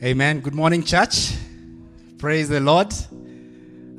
Amen. 0.00 0.38
Good 0.38 0.54
morning, 0.54 0.84
church. 0.84 1.32
Praise 2.18 2.48
the 2.48 2.60
Lord. 2.60 2.94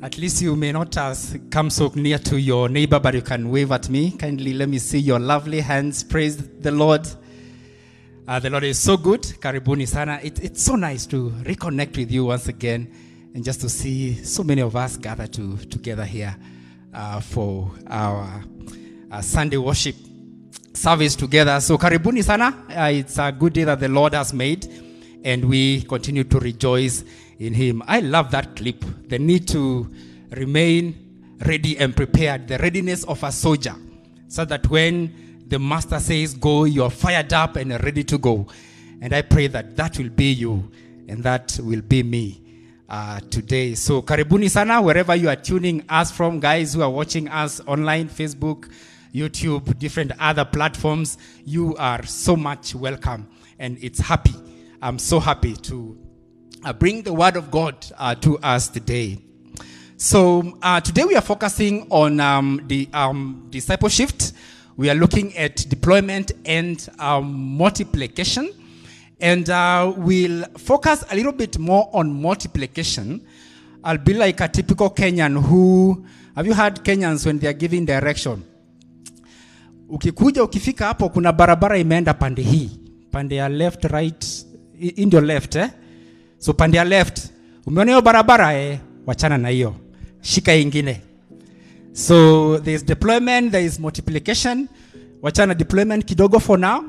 At 0.00 0.16
least 0.16 0.40
you 0.40 0.56
may 0.56 0.72
not 0.72 0.94
have 0.94 1.18
come 1.50 1.68
so 1.68 1.92
near 1.94 2.16
to 2.16 2.40
your 2.40 2.70
neighbor, 2.70 2.98
but 2.98 3.12
you 3.12 3.20
can 3.20 3.50
wave 3.50 3.70
at 3.70 3.90
me. 3.90 4.12
Kindly 4.12 4.54
let 4.54 4.70
me 4.70 4.78
see 4.78 4.98
your 4.98 5.18
lovely 5.18 5.60
hands. 5.60 6.02
Praise 6.02 6.38
the 6.38 6.70
Lord. 6.70 7.06
Uh, 8.26 8.40
the 8.40 8.48
Lord 8.48 8.64
is 8.64 8.78
so 8.78 8.96
good. 8.96 9.20
Karibuni 9.20 9.86
sana. 9.86 10.18
It, 10.22 10.42
it's 10.42 10.62
so 10.62 10.74
nice 10.74 11.04
to 11.04 11.28
reconnect 11.42 11.94
with 11.98 12.10
you 12.10 12.24
once 12.24 12.48
again 12.48 12.90
and 13.34 13.44
just 13.44 13.60
to 13.60 13.68
see 13.68 14.14
so 14.24 14.42
many 14.42 14.62
of 14.62 14.74
us 14.76 14.96
gather 14.96 15.26
to, 15.26 15.58
together 15.66 16.06
here 16.06 16.34
uh, 16.94 17.20
for 17.20 17.70
our 17.88 18.42
uh, 19.12 19.20
Sunday 19.20 19.58
worship 19.58 19.96
service 20.72 21.14
together. 21.14 21.60
So 21.60 21.76
karibuni 21.76 22.24
sana. 22.24 22.56
Uh, 22.70 22.90
it's 22.90 23.18
a 23.18 23.30
good 23.30 23.52
day 23.52 23.64
that 23.64 23.80
the 23.80 23.88
Lord 23.90 24.14
has 24.14 24.32
made 24.32 24.66
and 25.24 25.44
we 25.44 25.82
continue 25.82 26.24
to 26.24 26.38
rejoice 26.38 27.04
in 27.38 27.54
him. 27.54 27.82
I 27.86 28.00
love 28.00 28.30
that 28.32 28.56
clip. 28.56 28.84
The 29.08 29.18
need 29.18 29.48
to 29.48 29.90
remain 30.30 31.38
ready 31.46 31.78
and 31.78 31.96
prepared, 31.96 32.48
the 32.48 32.58
readiness 32.58 33.04
of 33.04 33.22
a 33.22 33.32
soldier, 33.32 33.74
so 34.28 34.44
that 34.44 34.68
when 34.68 35.44
the 35.48 35.58
master 35.58 35.98
says 35.98 36.34
go, 36.34 36.64
you're 36.64 36.90
fired 36.90 37.32
up 37.32 37.56
and 37.56 37.70
ready 37.82 38.04
to 38.04 38.18
go. 38.18 38.46
And 39.00 39.14
I 39.14 39.22
pray 39.22 39.46
that 39.48 39.76
that 39.76 39.98
will 39.98 40.10
be 40.10 40.32
you 40.32 40.70
and 41.08 41.22
that 41.24 41.58
will 41.62 41.80
be 41.80 42.02
me 42.02 42.42
uh, 42.88 43.20
today. 43.30 43.74
So 43.74 44.02
karibuni 44.02 44.50
sana 44.50 44.82
wherever 44.82 45.14
you 45.14 45.28
are 45.28 45.36
tuning 45.36 45.82
us 45.88 46.10
from, 46.10 46.40
guys 46.40 46.74
who 46.74 46.82
are 46.82 46.90
watching 46.90 47.28
us 47.28 47.60
online, 47.66 48.08
Facebook, 48.08 48.70
YouTube, 49.14 49.78
different 49.78 50.12
other 50.20 50.44
platforms. 50.44 51.18
You 51.44 51.74
are 51.76 52.04
so 52.04 52.36
much 52.36 52.74
welcome, 52.74 53.28
and 53.58 53.78
it's 53.82 53.98
happy. 53.98 54.34
I'm 54.82 54.98
so 54.98 55.20
happy 55.20 55.54
to 55.54 55.98
uh, 56.64 56.72
bring 56.72 57.02
the 57.02 57.12
word 57.12 57.36
of 57.36 57.50
God 57.50 57.74
uh, 57.98 58.14
to 58.16 58.38
us 58.38 58.68
today. 58.68 59.18
So 59.96 60.56
uh, 60.62 60.80
today 60.80 61.04
we 61.04 61.14
are 61.16 61.20
focusing 61.22 61.86
on 61.90 62.18
um, 62.20 62.62
the 62.66 62.88
um, 62.94 63.46
discipleship. 63.50 64.10
We 64.76 64.88
are 64.88 64.94
looking 64.94 65.36
at 65.36 65.56
deployment 65.68 66.32
and 66.46 66.88
um, 66.98 67.34
multiplication, 67.58 68.50
and 69.20 69.50
uh, 69.50 69.92
we'll 69.96 70.44
focus 70.56 71.04
a 71.10 71.14
little 71.14 71.32
bit 71.32 71.58
more 71.58 71.90
on 71.92 72.10
multiplication. 72.22 73.26
I'll 73.84 73.98
be 73.98 74.14
like 74.14 74.40
a 74.40 74.48
typical 74.48 74.88
Kenyan 74.90 75.42
who 75.42 76.06
have 76.34 76.46
you 76.46 76.54
heard 76.54 76.76
Kenyans 76.82 77.26
when 77.26 77.38
they 77.38 77.48
are 77.48 77.52
giving 77.52 77.84
direction? 77.84 78.44
Ukikuja 79.88 80.42
ukifika 80.44 80.86
hapo, 80.86 81.08
kuna 81.08 81.32
barabara 81.32 81.78
imeenda 81.78 82.14
pande 82.14 82.42
hii, 82.42 82.70
pande 83.10 83.36
ya 83.36 83.48
left 83.48 83.84
right, 83.84 84.39
hii 84.80 85.06
ndio 85.06 85.20
left 85.20 85.56
eh? 85.56 85.68
So 86.38 86.52
pande 86.52 86.76
ya 86.78 86.84
left, 86.84 87.18
umeona 87.66 87.90
hiyo 87.90 88.02
barabara 88.02 88.54
eh, 88.54 88.78
wachana 89.06 89.38
na 89.38 89.48
hiyo, 89.48 89.74
shika 90.20 90.54
ingine. 90.54 91.00
So 91.92 92.58
there's 92.58 92.84
deployment, 92.84 93.50
there 93.52 93.64
is 93.64 93.80
multiplication. 93.80 94.68
Wachana 95.22 95.54
deployment 95.54 96.04
kidogo 96.04 96.40
for 96.40 96.58
now. 96.58 96.84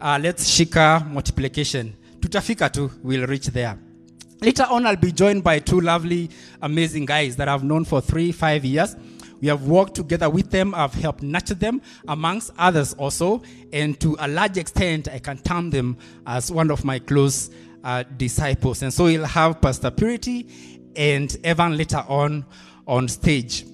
Uh, 0.00 0.18
let's 0.22 0.48
shika 0.48 1.06
multiplication. 1.12 1.92
Tutafika 2.20 2.70
tu, 2.70 2.90
we'll 3.04 3.26
reach 3.26 3.50
there. 3.52 3.74
Later 4.42 4.66
on, 4.70 4.86
I'll 4.86 4.96
be 4.96 5.12
joined 5.12 5.42
by 5.42 5.60
two 5.60 5.80
lovely, 5.80 6.28
amazing 6.60 7.06
guys 7.06 7.36
that 7.36 7.48
I've 7.48 7.64
known 7.64 7.84
for 7.84 8.02
three, 8.02 8.32
five 8.32 8.64
years. 8.64 8.96
We 9.44 9.48
have 9.48 9.66
worked 9.66 9.94
together 9.94 10.30
with 10.30 10.50
them. 10.50 10.74
I've 10.74 10.94
helped 10.94 11.22
nurture 11.22 11.52
them, 11.52 11.82
amongst 12.08 12.50
others 12.56 12.94
also. 12.94 13.42
And 13.74 14.00
to 14.00 14.16
a 14.18 14.26
large 14.26 14.56
extent, 14.56 15.06
I 15.06 15.18
can 15.18 15.36
term 15.36 15.68
them 15.68 15.98
as 16.26 16.50
one 16.50 16.70
of 16.70 16.82
my 16.82 16.98
close 16.98 17.50
uh, 17.84 18.04
disciples. 18.16 18.82
And 18.82 18.90
so 18.90 19.04
we'll 19.04 19.26
have 19.26 19.60
Pastor 19.60 19.90
Purity 19.90 20.88
and 20.96 21.36
Evan 21.44 21.76
later 21.76 22.02
on 22.08 22.46
on 22.86 23.06
stage. 23.06 23.66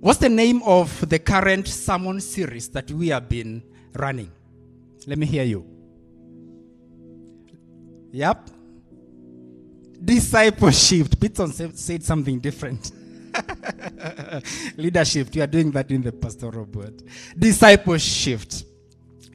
What's 0.00 0.18
the 0.18 0.28
name 0.28 0.60
of 0.64 1.08
the 1.08 1.20
current 1.20 1.68
sermon 1.68 2.20
series 2.20 2.68
that 2.70 2.90
we 2.90 3.10
have 3.10 3.28
been 3.28 3.62
running? 3.94 4.32
Let 5.06 5.18
me 5.18 5.26
hear 5.26 5.44
you. 5.44 5.64
Yep. 8.10 8.50
Discipleship. 10.04 11.06
Pitson 11.10 11.76
said 11.76 12.02
something 12.02 12.40
different. 12.40 12.90
Leadership. 14.76 15.34
You 15.34 15.42
are 15.42 15.46
doing 15.46 15.70
that 15.72 15.90
in 15.90 16.02
the 16.02 16.12
pastoral 16.12 16.66
board. 16.66 17.02
Discipleship. 17.38 18.42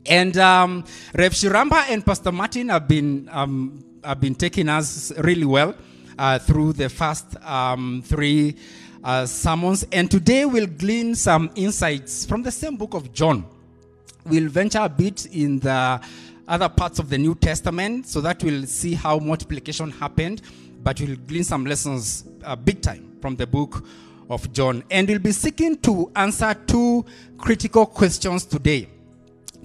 And 0.06 0.38
um, 0.38 0.84
Rev 1.14 1.34
Shiramba 1.34 1.90
and 1.90 2.06
Pastor 2.06 2.32
Martin 2.32 2.70
have 2.70 2.88
been 2.88 3.30
um, 3.32 3.84
have 4.04 4.22
been 4.22 4.36
taking 4.36 4.70
us 4.70 5.12
really 5.18 5.46
well 5.46 5.76
uh, 6.18 6.40
through 6.40 6.74
the 6.74 6.90
first 6.90 7.36
um, 7.44 8.02
three 8.06 8.56
uh, 9.04 9.26
sermons. 9.26 9.86
And 9.92 10.10
today 10.10 10.46
we'll 10.46 10.68
glean 10.68 11.16
some 11.16 11.52
insights 11.56 12.26
from 12.26 12.44
the 12.44 12.52
same 12.52 12.78
book 12.78 12.94
of 12.94 13.12
John. 13.14 13.46
We'll 14.26 14.50
venture 14.50 14.80
a 14.80 14.90
bit 14.90 15.26
in 15.28 15.60
the 15.60 16.02
other 16.48 16.70
parts 16.70 17.00
of 17.00 17.10
the 17.10 17.18
New 17.18 17.36
Testament 17.36 18.08
so 18.08 18.22
that 18.22 18.44
we'll 18.44 18.66
see 18.66 18.94
how 18.94 19.20
multiplication 19.20 19.92
happened, 19.92 20.42
but 20.88 21.02
we'll 21.02 21.18
glean 21.18 21.44
some 21.44 21.66
lessons 21.66 22.24
uh, 22.46 22.56
big 22.56 22.82
time 22.82 23.18
from 23.20 23.36
the 23.36 23.46
book 23.46 23.84
of 24.30 24.50
John. 24.54 24.86
And 24.90 25.06
we'll 25.10 25.20
be 25.20 25.34
seeking 25.34 25.76
to 25.80 26.10
answer 26.16 26.54
two 26.66 27.06
critical 27.38 27.86
questions 27.86 28.46
today. 28.46 28.88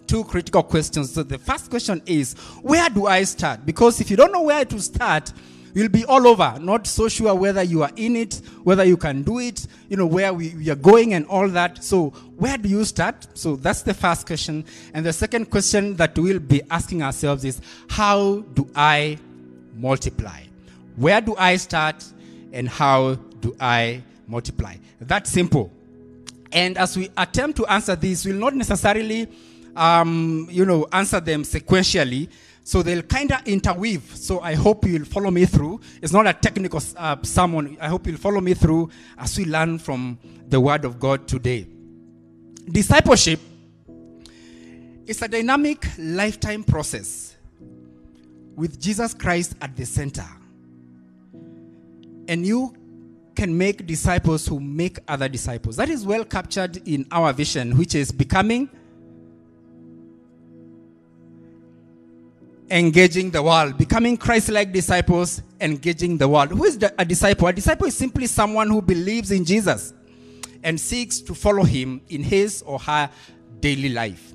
Two 0.09 0.25
critical 0.25 0.65
questions. 0.65 1.15
So 1.15 1.23
the 1.23 1.39
first 1.39 1.71
question 1.71 2.03
is, 2.07 2.35
where 2.61 2.91
do 2.91 3.07
I 3.07 3.23
start? 3.23 3.65
Because 3.65 4.01
if 4.01 4.11
you 4.11 4.17
don't 4.17 4.33
know 4.33 4.43
where 4.43 4.65
to 4.65 4.81
start, 4.81 5.33
you'll 5.75 5.91
be 5.91 6.05
all 6.07 6.27
over, 6.27 6.59
not 6.59 6.89
so 6.89 7.09
sure 7.09 7.33
whether 7.37 7.63
you 7.63 7.85
are 7.85 7.93
in 7.95 8.17
it, 8.17 8.41
whether 8.65 8.83
you 8.83 8.97
can 8.97 9.23
do 9.23 9.39
it, 9.39 9.65
you 9.89 9.97
know, 9.97 10.07
where 10.07 10.35
we, 10.35 10.57
we, 10.57 10.71
are 10.71 10.75
going 10.75 11.15
and 11.15 11.25
all 11.27 11.49
that. 11.51 11.85
So, 11.85 12.11
where 12.37 12.59
do 12.59 12.69
you 12.69 12.85
start? 12.85 13.29
So, 13.35 13.55
that's 13.55 13.83
the 13.83 13.95
first 13.95 14.27
question. 14.27 14.65
And 14.93 15.07
the 15.07 15.13
second 15.13 15.53
question 15.53 15.95
that 15.99 16.19
we'll 16.19 16.41
be 16.41 16.63
asking 16.69 17.05
ourselves 17.05 17.45
is, 17.45 17.61
how 17.89 18.41
do 18.41 18.69
I 18.75 19.21
multiply? 19.77 20.47
Where 20.97 21.21
do 21.21 21.35
I 21.37 21.57
start 21.57 22.05
and 22.53 22.69
how 22.69 23.15
do 23.15 23.57
I 23.61 24.03
multiply? 24.27 24.77
That's 25.01 25.31
simple. 25.31 25.73
And 26.53 26.77
as 26.77 26.97
we 26.97 27.11
attempt 27.17 27.57
to 27.59 27.67
answer 27.67 27.97
this, 27.97 28.25
we'll 28.25 28.37
not 28.37 28.55
necessarily, 28.55 29.27
um, 29.75 30.49
you 30.51 30.67
know, 30.67 30.87
answer 30.93 31.19
them 31.19 31.45
sequentially. 31.45 32.29
So 32.65 32.83
they'll 32.83 33.03
kind 33.03 33.33
of 33.33 33.47
interweave. 33.47 34.03
So 34.15 34.41
I 34.41 34.55
hope 34.55 34.85
you'll 34.87 35.07
follow 35.07 35.31
me 35.31 35.47
through. 35.47 35.81
It's 36.01 36.13
not 36.13 36.27
a 36.27 36.33
technical 36.33 36.81
uh, 36.97 37.17
sermon. 37.23 37.77
I 37.81 37.89
hope 37.89 38.07
you'll 38.07 38.19
follow 38.19 38.41
me 38.41 38.55
through 38.55 38.91
as 39.19 39.37
we 39.37 39.47
learn 39.47 39.79
from 39.79 40.19
the 40.47 40.61
Word 40.61 40.85
of 40.85 41.01
God 41.01 41.27
today. 41.27 41.67
Discipleship 42.71 43.41
is 45.07 45.21
a 45.23 45.29
dynamic 45.29 45.85
lifetime 45.99 46.63
process 46.63 47.35
with 48.55 48.79
Jesus 48.81 49.15
Christ 49.15 49.55
at 49.61 49.75
the 49.75 49.85
center. 49.85 50.27
And 52.29 52.47
you 52.47 52.75
can 53.35 53.57
make 53.57 53.87
disciples 53.87 54.47
who 54.47 54.61
make 54.61 54.99
other 55.09 55.29
disciples. 55.29 55.77
That 55.77 55.89
is 55.89 56.05
well 56.05 56.25
captured 56.25 56.77
in 56.87 57.07
our 57.11 57.33
vision, 57.33 57.77
which 57.77 57.95
is 57.95 58.13
becoming 58.13 58.69
engaging 62.71 63.31
the 63.31 63.43
world, 63.43 63.77
becoming 63.77 64.17
Christ 64.17 64.49
like 64.49 64.73
disciples, 64.73 65.43
engaging 65.61 66.17
the 66.19 66.29
world. 66.29 66.51
Who 66.51 66.65
is 66.65 66.79
the, 66.79 66.95
a 66.99 67.05
disciple? 67.05 67.49
A 67.49 67.53
disciple 67.53 67.87
is 67.87 67.97
simply 67.97 68.27
someone 68.27 68.69
who 68.69 68.81
believes 68.81 69.31
in 69.31 69.45
Jesus 69.45 69.93
and 70.63 70.81
seeks 70.81 71.21
to 71.21 71.35
follow 71.35 71.65
him 71.65 72.01
in 72.09 72.23
his 72.23 72.63
or 72.63 72.79
her 72.79 73.11
daily 73.61 73.91
life. 73.91 74.33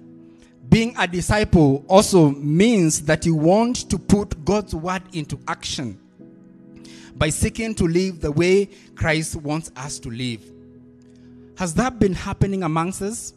Being 0.70 0.96
a 0.98 1.08
disciple 1.08 1.86
also 1.88 2.32
means 2.32 3.02
that 3.04 3.26
you 3.26 3.36
want 3.36 3.90
to 3.90 3.98
put 3.98 4.44
God's 4.44 4.76
word 4.76 5.04
into 5.14 5.40
action 5.48 6.00
by 7.18 7.30
seeking 7.30 7.74
to 7.76 7.88
live 7.88 8.22
the 8.22 8.32
way 8.32 8.70
Christ 8.96 9.36
wants 9.38 9.72
us 9.76 10.00
to 10.00 10.10
live. 10.10 10.42
Has 11.58 11.74
that 11.76 12.00
been 12.00 12.14
happening 12.14 12.64
amongst 12.64 13.02
us? 13.02 13.34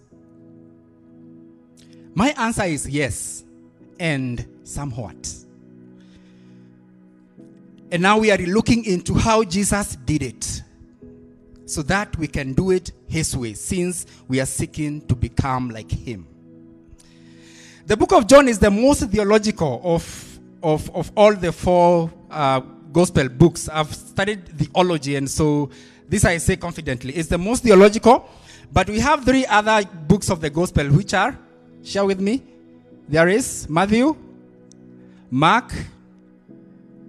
My 2.14 2.34
answer 2.36 2.64
is 2.64 2.88
yes, 2.88 3.44
and 3.98 4.46
somewhat. 4.64 5.34
And 7.92 8.02
now 8.02 8.18
we 8.18 8.30
are 8.30 8.38
looking 8.38 8.84
into 8.84 9.14
how 9.14 9.42
Jesus 9.44 9.96
did 9.96 10.22
it 10.22 10.62
so 11.66 11.82
that 11.82 12.16
we 12.18 12.26
can 12.26 12.52
do 12.52 12.72
it 12.72 12.92
his 13.06 13.36
way, 13.36 13.54
since 13.54 14.06
we 14.28 14.40
are 14.40 14.46
seeking 14.46 15.06
to 15.06 15.14
become 15.14 15.70
like 15.70 15.90
him. 15.90 16.26
The 17.86 17.96
book 17.96 18.12
of 18.12 18.26
John 18.26 18.48
is 18.48 18.58
the 18.58 18.70
most 18.70 19.08
theological 19.08 19.80
of, 19.82 20.38
of, 20.62 20.90
of 20.94 21.12
all 21.16 21.34
the 21.34 21.52
four 21.52 22.10
uh, 22.30 22.60
gospel 22.92 23.28
books. 23.28 23.68
I've 23.68 23.94
studied 23.94 24.46
theology, 24.58 25.16
and 25.16 25.30
so 25.30 25.70
this 26.08 26.24
I 26.24 26.38
say 26.38 26.56
confidently. 26.56 27.14
It's 27.14 27.28
the 27.28 27.38
most 27.38 27.62
theological, 27.62 28.28
but 28.72 28.88
we 28.88 29.00
have 29.00 29.24
three 29.24 29.46
other 29.46 29.84
books 30.08 30.30
of 30.30 30.40
the 30.40 30.50
gospel, 30.50 30.86
which 30.88 31.14
are, 31.14 31.38
share 31.82 32.04
with 32.04 32.20
me, 32.20 32.42
there 33.08 33.28
is 33.28 33.68
Matthew, 33.68 34.16
Mark, 35.30 35.72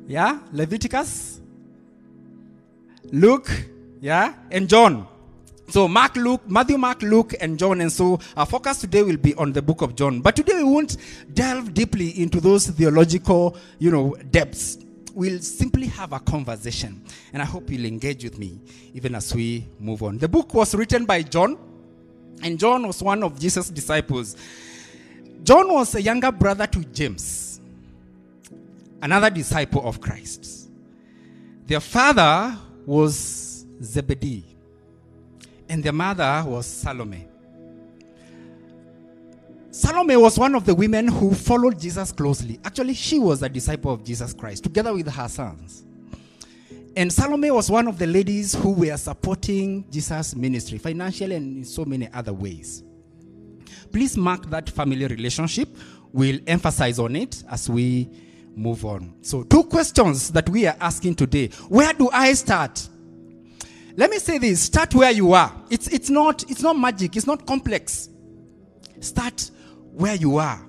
yeah, 0.07 0.39
Leviticus, 0.51 1.41
Luke, 3.11 3.49
yeah, 3.99 4.33
and 4.51 4.67
John. 4.67 5.07
So 5.67 5.87
Mark, 5.87 6.15
Luke, 6.17 6.41
Matthew, 6.47 6.77
Mark, 6.77 7.01
Luke, 7.01 7.33
and 7.39 7.57
John. 7.57 7.79
And 7.81 7.91
so 7.91 8.19
our 8.35 8.45
focus 8.45 8.81
today 8.81 9.03
will 9.03 9.17
be 9.17 9.33
on 9.35 9.53
the 9.53 9.61
book 9.61 9.81
of 9.81 9.95
John. 9.95 10.19
But 10.19 10.35
today 10.35 10.55
we 10.55 10.63
won't 10.65 10.97
delve 11.33 11.73
deeply 11.73 12.21
into 12.21 12.41
those 12.41 12.67
theological, 12.67 13.55
you 13.79 13.89
know, 13.89 14.15
depths. 14.31 14.77
We'll 15.13 15.39
simply 15.39 15.87
have 15.87 16.13
a 16.13 16.19
conversation. 16.19 17.03
And 17.33 17.41
I 17.41 17.45
hope 17.45 17.69
you'll 17.69 17.85
engage 17.85 18.23
with 18.23 18.37
me 18.37 18.59
even 18.93 19.15
as 19.15 19.33
we 19.33 19.67
move 19.79 20.03
on. 20.03 20.17
The 20.17 20.27
book 20.27 20.53
was 20.53 20.73
written 20.75 21.05
by 21.05 21.21
John, 21.23 21.57
and 22.43 22.57
John 22.57 22.85
was 22.87 23.01
one 23.03 23.23
of 23.23 23.39
Jesus' 23.39 23.69
disciples. 23.69 24.35
John 25.43 25.71
was 25.71 25.95
a 25.95 26.01
younger 26.01 26.31
brother 26.31 26.67
to 26.67 26.83
James, 26.85 27.59
another 29.01 29.29
disciple 29.29 29.87
of 29.87 29.99
Christ. 29.99 30.69
Their 31.65 31.79
father 31.79 32.57
was 32.85 33.65
Zebedee 33.81 34.51
and 35.71 35.81
their 35.81 35.93
mother 35.93 36.43
was 36.45 36.65
Salome. 36.65 37.30
Salome 39.71 40.17
was 40.17 40.37
one 40.37 40.53
of 40.53 40.65
the 40.65 40.75
women 40.75 41.07
who 41.07 41.33
followed 41.33 41.79
Jesus 41.79 42.11
closely. 42.11 42.59
Actually, 42.65 42.93
she 42.93 43.19
was 43.19 43.41
a 43.41 43.47
disciple 43.47 43.93
of 43.93 44.03
Jesus 44.03 44.33
Christ 44.33 44.63
together 44.65 44.93
with 44.93 45.07
her 45.07 45.29
sons. 45.29 45.85
And 46.97 47.11
Salome 47.11 47.51
was 47.51 47.71
one 47.71 47.87
of 47.87 47.97
the 47.97 48.05
ladies 48.05 48.53
who 48.53 48.73
were 48.73 48.97
supporting 48.97 49.89
Jesus' 49.89 50.35
ministry 50.35 50.77
financially 50.77 51.35
and 51.35 51.59
in 51.59 51.63
so 51.63 51.85
many 51.85 52.09
other 52.13 52.33
ways. 52.33 52.83
Please 53.93 54.17
mark 54.17 54.49
that 54.49 54.69
family 54.69 55.07
relationship. 55.07 55.69
We'll 56.11 56.39
emphasize 56.47 56.99
on 56.99 57.15
it 57.15 57.41
as 57.49 57.69
we 57.69 58.09
move 58.53 58.83
on. 58.83 59.13
So, 59.21 59.43
two 59.43 59.63
questions 59.63 60.31
that 60.31 60.49
we 60.49 60.67
are 60.67 60.75
asking 60.81 61.15
today. 61.15 61.47
Where 61.69 61.93
do 61.93 62.09
I 62.11 62.33
start? 62.33 62.89
Let 63.95 64.09
me 64.09 64.19
say 64.19 64.37
this 64.37 64.63
start 64.63 64.93
where 64.93 65.11
you 65.11 65.31
are. 65.31 65.53
It's, 65.69 65.87
it's, 65.87 66.09
not, 66.09 66.43
it's 66.51 66.61
not 66.61 66.77
magic, 66.77 67.15
it's 67.15 67.27
not 67.27 67.45
complex. 67.45 68.09
Start 68.99 69.49
where 69.93 70.15
you 70.15 70.37
are. 70.37 70.61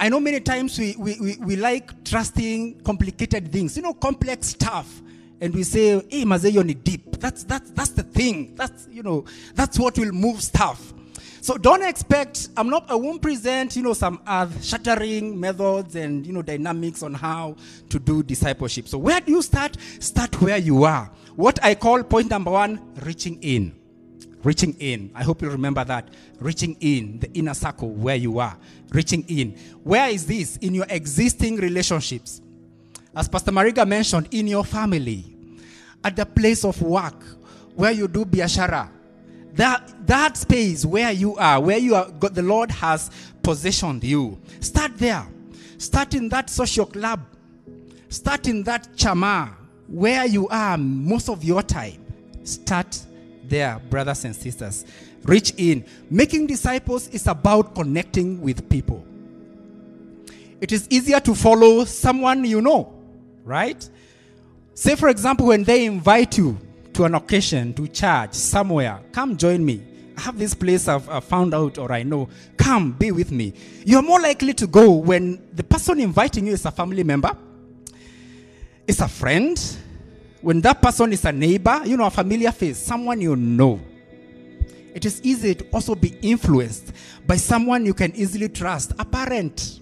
I 0.00 0.08
know 0.08 0.20
many 0.20 0.40
times 0.40 0.78
we, 0.78 0.94
we, 0.96 1.16
we, 1.20 1.36
we 1.38 1.56
like 1.56 2.04
trusting 2.04 2.82
complicated 2.82 3.50
things, 3.50 3.76
you 3.76 3.82
know, 3.82 3.94
complex 3.94 4.48
stuff. 4.48 5.02
And 5.40 5.54
we 5.54 5.62
say, 5.62 6.02
hey, 6.08 6.24
Mazeyo 6.24 6.64
ni 6.64 6.74
deep. 6.74 7.16
That's, 7.18 7.44
that's, 7.44 7.70
that's 7.70 7.90
the 7.90 8.02
thing. 8.02 8.54
That's, 8.54 8.88
you 8.90 9.02
know, 9.02 9.24
that's 9.54 9.78
what 9.78 9.98
will 9.98 10.12
move 10.12 10.42
stuff. 10.42 10.92
So 11.40 11.56
don't 11.56 11.82
expect, 11.82 12.48
I'm 12.56 12.68
not, 12.68 12.90
I 12.90 12.94
won't 12.96 13.22
present, 13.22 13.74
you 13.76 13.82
know, 13.82 13.92
some 13.92 14.20
earth 14.28 14.64
shattering 14.64 15.38
methods 15.38 15.94
and, 15.94 16.26
you 16.26 16.32
know, 16.32 16.42
dynamics 16.42 17.02
on 17.02 17.14
how 17.14 17.56
to 17.88 17.98
do 17.98 18.22
discipleship. 18.22 18.88
So 18.88 18.98
where 18.98 19.20
do 19.20 19.32
you 19.32 19.42
start? 19.42 19.76
Start 20.00 20.40
where 20.42 20.58
you 20.58 20.84
are. 20.84 21.10
What 21.36 21.62
I 21.62 21.74
call 21.76 22.02
point 22.02 22.30
number 22.30 22.50
one, 22.50 22.80
reaching 23.04 23.40
in. 23.42 23.77
Reaching 24.42 24.74
in. 24.78 25.10
I 25.14 25.24
hope 25.24 25.42
you 25.42 25.50
remember 25.50 25.84
that. 25.84 26.08
Reaching 26.38 26.76
in, 26.80 27.18
the 27.20 27.32
inner 27.32 27.54
circle 27.54 27.90
where 27.90 28.16
you 28.16 28.38
are. 28.38 28.56
Reaching 28.90 29.24
in. 29.28 29.56
Where 29.82 30.08
is 30.10 30.26
this? 30.26 30.56
In 30.58 30.74
your 30.74 30.86
existing 30.88 31.56
relationships. 31.56 32.40
As 33.14 33.28
Pastor 33.28 33.50
Mariga 33.50 33.86
mentioned, 33.86 34.28
in 34.30 34.46
your 34.46 34.64
family, 34.64 35.24
at 36.04 36.14
the 36.14 36.24
place 36.24 36.64
of 36.64 36.80
work, 36.80 37.20
where 37.74 37.90
you 37.90 38.06
do 38.06 38.24
biashara, 38.24 38.88
that, 39.54 40.06
that 40.06 40.36
space 40.36 40.84
where 40.84 41.10
you 41.10 41.36
are, 41.36 41.60
where 41.60 41.78
you 41.78 41.94
are, 41.96 42.08
the 42.10 42.42
Lord 42.42 42.70
has 42.70 43.10
positioned 43.42 44.04
you. 44.04 44.38
Start 44.60 44.96
there. 44.98 45.26
Start 45.78 46.14
in 46.14 46.28
that 46.28 46.48
social 46.48 46.86
club. 46.86 47.20
Start 48.08 48.46
in 48.46 48.62
that 48.64 48.88
chama 48.94 49.52
where 49.88 50.26
you 50.26 50.48
are 50.48 50.76
most 50.78 51.28
of 51.28 51.42
your 51.42 51.62
time. 51.62 52.04
Start 52.44 52.98
there, 53.48 53.80
brothers 53.90 54.24
and 54.24 54.34
sisters. 54.34 54.84
Reach 55.24 55.52
in. 55.56 55.84
Making 56.10 56.46
disciples 56.46 57.08
is 57.08 57.26
about 57.26 57.74
connecting 57.74 58.40
with 58.40 58.68
people. 58.68 59.04
It 60.60 60.72
is 60.72 60.86
easier 60.90 61.20
to 61.20 61.34
follow 61.34 61.84
someone 61.84 62.44
you 62.44 62.60
know, 62.60 62.92
right? 63.44 63.88
Say, 64.74 64.96
for 64.96 65.08
example, 65.08 65.46
when 65.46 65.64
they 65.64 65.86
invite 65.86 66.38
you 66.38 66.58
to 66.94 67.04
an 67.04 67.14
occasion, 67.14 67.74
to 67.74 67.86
church, 67.88 68.34
somewhere, 68.34 69.00
come 69.12 69.36
join 69.36 69.64
me. 69.64 69.82
I 70.16 70.20
have 70.22 70.36
this 70.36 70.52
place 70.52 70.88
I've, 70.88 71.08
I've, 71.08 71.22
found 71.22 71.54
out 71.54 71.78
or 71.78 71.92
I 71.92 72.02
know. 72.02 72.28
Come, 72.56 72.92
be 72.92 73.12
with 73.12 73.30
me. 73.30 73.54
You're 73.84 74.02
more 74.02 74.20
likely 74.20 74.52
to 74.54 74.66
go 74.66 74.90
when 74.90 75.40
the 75.54 75.62
person 75.62 76.00
inviting 76.00 76.48
you 76.48 76.54
is 76.54 76.64
a 76.64 76.72
family 76.72 77.04
member, 77.04 77.36
is 78.88 79.00
a 79.00 79.06
friend, 79.06 79.56
when 80.40 80.60
that 80.60 80.80
person 80.80 81.12
is 81.12 81.24
a 81.24 81.32
neighbor, 81.32 81.80
you 81.84 81.96
know, 81.96 82.06
a 82.06 82.10
familiar 82.10 82.52
face, 82.52 82.78
someone 82.78 83.20
you 83.20 83.36
know. 83.36 83.80
It 84.94 85.04
is 85.04 85.20
easy 85.22 85.54
to 85.54 85.64
also 85.70 85.94
be 85.94 86.16
influenced 86.22 86.92
by 87.26 87.36
someone 87.36 87.84
you 87.86 87.94
can 87.94 88.14
easily 88.16 88.48
trust, 88.48 88.92
a 88.98 89.04
parent, 89.04 89.80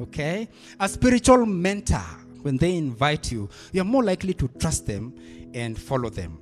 okay? 0.00 0.48
A 0.80 0.88
spiritual 0.88 1.46
mentor. 1.46 2.02
When 2.42 2.56
they 2.56 2.76
invite 2.76 3.30
you, 3.30 3.48
you're 3.72 3.84
more 3.84 4.02
likely 4.02 4.34
to 4.34 4.48
trust 4.58 4.84
them 4.86 5.14
and 5.54 5.78
follow 5.78 6.10
them. 6.10 6.38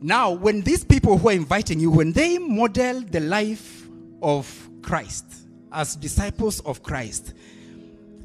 Now, 0.00 0.30
when 0.30 0.62
these 0.62 0.84
people 0.84 1.18
who 1.18 1.28
are 1.28 1.32
inviting 1.32 1.78
you, 1.78 1.90
when 1.90 2.12
they 2.12 2.38
model 2.38 3.02
the 3.02 3.20
life 3.20 3.86
of 4.22 4.70
Christ 4.80 5.26
as 5.70 5.94
disciples 5.96 6.60
of 6.60 6.82
Christ, 6.82 7.34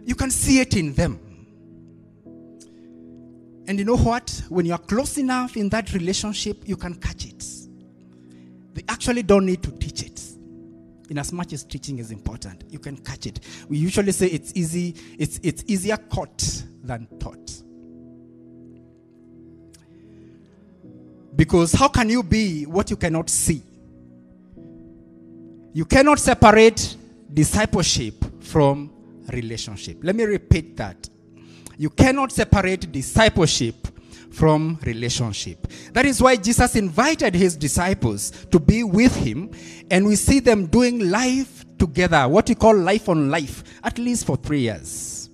you 0.05 0.15
can 0.15 0.31
see 0.31 0.59
it 0.59 0.75
in 0.75 0.93
them. 0.93 1.19
And 3.67 3.77
you 3.77 3.85
know 3.85 3.97
what? 3.97 4.41
When 4.47 4.65
you 4.65 4.73
are 4.73 4.79
close 4.79 5.17
enough 5.17 5.57
in 5.57 5.69
that 5.69 5.93
relationship, 5.93 6.63
you 6.65 6.77
can 6.77 6.95
catch 6.95 7.25
it. 7.25 7.45
They 8.73 8.83
actually 8.87 9.23
don't 9.23 9.45
need 9.45 9.61
to 9.63 9.71
teach 9.71 10.03
it. 10.03 10.21
In 11.09 11.17
as 11.17 11.31
much 11.31 11.53
as 11.53 11.63
teaching 11.63 11.99
is 11.99 12.11
important, 12.11 12.63
you 12.69 12.79
can 12.79 12.97
catch 12.97 13.25
it. 13.25 13.39
We 13.69 13.77
usually 13.77 14.11
say 14.11 14.27
it's 14.27 14.51
easy, 14.55 14.95
it's, 15.17 15.39
it's 15.43 15.63
easier 15.67 15.97
caught 15.97 16.63
than 16.83 17.07
taught. 17.19 17.63
Because 21.35 21.71
how 21.71 21.87
can 21.87 22.09
you 22.09 22.23
be 22.23 22.65
what 22.65 22.89
you 22.89 22.97
cannot 22.97 23.29
see? 23.29 23.61
You 25.73 25.85
cannot 25.85 26.19
separate 26.19 26.95
discipleship 27.33 28.43
from 28.43 28.91
relationship. 29.31 29.99
Let 30.01 30.15
me 30.15 30.23
repeat 30.23 30.75
that. 30.77 31.09
You 31.77 31.89
cannot 31.89 32.31
separate 32.31 32.91
discipleship 32.91 33.87
from 34.31 34.79
relationship. 34.83 35.67
That 35.93 36.05
is 36.05 36.21
why 36.21 36.35
Jesus 36.35 36.75
invited 36.75 37.33
his 37.33 37.55
disciples 37.55 38.31
to 38.51 38.59
be 38.59 38.83
with 38.83 39.15
him, 39.15 39.51
and 39.89 40.05
we 40.05 40.15
see 40.15 40.39
them 40.39 40.67
doing 40.67 41.09
life 41.09 41.65
together, 41.77 42.27
what 42.27 42.49
we 42.49 42.55
call 42.55 42.75
life 42.75 43.09
on 43.09 43.29
life, 43.29 43.63
at 43.83 43.97
least 43.97 44.25
for 44.25 44.37
three 44.37 44.61
years. 44.61 45.29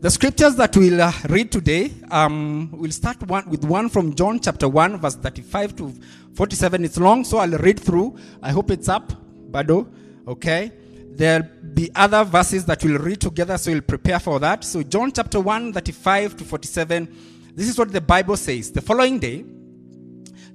The 0.00 0.10
scriptures 0.10 0.56
that 0.56 0.76
we'll 0.76 1.00
uh, 1.00 1.12
read 1.30 1.50
today, 1.50 1.90
um, 2.10 2.68
we'll 2.72 2.90
start 2.90 3.22
one, 3.22 3.48
with 3.48 3.64
one 3.64 3.88
from 3.88 4.14
John 4.14 4.38
chapter 4.38 4.68
1, 4.68 5.00
verse 5.00 5.14
35 5.16 5.76
to 5.76 5.94
47. 6.34 6.84
It's 6.84 6.98
long, 6.98 7.24
so 7.24 7.38
I'll 7.38 7.48
read 7.58 7.80
through. 7.80 8.18
I 8.42 8.50
hope 8.52 8.70
it's 8.70 8.90
up, 8.90 9.12
Bado. 9.50 9.90
Okay. 10.28 10.72
There'll 11.16 11.46
be 11.74 11.90
other 11.94 12.24
verses 12.24 12.64
that 12.64 12.82
we'll 12.82 12.98
read 12.98 13.20
together, 13.20 13.56
so 13.56 13.70
we'll 13.70 13.82
prepare 13.82 14.18
for 14.18 14.40
that. 14.40 14.64
So, 14.64 14.82
John 14.82 15.12
chapter 15.12 15.40
1, 15.40 15.72
35 15.72 16.36
to 16.38 16.44
47. 16.44 17.16
This 17.54 17.68
is 17.68 17.78
what 17.78 17.92
the 17.92 18.00
Bible 18.00 18.36
says. 18.36 18.72
The 18.72 18.80
following 18.80 19.20
day, 19.20 19.44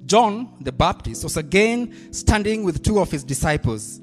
John 0.04 0.56
the 0.60 0.72
Baptist 0.72 1.24
was 1.24 1.38
again 1.38 2.12
standing 2.12 2.62
with 2.62 2.82
two 2.82 2.98
of 2.98 3.10
his 3.10 3.24
disciples. 3.24 4.00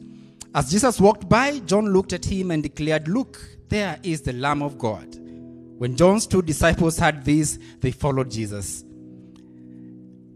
As 0.56 0.72
Jesus 0.72 1.00
walked 1.00 1.30
by, 1.30 1.60
John 1.60 1.94
looked 1.94 2.14
at 2.14 2.26
him 2.26 2.50
and 2.50 2.64
declared, 2.64 3.08
Look, 3.08 3.40
there 3.70 4.00
is 4.02 4.22
the 4.22 4.34
Lamb 4.34 4.64
of 4.64 4.80
God. 4.80 5.16
When 5.78 5.96
John's 5.96 6.26
two 6.26 6.42
disciples 6.42 6.98
heard 6.98 7.24
this, 7.24 7.60
they 7.82 7.92
followed 7.92 8.32
Jesus. 8.32 8.84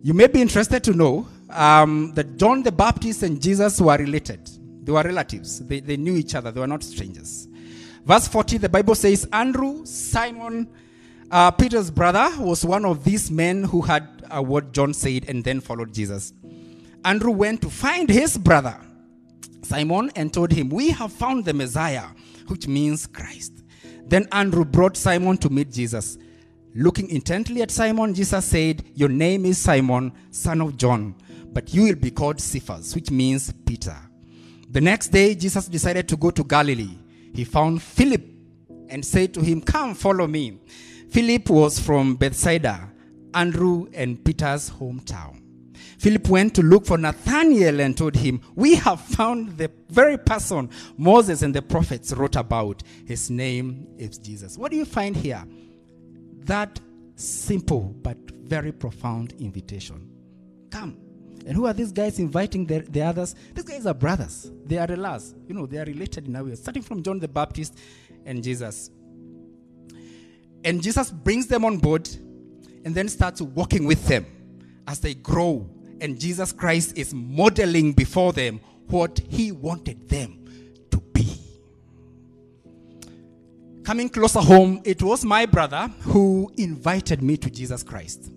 You 0.04 0.14
may 0.14 0.28
be 0.28 0.42
interested 0.42 0.84
to 0.84 0.94
know 0.94 1.28
um, 1.50 2.14
that 2.14 2.38
John 2.38 2.62
the 2.62 2.72
Baptist 2.72 3.24
and 3.24 3.42
Jesus 3.42 3.82
were 3.82 3.98
related. 3.98 4.48
They 4.82 4.92
were 4.92 5.04
relatives. 5.04 5.60
They, 5.60 5.80
they 5.80 5.98
knew 5.98 6.16
each 6.16 6.36
other. 6.36 6.52
They 6.52 6.60
were 6.60 6.68
not 6.68 6.84
strangers. 6.84 7.48
Verse 8.04 8.28
40, 8.28 8.58
the 8.58 8.70
Bible 8.70 8.96
says, 8.96 9.28
Andrew, 9.32 9.86
Simon, 9.86 10.68
uh, 11.30 11.52
Peter's 11.52 11.92
brother, 11.92 12.30
was 12.40 12.66
one 12.66 12.84
of 12.84 13.04
these 13.04 13.30
men 13.30 13.64
who 13.64 13.82
had 13.82 14.08
uh, 14.30 14.42
what 14.42 14.72
John 14.72 14.94
said 14.94 15.26
and 15.28 15.44
then 15.44 15.62
followed 15.62 15.94
Jesus. 15.94 16.34
Andrew 17.06 17.32
went 17.32 17.62
to 17.62 17.70
find 17.70 18.10
his 18.10 18.38
brother, 18.38 18.76
Simon, 19.62 20.12
and 20.16 20.34
told 20.34 20.52
him, 20.52 20.70
We 20.70 20.90
have 20.90 21.14
found 21.14 21.46
the 21.46 21.54
Messiah, 21.54 22.08
which 22.48 22.68
means 22.68 23.06
Christ. 23.06 23.64
Then 24.06 24.28
Andrew 24.32 24.66
brought 24.66 24.98
Simon 24.98 25.38
to 25.38 25.50
meet 25.50 25.72
Jesus. 25.72 26.18
Looking 26.74 27.10
intently 27.10 27.62
at 27.62 27.70
Simon, 27.70 28.14
Jesus 28.14 28.46
said, 28.46 28.84
Your 28.96 29.10
name 29.10 29.46
is 29.46 29.58
Simon, 29.58 30.12
son 30.32 30.62
of 30.62 30.78
John, 30.78 31.16
but 31.54 31.74
you 31.74 31.84
will 31.84 31.96
be 31.96 32.12
called 32.12 32.40
Cephas, 32.40 32.96
which 32.96 33.12
means 33.12 33.54
Peter. 33.66 33.96
The 34.72 34.80
next 34.80 35.10
day, 35.10 35.36
Jesus 35.36 35.68
decided 35.68 36.08
to 36.08 36.16
go 36.16 36.32
to 36.32 36.46
Galilee. 36.46 36.98
he 37.34 37.44
found 37.44 37.82
Philip 37.82 38.24
and 38.88 39.06
said 39.06 39.34
to 39.34 39.42
him, 39.42 39.60
Come, 39.60 39.94
follow 39.96 40.28
me. 40.28 40.62
Philip 41.10 41.50
was 41.50 41.78
from 41.78 42.16
Bethsaida, 42.16 42.90
Andrew 43.34 43.88
and 43.94 44.24
Peter's 44.24 44.70
hometown. 44.70 45.42
Philip 46.00 46.30
went 46.30 46.56
to 46.56 46.64
look 46.64 46.86
for 46.86 46.98
Nathanael 46.98 47.82
and 47.82 47.98
told 47.98 48.16
him, 48.16 48.40
We 48.56 48.76
have 48.76 49.02
found 49.02 49.58
the 49.58 49.70
very 49.90 50.18
person 50.18 50.70
Moses 50.98 51.42
and 51.42 51.54
the 51.54 51.62
prophets 51.62 52.14
wrote 52.14 52.38
about. 52.38 52.82
His 53.06 53.30
name 53.30 53.88
is 53.98 54.18
Jesus. 54.18 54.58
What 54.58 54.72
do 54.72 54.78
you 54.78 54.86
find 54.86 55.18
here? 55.18 55.44
That 56.46 56.80
simple 57.16 57.94
but 58.02 58.18
very 58.32 58.72
profound 58.72 59.34
invitation. 59.34 60.10
Come. 60.70 61.01
And 61.46 61.56
who 61.56 61.66
are 61.66 61.74
these 61.74 61.92
guys 61.92 62.20
inviting 62.20 62.66
the, 62.66 62.80
the 62.80 63.02
others? 63.02 63.36
These 63.54 63.64
guys 63.64 63.86
are 63.86 63.94
brothers. 63.94 64.52
They 64.66 64.78
are 64.78 64.88
relars. 64.88 65.34
You 65.48 65.56
know, 65.56 65.66
they 65.66 65.78
are 65.78 65.86
related 65.86 66.28
in 66.28 66.36
a 66.36 66.44
way, 66.44 66.56
starting 66.56 66.84
from 66.84 67.02
John 67.04 67.20
the 67.20 67.28
Baptist 67.28 67.78
and 68.26 68.44
Jesus. 68.44 68.92
And 70.64 70.82
Jesus 70.82 71.10
brings 71.12 71.48
them 71.48 71.66
on 71.66 71.78
board 71.78 72.08
and 72.86 72.94
then 72.94 73.10
starts 73.10 73.42
walking 73.42 73.86
with 73.86 74.06
them 74.08 74.26
as 74.88 75.00
they 75.00 75.14
grow 75.16 75.70
and 76.02 76.20
Jesus 76.20 76.52
Christ 76.52 76.98
is 76.98 77.14
modeling 77.14 77.94
before 77.94 78.34
them 78.34 78.60
what 78.88 79.22
he 79.30 79.52
wanted 79.52 80.10
them 80.10 80.44
to 80.90 80.98
be. 81.00 81.40
Coming 83.84 84.10
closer 84.10 84.40
home, 84.40 84.82
it 84.84 85.02
was 85.02 85.24
my 85.24 85.46
brother 85.46 85.90
who 86.02 86.52
invited 86.58 87.22
me 87.22 87.38
to 87.38 87.50
Jesus 87.50 87.84
Christ. 87.84 88.32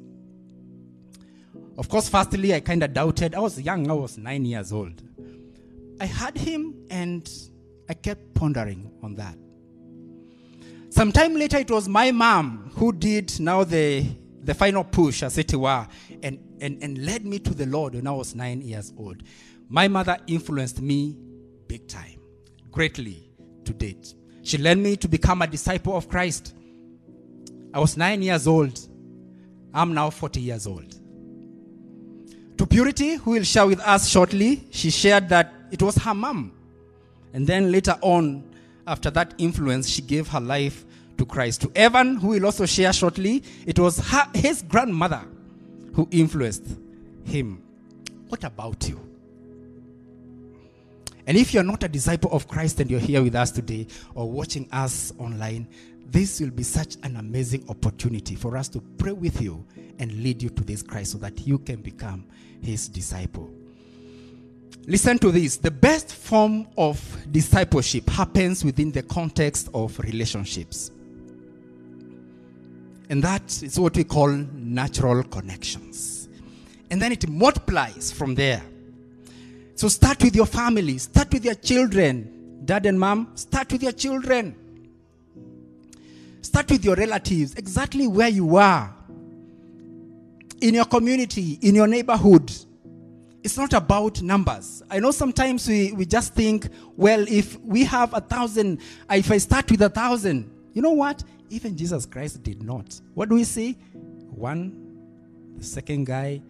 Of 1.76 1.88
course, 1.88 2.08
firstly, 2.08 2.54
I 2.54 2.60
kind 2.60 2.82
of 2.82 2.92
doubted. 2.92 3.34
I 3.34 3.40
was 3.40 3.60
young, 3.60 3.90
I 3.90 3.94
was 3.94 4.16
nine 4.16 4.44
years 4.44 4.72
old. 4.72 5.02
I 6.00 6.06
heard 6.06 6.36
him 6.36 6.74
and 6.90 7.28
I 7.88 7.94
kept 7.94 8.34
pondering 8.34 8.90
on 9.02 9.14
that. 9.14 9.36
Sometime 10.90 11.34
later, 11.34 11.58
it 11.58 11.70
was 11.70 11.88
my 11.88 12.12
mom 12.12 12.70
who 12.76 12.92
did 12.92 13.40
now 13.40 13.64
the, 13.64 14.06
the 14.42 14.54
final 14.54 14.84
push, 14.84 15.24
as 15.24 15.36
it 15.38 15.52
were, 15.52 15.86
and, 16.22 16.38
and, 16.60 16.80
and 16.82 17.04
led 17.04 17.26
me 17.26 17.40
to 17.40 17.52
the 17.52 17.66
Lord 17.66 17.94
when 17.94 18.06
I 18.06 18.12
was 18.12 18.34
nine 18.34 18.62
years 18.62 18.92
old. 18.96 19.22
My 19.68 19.88
mother 19.88 20.16
influenced 20.28 20.80
me 20.80 21.18
big 21.66 21.88
time, 21.88 22.20
greatly 22.70 23.28
to 23.64 23.72
date. 23.72 24.14
She 24.42 24.58
led 24.58 24.78
me 24.78 24.96
to 24.98 25.08
become 25.08 25.42
a 25.42 25.46
disciple 25.48 25.96
of 25.96 26.08
Christ. 26.08 26.54
I 27.72 27.80
was 27.80 27.96
nine 27.96 28.22
years 28.22 28.46
old. 28.46 28.78
I'm 29.72 29.94
now 29.94 30.10
40 30.10 30.40
years 30.40 30.66
old. 30.66 30.94
To 32.58 32.66
Purity, 32.66 33.16
who 33.16 33.32
will 33.32 33.42
share 33.42 33.66
with 33.66 33.80
us 33.80 34.08
shortly, 34.08 34.66
she 34.70 34.90
shared 34.90 35.28
that 35.30 35.52
it 35.70 35.82
was 35.82 35.96
her 35.96 36.14
mom. 36.14 36.52
And 37.32 37.46
then 37.46 37.72
later 37.72 37.96
on, 38.00 38.44
after 38.86 39.10
that 39.10 39.34
influence, 39.38 39.88
she 39.88 40.02
gave 40.02 40.28
her 40.28 40.40
life 40.40 40.84
to 41.18 41.26
Christ. 41.26 41.62
To 41.62 41.72
Evan, 41.74 42.16
who 42.16 42.28
will 42.28 42.46
also 42.46 42.66
share 42.66 42.92
shortly, 42.92 43.42
it 43.66 43.78
was 43.78 43.98
her, 44.10 44.28
his 44.34 44.62
grandmother 44.62 45.22
who 45.94 46.08
influenced 46.10 46.64
him. 47.24 47.62
What 48.28 48.44
about 48.44 48.88
you? 48.88 49.00
And 51.26 51.38
if 51.38 51.54
you're 51.54 51.62
not 51.62 51.82
a 51.82 51.88
disciple 51.88 52.30
of 52.32 52.46
Christ 52.48 52.80
and 52.80 52.90
you're 52.90 53.00
here 53.00 53.22
with 53.22 53.34
us 53.34 53.50
today 53.50 53.86
or 54.14 54.30
watching 54.30 54.68
us 54.70 55.12
online, 55.18 55.66
this 56.10 56.40
will 56.40 56.50
be 56.50 56.62
such 56.62 56.96
an 57.02 57.16
amazing 57.16 57.64
opportunity 57.68 58.34
for 58.34 58.56
us 58.56 58.68
to 58.68 58.80
pray 58.98 59.12
with 59.12 59.40
you 59.40 59.64
and 59.98 60.12
lead 60.22 60.42
you 60.42 60.50
to 60.50 60.62
this 60.62 60.82
Christ 60.82 61.12
so 61.12 61.18
that 61.18 61.46
you 61.46 61.58
can 61.58 61.80
become 61.80 62.24
his 62.60 62.88
disciple. 62.88 63.50
Listen 64.86 65.18
to 65.18 65.30
this. 65.30 65.56
The 65.56 65.70
best 65.70 66.12
form 66.12 66.66
of 66.76 67.00
discipleship 67.30 68.08
happens 68.08 68.64
within 68.64 68.92
the 68.92 69.02
context 69.02 69.68
of 69.72 69.98
relationships. 70.00 70.90
And 73.08 73.22
that 73.22 73.62
is 73.62 73.78
what 73.78 73.96
we 73.96 74.04
call 74.04 74.28
natural 74.28 75.22
connections. 75.24 76.28
And 76.90 77.00
then 77.00 77.12
it 77.12 77.28
multiplies 77.28 78.12
from 78.12 78.34
there. 78.34 78.62
So 79.74 79.88
start 79.88 80.22
with 80.22 80.36
your 80.36 80.46
family, 80.46 80.98
start 80.98 81.32
with 81.32 81.44
your 81.44 81.54
children. 81.54 82.62
Dad 82.64 82.86
and 82.86 82.98
mom, 82.98 83.32
start 83.34 83.72
with 83.72 83.82
your 83.82 83.92
children. 83.92 84.54
Start 86.44 86.70
with 86.70 86.84
your 86.84 86.94
relatives, 86.94 87.54
exactly 87.54 88.06
where 88.06 88.28
you 88.28 88.56
are. 88.56 88.94
In 90.60 90.74
your 90.74 90.84
community, 90.84 91.58
in 91.62 91.74
your 91.74 91.86
neighborhood. 91.86 92.52
It's 93.42 93.56
not 93.56 93.72
about 93.72 94.20
numbers. 94.20 94.82
I 94.90 95.00
know 95.00 95.10
sometimes 95.10 95.66
we, 95.66 95.92
we 95.92 96.04
just 96.04 96.34
think, 96.34 96.68
well, 96.98 97.24
if 97.28 97.58
we 97.60 97.84
have 97.84 98.12
a 98.12 98.20
thousand, 98.20 98.80
uh, 99.10 99.14
if 99.14 99.30
I 99.30 99.38
start 99.38 99.70
with 99.70 99.80
a 99.80 99.88
thousand, 99.88 100.50
you 100.74 100.82
know 100.82 100.90
what? 100.90 101.24
Even 101.48 101.78
Jesus 101.78 102.04
Christ 102.04 102.42
did 102.42 102.62
not. 102.62 103.00
What 103.14 103.30
do 103.30 103.36
we 103.36 103.44
see? 103.44 103.72
One, 104.34 105.54
the 105.56 105.64
second 105.64 106.04
guy, 106.04 106.42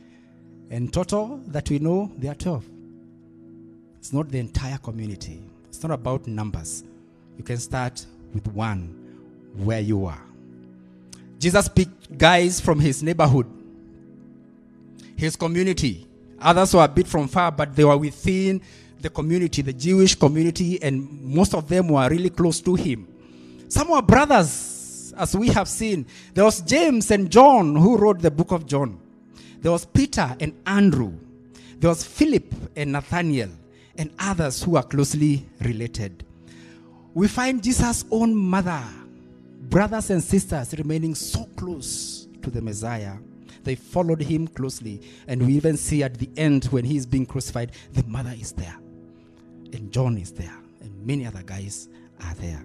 and 0.70 0.92
total 0.92 1.40
that 1.46 1.70
we 1.70 1.78
know, 1.78 2.10
there 2.18 2.32
are 2.32 2.34
12. 2.34 2.64
It's 3.98 4.12
not 4.12 4.28
the 4.28 4.40
entire 4.40 4.78
community. 4.78 5.40
It's 5.68 5.84
not 5.84 5.92
about 5.92 6.26
numbers. 6.26 6.82
You 7.38 7.44
can 7.44 7.58
start 7.58 8.04
with 8.32 8.48
one 8.48 9.03
where 9.56 9.80
you 9.80 10.06
are. 10.06 10.20
Jesus 11.38 11.68
picked 11.68 12.16
guys 12.16 12.60
from 12.60 12.80
his 12.80 13.02
neighborhood, 13.02 13.46
his 15.16 15.36
community. 15.36 16.06
Others 16.40 16.74
were 16.74 16.84
a 16.84 16.88
bit 16.88 17.06
from 17.06 17.28
far, 17.28 17.52
but 17.52 17.74
they 17.74 17.84
were 17.84 17.96
within 17.96 18.60
the 19.00 19.10
community, 19.10 19.62
the 19.62 19.72
Jewish 19.72 20.14
community, 20.14 20.82
and 20.82 21.08
most 21.22 21.54
of 21.54 21.68
them 21.68 21.88
were 21.88 22.08
really 22.08 22.30
close 22.30 22.60
to 22.62 22.74
him. 22.74 23.06
Some 23.68 23.90
were 23.90 24.02
brothers, 24.02 25.12
as 25.16 25.36
we 25.36 25.48
have 25.48 25.68
seen. 25.68 26.06
There 26.32 26.44
was 26.44 26.60
James 26.62 27.10
and 27.10 27.30
John 27.30 27.76
who 27.76 27.96
wrote 27.96 28.20
the 28.20 28.30
book 28.30 28.50
of 28.52 28.66
John. 28.66 28.98
There 29.60 29.72
was 29.72 29.84
Peter 29.84 30.36
and 30.40 30.54
Andrew. 30.66 31.12
There 31.78 31.88
was 31.88 32.04
Philip 32.04 32.52
and 32.76 32.92
Nathaniel 32.92 33.50
and 33.96 34.10
others 34.18 34.62
who 34.62 34.76
are 34.76 34.82
closely 34.82 35.46
related. 35.60 36.24
We 37.14 37.28
find 37.28 37.62
Jesus' 37.62 38.04
own 38.10 38.34
mother, 38.34 38.82
brothers 39.74 40.10
and 40.10 40.22
sisters 40.22 40.72
remaining 40.78 41.16
so 41.16 41.48
close 41.56 42.28
to 42.40 42.48
the 42.48 42.62
Messiah. 42.62 43.14
They 43.64 43.74
followed 43.74 44.22
him 44.22 44.46
closely. 44.46 45.00
And 45.26 45.44
we 45.44 45.54
even 45.54 45.76
see 45.76 46.04
at 46.04 46.14
the 46.14 46.30
end 46.36 46.66
when 46.66 46.84
he 46.84 46.96
is 46.96 47.04
being 47.04 47.26
crucified, 47.26 47.72
the 47.92 48.04
mother 48.04 48.32
is 48.38 48.52
there. 48.52 48.76
And 49.72 49.90
John 49.90 50.16
is 50.16 50.30
there. 50.30 50.56
And 50.80 51.04
many 51.04 51.26
other 51.26 51.42
guys 51.42 51.88
are 52.22 52.34
there. 52.34 52.64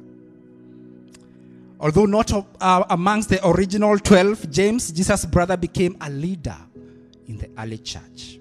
Although 1.80 2.06
not 2.06 2.32
uh, 2.62 2.84
amongst 2.92 3.30
the 3.30 3.44
original 3.48 3.98
12, 3.98 4.52
James, 4.52 4.92
Jesus' 4.92 5.26
brother, 5.26 5.58
became 5.58 5.98
a 6.02 6.12
leader 6.12 6.58
in 7.26 7.40
the 7.40 7.50
early 7.58 7.80
church. 7.80 8.40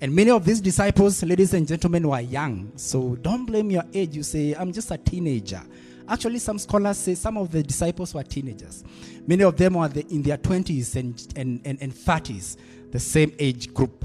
And 0.00 0.14
many 0.14 0.30
of 0.30 0.46
these 0.46 0.62
disciples, 0.62 1.22
ladies 1.22 1.52
and 1.52 1.68
gentlemen, 1.68 2.08
were 2.08 2.20
young. 2.22 2.72
So 2.76 3.16
don't 3.16 3.44
blame 3.44 3.70
your 3.70 3.84
age. 3.92 4.16
You 4.16 4.22
say, 4.22 4.54
I'm 4.54 4.72
just 4.72 4.90
a 4.90 4.96
teenager. 4.96 5.60
Actually, 6.08 6.38
some 6.38 6.58
scholars 6.58 6.98
say 6.98 7.14
some 7.14 7.36
of 7.36 7.50
the 7.50 7.62
disciples 7.62 8.14
were 8.14 8.22
teenagers. 8.22 8.84
Many 9.26 9.44
of 9.44 9.56
them 9.56 9.74
were 9.74 9.90
in 10.10 10.22
their 10.22 10.36
20s 10.36 10.96
and, 10.96 11.32
and, 11.36 11.60
and, 11.64 11.80
and 11.80 11.92
30s, 11.92 12.56
the 12.90 13.00
same 13.00 13.32
age 13.38 13.72
group 13.72 14.04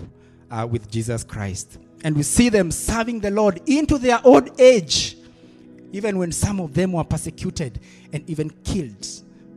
uh, 0.52 0.68
with 0.70 0.90
Jesus 0.90 1.24
Christ. 1.24 1.80
And 2.04 2.16
we 2.16 2.24
see 2.24 2.50
them 2.50 2.72
serving 2.72 3.20
the 3.20 3.32
Lord 3.32 3.62
into 3.66 3.98
their 3.98 4.20
old 4.24 4.60
age, 4.60 5.18
even 5.92 6.18
when 6.18 6.32
some 6.32 6.60
of 6.60 6.74
them 6.74 6.94
were 6.94 7.04
persecuted 7.04 7.80
and 8.14 8.30
even 8.30 8.50
killed 8.64 9.08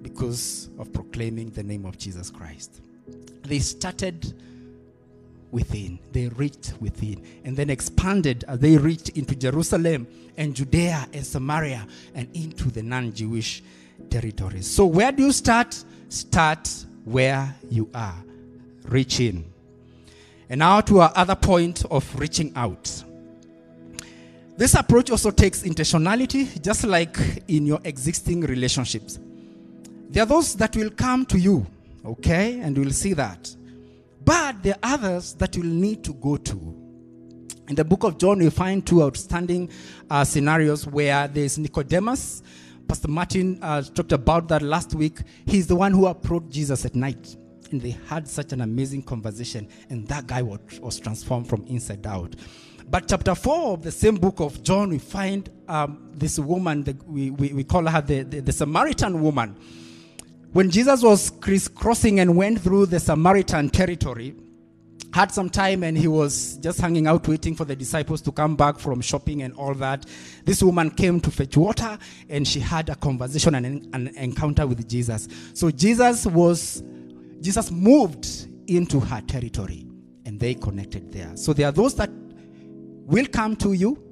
because 0.02 0.70
of 0.78 0.92
proclaiming 0.92 1.50
the 1.50 1.62
name 1.62 1.85
of 1.85 1.99
Jesus 1.99 2.30
Christ. 2.30 2.80
They 3.42 3.59
started 3.59 4.35
within. 5.50 5.99
They 6.12 6.28
reached 6.28 6.75
within 6.80 7.25
and 7.45 7.57
then 7.57 7.71
expanded 7.71 8.45
as 8.49 8.59
they 8.59 8.76
reached 8.76 9.11
into 9.11 9.35
Jerusalem 9.35 10.07
and 10.37 10.54
Judea 10.54 11.09
and 11.12 11.26
Samaria 11.26 11.87
and 12.14 12.28
into 12.35 12.71
the 12.71 12.83
non 12.83 13.12
Jewish 13.12 13.62
territories. 14.09 14.66
So, 14.66 14.87
where 14.87 15.12
do 15.12 15.25
you 15.25 15.33
start? 15.33 15.83
Start 16.09 16.69
where 17.04 17.54
you 17.69 17.88
are. 17.95 18.16
Reach 18.85 19.21
in. 19.21 19.45
And 20.49 20.59
now 20.59 20.80
to 20.80 21.00
our 21.00 21.12
other 21.14 21.37
point 21.37 21.85
of 21.90 22.19
reaching 22.19 22.52
out. 22.57 23.04
This 24.57 24.75
approach 24.75 25.11
also 25.11 25.30
takes 25.30 25.62
intentionality, 25.62 26.61
just 26.61 26.85
like 26.85 27.16
in 27.49 27.66
your 27.66 27.80
existing 27.85 28.42
relationships. 28.42 29.19
There 30.11 30.23
are 30.25 30.26
those 30.26 30.54
that 30.57 30.76
will 30.76 30.90
come 30.90 31.25
to 31.26 31.38
you, 31.38 31.64
okay, 32.04 32.61
and 32.61 32.76
we'll 32.76 32.90
see 32.90 33.14
that. 33.14 33.54
But 34.30 34.62
there 34.62 34.76
are 34.80 34.94
others 34.94 35.34
that 35.34 35.56
you'll 35.56 35.66
need 35.66 36.04
to 36.04 36.12
go 36.12 36.37
to. 36.37 36.54
In 37.68 37.75
the 37.75 37.84
book 37.84 38.04
of 38.04 38.16
John, 38.16 38.38
we 38.38 38.49
find 38.49 38.87
two 38.87 39.02
outstanding 39.02 39.68
uh, 40.08 40.22
scenarios 40.22 40.87
where 40.87 41.26
there's 41.26 41.58
Nicodemus. 41.58 42.40
Pastor 42.87 43.08
Martin 43.08 43.58
uh, 43.60 43.82
talked 43.82 44.12
about 44.12 44.46
that 44.46 44.62
last 44.62 44.94
week. 44.94 45.18
He's 45.46 45.66
the 45.66 45.75
one 45.75 45.90
who 45.90 46.06
approached 46.06 46.49
Jesus 46.50 46.84
at 46.84 46.94
night. 46.94 47.37
And 47.72 47.82
they 47.82 47.96
had 48.06 48.28
such 48.28 48.52
an 48.52 48.60
amazing 48.60 49.02
conversation. 49.02 49.66
And 49.88 50.06
that 50.06 50.28
guy 50.28 50.42
was, 50.42 50.60
was 50.80 51.00
transformed 51.00 51.49
from 51.49 51.64
inside 51.66 52.06
out. 52.06 52.37
But 52.88 53.08
chapter 53.08 53.34
4 53.34 53.72
of 53.72 53.82
the 53.82 53.90
same 53.90 54.14
book 54.14 54.38
of 54.38 54.62
John, 54.62 54.90
we 54.90 54.99
find 54.99 55.50
um, 55.66 56.08
this 56.14 56.38
woman, 56.38 56.84
the, 56.84 56.96
we, 57.04 57.32
we, 57.32 57.52
we 57.52 57.64
call 57.64 57.84
her 57.84 58.00
the, 58.00 58.22
the, 58.22 58.38
the 58.42 58.52
Samaritan 58.52 59.20
woman. 59.20 59.56
When 60.52 60.69
Jesus 60.69 61.00
was 61.02 61.30
crisscrossing 61.30 62.19
and 62.19 62.37
went 62.37 62.61
through 62.61 62.87
the 62.87 62.99
Samaritan 62.99 63.71
territory, 63.71 64.35
had 65.12 65.30
some 65.30 65.49
time 65.49 65.85
and 65.85 65.97
he 65.97 66.09
was 66.09 66.57
just 66.59 66.80
hanging 66.80 67.07
out 67.07 67.26
waiting 67.28 67.54
for 67.54 67.64
the 67.64 67.76
disciples 67.76 68.21
to 68.23 68.33
come 68.33 68.57
back 68.57 68.78
from 68.78 69.00
shopping 69.00 69.42
and 69.42 69.54
all 69.54 69.75
that. 69.75 70.07
This 70.45 70.61
woman 70.61 70.90
came 70.90 71.21
to 71.21 71.30
fetch 71.30 71.57
water 71.57 71.97
and 72.28 72.47
she 72.47 72.59
had 72.59 72.88
a 72.88 72.97
conversation 72.97 73.54
and 73.54 73.88
an 73.95 74.09
encounter 74.16 74.66
with 74.66 74.88
Jesus. 74.88 75.28
So 75.54 75.71
Jesus 75.71 76.26
was, 76.26 76.83
Jesus 77.40 77.71
moved 77.71 78.49
into 78.66 78.99
her 78.99 79.21
territory 79.21 79.87
and 80.26 80.38
they 80.38 80.54
connected 80.54 81.12
there. 81.12 81.37
So 81.37 81.52
there 81.52 81.69
are 81.69 81.73
those 81.73 81.95
that 81.95 82.11
will 83.07 83.26
come 83.26 83.54
to 83.57 83.73
you 83.73 84.02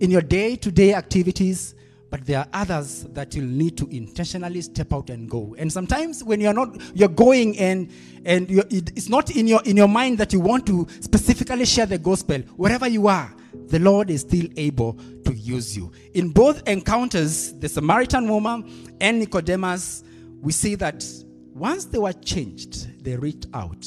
in 0.00 0.10
your 0.10 0.22
day 0.22 0.56
to 0.56 0.72
day 0.72 0.92
activities 0.94 1.75
but 2.16 2.24
there 2.24 2.38
are 2.38 2.48
others 2.54 3.04
that 3.12 3.34
you'll 3.34 3.44
need 3.44 3.76
to 3.76 3.86
intentionally 3.88 4.62
step 4.62 4.90
out 4.94 5.10
and 5.10 5.28
go. 5.28 5.54
And 5.58 5.70
sometimes 5.70 6.24
when 6.24 6.40
you're 6.40 6.54
not 6.54 6.80
you're 6.96 7.10
going 7.10 7.58
and 7.58 7.90
and 8.24 8.46
it's 8.50 9.10
not 9.10 9.36
in 9.36 9.46
your 9.46 9.62
in 9.64 9.76
your 9.76 9.88
mind 9.88 10.16
that 10.18 10.32
you 10.32 10.40
want 10.40 10.66
to 10.68 10.86
specifically 11.00 11.66
share 11.66 11.84
the 11.84 11.98
gospel. 11.98 12.38
Wherever 12.56 12.88
you 12.88 13.08
are 13.08 13.34
the 13.68 13.78
lord 13.78 14.08
is 14.08 14.22
still 14.22 14.46
able 14.56 14.94
to 15.26 15.34
use 15.34 15.76
you. 15.76 15.92
In 16.14 16.30
both 16.30 16.66
encounters 16.66 17.52
the 17.52 17.68
samaritan 17.68 18.28
woman 18.28 18.96
and 18.98 19.18
nicodemus 19.18 20.02
we 20.40 20.52
see 20.52 20.74
that 20.76 21.04
once 21.52 21.84
they 21.84 21.98
were 21.98 22.14
changed 22.14 23.04
they 23.04 23.14
reached 23.16 23.46
out 23.52 23.82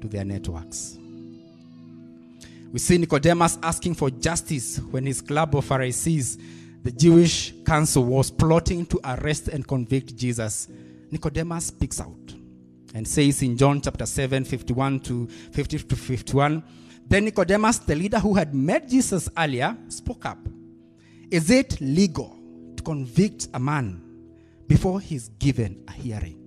to 0.00 0.08
their 0.08 0.24
networks. 0.24 0.98
We 2.72 2.80
see 2.80 2.98
Nicodemus 2.98 3.58
asking 3.62 3.94
for 3.94 4.10
justice 4.10 4.78
when 4.90 5.06
his 5.06 5.22
club 5.22 5.56
of 5.56 5.64
Pharisees 5.64 6.36
the 6.86 6.92
Jewish 6.92 7.52
council 7.64 8.04
was 8.04 8.30
plotting 8.30 8.86
to 8.86 9.00
arrest 9.04 9.48
and 9.48 9.66
convict 9.66 10.14
Jesus, 10.16 10.68
Nicodemus 11.10 11.66
speaks 11.66 12.00
out 12.00 12.32
and 12.94 13.06
says 13.08 13.42
in 13.42 13.56
John 13.56 13.80
chapter 13.80 14.06
7, 14.06 14.44
51 14.44 15.00
to 15.00 15.26
50 15.26 15.78
to 15.80 15.96
51, 15.96 16.62
then 17.08 17.24
Nicodemus, 17.24 17.78
the 17.78 17.96
leader 17.96 18.20
who 18.20 18.34
had 18.34 18.54
met 18.54 18.88
Jesus 18.88 19.28
earlier, 19.36 19.76
spoke 19.88 20.26
up. 20.26 20.38
Is 21.28 21.50
it 21.50 21.80
legal 21.80 22.38
to 22.76 22.82
convict 22.84 23.48
a 23.52 23.58
man 23.58 24.00
before 24.68 25.00
he's 25.00 25.28
given 25.40 25.82
a 25.88 25.92
hearing? 25.92 26.40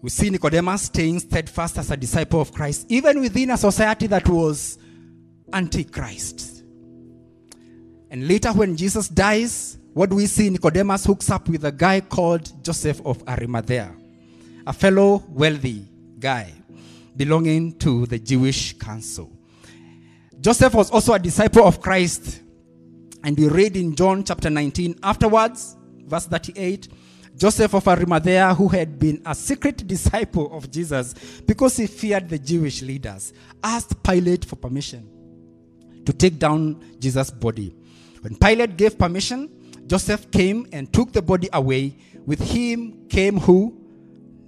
We 0.00 0.10
see 0.10 0.30
Nicodemus 0.30 0.82
staying 0.82 1.18
steadfast 1.18 1.78
as 1.78 1.90
a 1.90 1.96
disciple 1.96 2.40
of 2.40 2.52
Christ, 2.52 2.86
even 2.88 3.20
within 3.20 3.50
a 3.50 3.56
society 3.56 4.06
that 4.06 4.28
was 4.28 4.78
Antichrist. 5.52 6.64
And 8.10 8.28
later, 8.28 8.52
when 8.52 8.76
Jesus 8.76 9.08
dies, 9.08 9.78
what 9.92 10.10
do 10.10 10.16
we 10.16 10.26
see? 10.26 10.50
Nicodemus 10.50 11.04
hooks 11.04 11.30
up 11.30 11.48
with 11.48 11.64
a 11.64 11.72
guy 11.72 12.00
called 12.00 12.62
Joseph 12.62 13.00
of 13.04 13.26
Arimathea, 13.28 13.94
a 14.66 14.72
fellow 14.72 15.24
wealthy 15.28 15.88
guy 16.18 16.52
belonging 17.16 17.78
to 17.78 18.06
the 18.06 18.18
Jewish 18.18 18.76
council. 18.78 19.32
Joseph 20.40 20.74
was 20.74 20.90
also 20.90 21.14
a 21.14 21.18
disciple 21.18 21.64
of 21.64 21.80
Christ. 21.80 22.42
And 23.24 23.36
we 23.38 23.48
read 23.48 23.76
in 23.76 23.96
John 23.96 24.22
chapter 24.22 24.50
19 24.50 25.00
afterwards, 25.02 25.76
verse 26.04 26.26
38. 26.26 26.88
Joseph 27.36 27.74
of 27.74 27.88
Arimathea, 27.88 28.54
who 28.54 28.68
had 28.68 28.98
been 28.98 29.20
a 29.26 29.34
secret 29.34 29.86
disciple 29.86 30.56
of 30.56 30.70
Jesus 30.70 31.14
because 31.46 31.76
he 31.76 31.86
feared 31.86 32.28
the 32.28 32.38
Jewish 32.38 32.82
leaders, 32.82 33.32
asked 33.62 34.02
Pilate 34.02 34.44
for 34.44 34.56
permission 34.56 35.15
to 36.06 36.12
take 36.12 36.38
down 36.38 36.82
Jesus' 36.98 37.30
body. 37.30 37.74
When 38.22 38.36
Pilate 38.36 38.76
gave 38.76 38.98
permission, 38.98 39.50
Joseph 39.86 40.30
came 40.30 40.66
and 40.72 40.92
took 40.92 41.12
the 41.12 41.22
body 41.22 41.48
away. 41.52 41.96
With 42.24 42.40
him 42.40 43.06
came 43.08 43.38
who? 43.38 43.76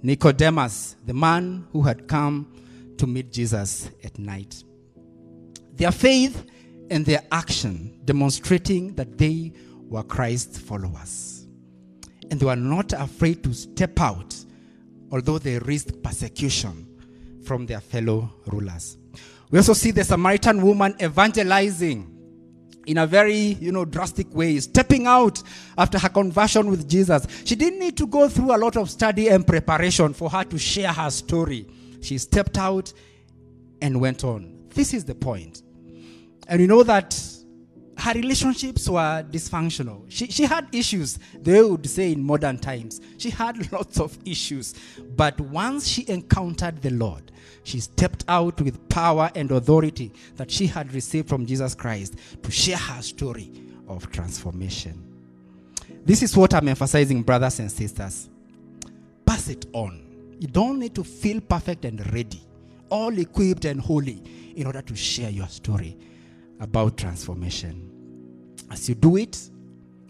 Nicodemus, 0.01 0.95
the 1.05 1.13
man 1.13 1.67
who 1.71 1.81
had 1.81 2.07
come 2.07 2.51
to 2.97 3.07
meet 3.07 3.31
Jesus 3.31 3.89
at 4.03 4.17
night. 4.17 4.63
Their 5.75 5.91
faith 5.91 6.45
and 6.89 7.05
their 7.05 7.23
action 7.31 7.99
demonstrating 8.03 8.95
that 8.95 9.17
they 9.17 9.53
were 9.87 10.03
Christ's 10.03 10.57
followers. 10.57 11.47
And 12.31 12.39
they 12.39 12.45
were 12.45 12.55
not 12.55 12.93
afraid 12.93 13.43
to 13.43 13.53
step 13.53 13.99
out, 13.99 14.35
although 15.11 15.39
they 15.39 15.59
risked 15.59 16.03
persecution 16.03 16.87
from 17.43 17.65
their 17.65 17.79
fellow 17.79 18.29
rulers. 18.47 18.98
We 19.51 19.57
also 19.57 19.73
see 19.73 19.91
the 19.91 20.03
Samaritan 20.03 20.61
woman 20.61 20.95
evangelizing 21.01 22.15
in 22.85 22.97
a 22.97 23.07
very, 23.07 23.35
you 23.35 23.71
know, 23.71 23.85
drastic 23.85 24.33
way, 24.33 24.59
stepping 24.59 25.07
out 25.07 25.41
after 25.77 25.99
her 25.99 26.09
conversion 26.09 26.69
with 26.69 26.87
Jesus. 26.87 27.25
She 27.45 27.55
didn't 27.55 27.79
need 27.79 27.97
to 27.97 28.07
go 28.07 28.29
through 28.29 28.55
a 28.55 28.57
lot 28.57 28.77
of 28.77 28.89
study 28.89 29.29
and 29.29 29.45
preparation 29.45 30.13
for 30.13 30.29
her 30.29 30.43
to 30.45 30.57
share 30.57 30.91
her 30.91 31.09
story. 31.09 31.67
She 32.01 32.17
stepped 32.17 32.57
out 32.57 32.93
and 33.81 33.99
went 33.99 34.23
on. 34.23 34.67
This 34.69 34.93
is 34.93 35.05
the 35.05 35.15
point. 35.15 35.63
And 36.47 36.61
we 36.61 36.67
know 36.67 36.83
that 36.83 37.19
her 37.97 38.13
relationships 38.13 38.87
were 38.87 39.23
dysfunctional. 39.29 40.05
She, 40.09 40.27
she 40.27 40.43
had 40.43 40.67
issues, 40.71 41.19
they 41.39 41.61
would 41.61 41.87
say 41.87 42.13
in 42.13 42.23
modern 42.23 42.57
times. 42.57 43.01
She 43.17 43.29
had 43.29 43.71
lots 43.71 43.99
of 43.99 44.17
issues. 44.25 44.73
But 45.15 45.39
once 45.39 45.87
she 45.87 46.07
encountered 46.07 46.81
the 46.81 46.91
Lord, 46.91 47.31
she 47.69 47.79
stepped 47.79 48.25
out 48.27 48.59
with 48.61 48.89
power 48.89 49.29
and 49.35 49.51
authority 49.51 50.11
that 50.37 50.49
she 50.49 50.65
had 50.65 50.91
received 50.93 51.29
from 51.29 51.45
Jesus 51.45 51.75
Christ 51.75 52.15
to 52.41 52.49
share 52.49 52.77
her 52.77 53.01
story 53.01 53.51
of 53.87 54.11
transformation. 54.11 55.05
This 56.03 56.23
is 56.23 56.35
what 56.35 56.53
I'm 56.55 56.67
emphasizing, 56.67 57.21
brothers 57.21 57.59
and 57.59 57.71
sisters. 57.71 58.29
Pass 59.25 59.49
it 59.49 59.67
on. 59.73 60.03
You 60.39 60.47
don't 60.47 60.79
need 60.79 60.95
to 60.95 61.03
feel 61.03 61.41
perfect 61.41 61.85
and 61.85 62.11
ready, 62.11 62.41
all 62.89 63.15
equipped 63.19 63.65
and 63.65 63.79
holy 63.79 64.23
in 64.55 64.65
order 64.65 64.81
to 64.81 64.95
share 64.95 65.29
your 65.29 65.47
story 65.47 65.95
about 66.59 66.97
transformation. 66.97 68.55
As 68.71 68.89
you 68.89 68.95
do 68.95 69.15
it, 69.17 69.49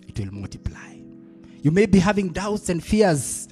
it 0.07 0.17
will 0.17 0.33
multiply. 0.33 0.95
You 1.61 1.71
may 1.71 1.87
be 1.87 1.99
having 1.99 2.29
doubts 2.29 2.69
and 2.69 2.81
fears 2.81 3.49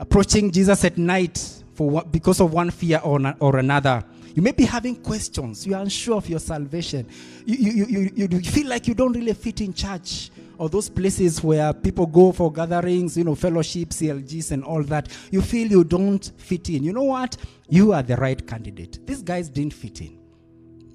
approaching 0.00 0.50
Jesus 0.50 0.84
at 0.84 0.98
night 0.98 1.62
for 1.76 1.88
what, 1.90 2.10
because 2.10 2.40
of 2.40 2.52
one 2.52 2.70
fear 2.70 3.00
or, 3.04 3.20
or 3.38 3.58
another. 3.58 4.02
You 4.34 4.42
may 4.42 4.52
be 4.52 4.64
having 4.64 4.96
questions. 4.96 5.66
You 5.66 5.74
are 5.74 5.82
unsure 5.82 6.16
of 6.16 6.28
your 6.28 6.38
salvation. 6.40 7.06
You, 7.44 7.56
you, 7.56 7.86
you, 7.86 8.10
you, 8.14 8.28
you 8.30 8.40
feel 8.40 8.68
like 8.68 8.88
you 8.88 8.94
don't 8.94 9.12
really 9.12 9.34
fit 9.34 9.60
in 9.60 9.72
church 9.72 10.30
or 10.58 10.68
those 10.70 10.88
places 10.88 11.42
where 11.42 11.72
people 11.74 12.06
go 12.06 12.32
for 12.32 12.50
gatherings, 12.50 13.16
you 13.16 13.24
know, 13.24 13.34
fellowships, 13.34 14.00
CLGs, 14.00 14.52
and 14.52 14.64
all 14.64 14.82
that. 14.84 15.08
You 15.30 15.42
feel 15.42 15.68
you 15.68 15.84
don't 15.84 16.24
fit 16.38 16.70
in. 16.70 16.82
You 16.82 16.92
know 16.92 17.02
what? 17.02 17.36
You 17.68 17.92
are 17.92 18.02
the 18.02 18.16
right 18.16 18.46
candidate. 18.46 19.06
These 19.06 19.22
guys 19.22 19.48
didn't 19.48 19.74
fit 19.74 20.00
in. 20.00 20.18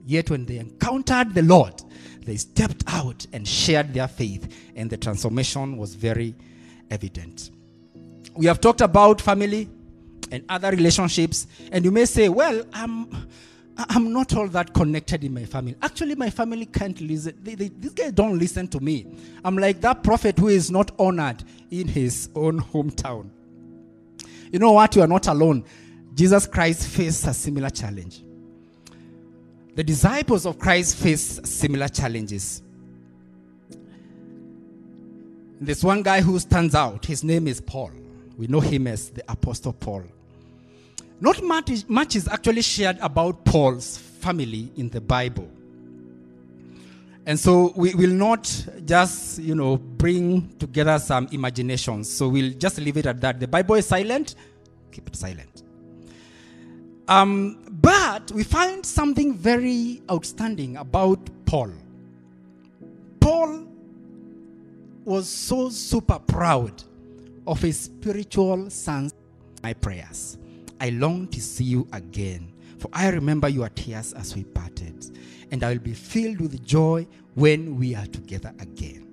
Yet 0.05 0.31
when 0.31 0.45
they 0.45 0.57
encountered 0.57 1.33
the 1.33 1.43
Lord, 1.43 1.81
they 2.25 2.37
stepped 2.37 2.83
out 2.87 3.25
and 3.33 3.47
shared 3.47 3.93
their 3.93 4.07
faith, 4.07 4.71
and 4.75 4.89
the 4.89 4.97
transformation 4.97 5.77
was 5.77 5.93
very 5.93 6.35
evident. 6.89 7.51
We 8.35 8.45
have 8.47 8.61
talked 8.61 8.81
about 8.81 9.21
family 9.21 9.69
and 10.31 10.43
other 10.49 10.71
relationships, 10.71 11.47
and 11.71 11.85
you 11.85 11.91
may 11.91 12.05
say, 12.05 12.29
Well, 12.29 12.63
I'm. 12.73 13.27
I'm 13.77 14.11
not 14.11 14.35
all 14.35 14.47
that 14.49 14.73
connected 14.73 15.23
in 15.23 15.33
my 15.33 15.45
family. 15.45 15.75
Actually, 15.81 16.15
my 16.15 16.29
family 16.29 16.65
can't 16.65 16.99
listen. 17.01 17.33
They, 17.41 17.55
they, 17.55 17.69
these 17.69 17.93
guys 17.93 18.11
don't 18.11 18.37
listen 18.37 18.67
to 18.67 18.79
me. 18.79 19.07
I'm 19.45 19.57
like 19.57 19.79
that 19.81 20.03
prophet 20.03 20.37
who 20.37 20.49
is 20.49 20.69
not 20.69 20.91
honored 20.99 21.43
in 21.71 21.87
his 21.87 22.29
own 22.35 22.59
hometown. 22.59 23.29
You 24.51 24.59
know 24.59 24.73
what? 24.73 24.95
You 24.95 25.01
are 25.03 25.07
not 25.07 25.27
alone. 25.27 25.63
Jesus 26.13 26.45
Christ 26.45 26.85
faced 26.87 27.25
a 27.25 27.33
similar 27.33 27.69
challenge. 27.69 28.21
The 29.75 29.83
disciples 29.83 30.45
of 30.45 30.59
Christ 30.59 30.97
faced 30.97 31.47
similar 31.47 31.87
challenges. 31.87 32.61
There's 35.61 35.83
one 35.83 36.03
guy 36.03 36.21
who 36.21 36.37
stands 36.39 36.75
out. 36.75 37.05
His 37.05 37.23
name 37.23 37.47
is 37.47 37.61
Paul. 37.61 37.91
We 38.37 38.47
know 38.47 38.59
him 38.59 38.87
as 38.87 39.11
the 39.11 39.23
Apostle 39.31 39.73
Paul. 39.73 40.03
Not 41.21 41.43
much 41.43 41.69
is, 41.69 41.87
much 41.87 42.15
is 42.15 42.27
actually 42.27 42.63
shared 42.63 42.97
about 42.99 43.45
Paul's 43.45 43.95
family 43.97 44.71
in 44.75 44.89
the 44.89 44.99
Bible. 44.99 45.47
And 47.27 47.39
so 47.39 47.71
we 47.75 47.93
will 47.93 48.09
not 48.09 48.67
just, 48.83 49.37
you 49.37 49.53
know, 49.53 49.77
bring 49.77 50.49
together 50.57 50.97
some 50.97 51.27
imaginations. 51.31 52.09
So 52.09 52.27
we'll 52.27 52.53
just 52.53 52.79
leave 52.79 52.97
it 52.97 53.05
at 53.05 53.21
that. 53.21 53.39
The 53.39 53.47
Bible 53.47 53.75
is 53.75 53.85
silent, 53.85 54.33
keep 54.91 55.07
it 55.07 55.15
silent. 55.15 55.61
Um, 57.07 57.67
but 57.69 58.31
we 58.31 58.43
find 58.43 58.83
something 58.83 59.35
very 59.35 60.01
outstanding 60.09 60.77
about 60.77 61.19
Paul. 61.45 61.71
Paul 63.19 63.67
was 65.05 65.29
so 65.29 65.69
super 65.69 66.17
proud 66.17 66.83
of 67.45 67.61
his 67.61 67.79
spiritual 67.79 68.71
sons, 68.71 69.13
my 69.61 69.73
prayers. 69.73 70.39
I 70.81 70.89
long 70.89 71.27
to 71.27 71.39
see 71.39 71.63
you 71.63 71.87
again, 71.93 72.51
for 72.79 72.89
I 72.91 73.09
remember 73.09 73.47
your 73.47 73.69
tears 73.69 74.13
as 74.13 74.35
we 74.35 74.43
parted, 74.45 75.15
and 75.51 75.63
I 75.63 75.73
will 75.73 75.79
be 75.79 75.93
filled 75.93 76.41
with 76.41 76.65
joy 76.65 77.05
when 77.35 77.77
we 77.77 77.93
are 77.93 78.07
together 78.07 78.51
again. 78.59 79.07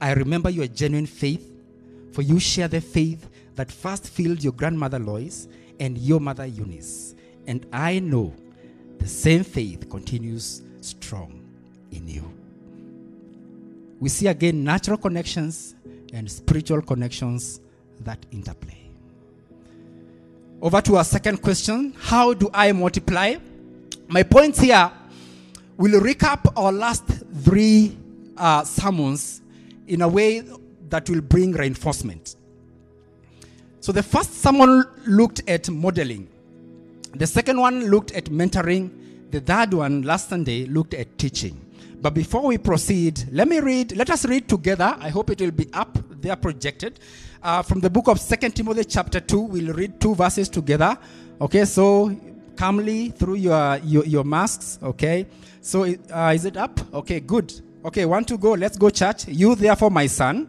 I 0.00 0.12
remember 0.12 0.50
your 0.50 0.68
genuine 0.68 1.06
faith, 1.06 1.52
for 2.12 2.22
you 2.22 2.38
share 2.38 2.68
the 2.68 2.80
faith 2.80 3.28
that 3.56 3.72
first 3.72 4.08
filled 4.08 4.44
your 4.44 4.52
grandmother 4.52 5.00
Lois 5.00 5.48
and 5.80 5.98
your 5.98 6.20
mother 6.20 6.46
Eunice. 6.46 7.16
And 7.48 7.66
I 7.72 7.98
know 7.98 8.32
the 8.98 9.08
same 9.08 9.42
faith 9.42 9.90
continues 9.90 10.62
strong 10.80 11.44
in 11.90 12.06
you. 12.06 12.32
We 13.98 14.10
see 14.10 14.28
again 14.28 14.62
natural 14.62 14.96
connections 14.96 15.74
and 16.12 16.30
spiritual 16.30 16.82
connections 16.82 17.60
that 18.02 18.24
interplay. 18.30 18.79
Over 20.62 20.82
to 20.82 20.96
our 20.96 21.04
second 21.04 21.40
question 21.40 21.94
How 21.98 22.34
do 22.34 22.50
I 22.52 22.72
multiply? 22.72 23.36
My 24.08 24.22
point 24.22 24.58
here 24.58 24.90
will 25.78 26.00
recap 26.00 26.52
our 26.54 26.70
last 26.70 27.04
three 27.42 27.96
uh, 28.36 28.64
sermons 28.64 29.40
in 29.86 30.02
a 30.02 30.08
way 30.08 30.42
that 30.90 31.08
will 31.08 31.22
bring 31.22 31.52
reinforcement. 31.52 32.36
So 33.80 33.92
the 33.92 34.02
first 34.02 34.42
sermon 34.42 34.84
looked 35.06 35.40
at 35.48 35.70
modeling, 35.70 36.28
the 37.14 37.26
second 37.26 37.58
one 37.58 37.86
looked 37.86 38.12
at 38.12 38.26
mentoring, 38.26 38.90
the 39.30 39.40
third 39.40 39.72
one 39.72 40.02
last 40.02 40.28
Sunday 40.28 40.66
looked 40.66 40.92
at 40.92 41.16
teaching. 41.16 41.58
But 42.02 42.12
before 42.12 42.42
we 42.42 42.58
proceed, 42.58 43.24
let 43.32 43.48
me 43.48 43.60
read, 43.60 43.96
let 43.96 44.10
us 44.10 44.26
read 44.26 44.48
together. 44.48 44.94
I 45.00 45.08
hope 45.08 45.30
it 45.30 45.40
will 45.40 45.50
be 45.52 45.72
up 45.72 45.96
there 46.20 46.36
projected. 46.36 47.00
Uh, 47.42 47.62
from 47.62 47.80
the 47.80 47.90
book 47.90 48.08
of 48.08 48.20
Second 48.20 48.54
Timothy, 48.54 48.84
chapter 48.84 49.20
2, 49.20 49.40
we'll 49.40 49.74
read 49.74 50.00
two 50.00 50.14
verses 50.14 50.48
together. 50.48 50.96
Okay, 51.40 51.64
so 51.64 52.14
calmly 52.56 53.10
through 53.10 53.36
your, 53.36 53.78
your, 53.78 54.04
your 54.04 54.24
masks. 54.24 54.78
Okay, 54.82 55.26
so 55.60 55.84
uh, 55.84 56.32
is 56.34 56.44
it 56.44 56.56
up? 56.56 56.78
Okay, 56.92 57.20
good. 57.20 57.52
Okay, 57.84 58.04
one 58.04 58.24
to 58.24 58.36
go. 58.36 58.52
Let's 58.52 58.76
go, 58.76 58.90
church. 58.90 59.26
You, 59.28 59.54
therefore, 59.54 59.90
my 59.90 60.06
son. 60.06 60.48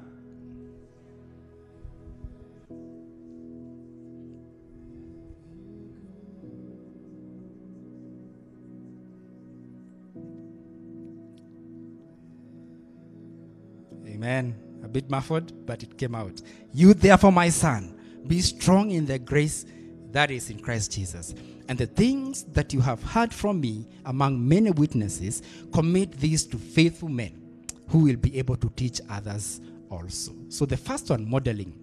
Amen. 14.05 14.70
Bit 14.91 15.09
muffled, 15.09 15.65
but 15.65 15.83
it 15.83 15.97
came 15.97 16.15
out. 16.15 16.41
You, 16.73 16.93
therefore, 16.93 17.31
my 17.31 17.49
son, 17.49 17.97
be 18.27 18.41
strong 18.41 18.91
in 18.91 19.05
the 19.05 19.19
grace 19.19 19.65
that 20.11 20.31
is 20.31 20.49
in 20.49 20.59
Christ 20.59 20.91
Jesus. 20.91 21.33
And 21.67 21.77
the 21.77 21.87
things 21.87 22.43
that 22.45 22.73
you 22.73 22.81
have 22.81 23.01
heard 23.01 23.33
from 23.33 23.61
me 23.61 23.87
among 24.05 24.47
many 24.47 24.71
witnesses, 24.71 25.41
commit 25.73 26.11
these 26.19 26.45
to 26.47 26.57
faithful 26.57 27.09
men 27.09 27.41
who 27.87 27.99
will 27.99 28.17
be 28.17 28.37
able 28.37 28.57
to 28.57 28.69
teach 28.75 28.99
others 29.09 29.61
also. 29.89 30.33
So 30.49 30.65
the 30.65 30.77
first 30.77 31.09
one, 31.09 31.29
modeling. 31.29 31.73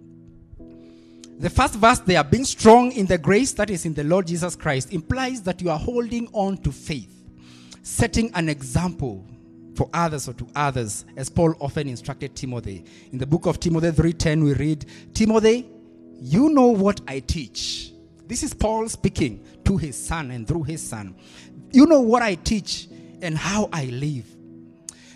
The 1.39 1.49
first 1.49 1.75
verse 1.75 1.99
there, 1.99 2.23
being 2.23 2.45
strong 2.45 2.91
in 2.91 3.05
the 3.05 3.17
grace 3.17 3.53
that 3.53 3.69
is 3.69 3.85
in 3.85 3.93
the 3.93 4.03
Lord 4.03 4.27
Jesus 4.27 4.55
Christ, 4.55 4.91
implies 4.91 5.41
that 5.43 5.61
you 5.61 5.69
are 5.69 5.79
holding 5.79 6.27
on 6.33 6.57
to 6.57 6.71
faith, 6.71 7.13
setting 7.81 8.31
an 8.33 8.49
example 8.49 9.25
for 9.75 9.89
others 9.93 10.27
or 10.27 10.33
to 10.33 10.47
others, 10.55 11.05
as 11.15 11.29
Paul 11.29 11.55
often 11.59 11.87
instructed 11.87 12.35
Timothy. 12.35 12.85
In 13.11 13.17
the 13.17 13.27
book 13.27 13.45
of 13.45 13.59
Timothy 13.59 13.91
3:10, 13.91 14.43
we 14.43 14.53
read, 14.53 14.85
Timothy, 15.13 15.67
you 16.21 16.49
know 16.49 16.67
what 16.67 17.01
I 17.07 17.19
teach. 17.19 17.93
This 18.27 18.43
is 18.43 18.53
Paul 18.53 18.89
speaking 18.89 19.43
to 19.65 19.77
his 19.77 19.95
son 19.95 20.31
and 20.31 20.47
through 20.47 20.63
his 20.63 20.81
son. 20.81 21.15
You 21.71 21.85
know 21.85 22.01
what 22.01 22.21
I 22.21 22.35
teach 22.35 22.87
and 23.21 23.37
how 23.37 23.69
I 23.71 23.85
live. 23.85 24.25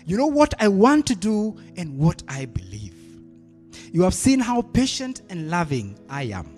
You 0.06 0.16
know 0.16 0.26
what 0.26 0.54
I 0.58 0.68
want 0.68 1.06
to 1.06 1.14
do 1.14 1.56
and 1.76 1.98
what 1.98 2.22
I 2.28 2.46
believe. 2.46 2.94
You 3.92 4.02
have 4.02 4.14
seen 4.14 4.40
how 4.40 4.62
patient 4.62 5.22
and 5.30 5.50
loving 5.50 5.98
I 6.08 6.24
am, 6.24 6.48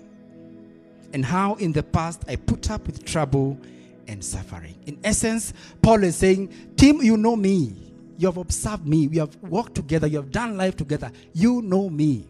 and 1.13 1.23
how 1.23 1.55
in 1.55 1.71
the 1.71 1.83
past 1.83 2.23
I 2.27 2.35
put 2.35 2.71
up 2.71 2.87
with 2.87 3.05
trouble 3.05 3.59
and 4.07 4.23
suffering. 4.23 4.75
In 4.85 4.99
essence, 5.03 5.53
Paul 5.81 6.03
is 6.03 6.15
saying, 6.15 6.73
Tim, 6.77 7.01
you 7.01 7.17
know 7.17 7.35
me. 7.35 7.86
You 8.17 8.27
have 8.27 8.37
observed 8.37 8.87
me. 8.87 9.07
We 9.07 9.17
have 9.17 9.35
walked 9.43 9.75
together. 9.75 10.07
You 10.07 10.17
have 10.17 10.31
done 10.31 10.57
life 10.57 10.75
together. 10.75 11.11
You 11.33 11.61
know 11.61 11.89
me. 11.89 12.25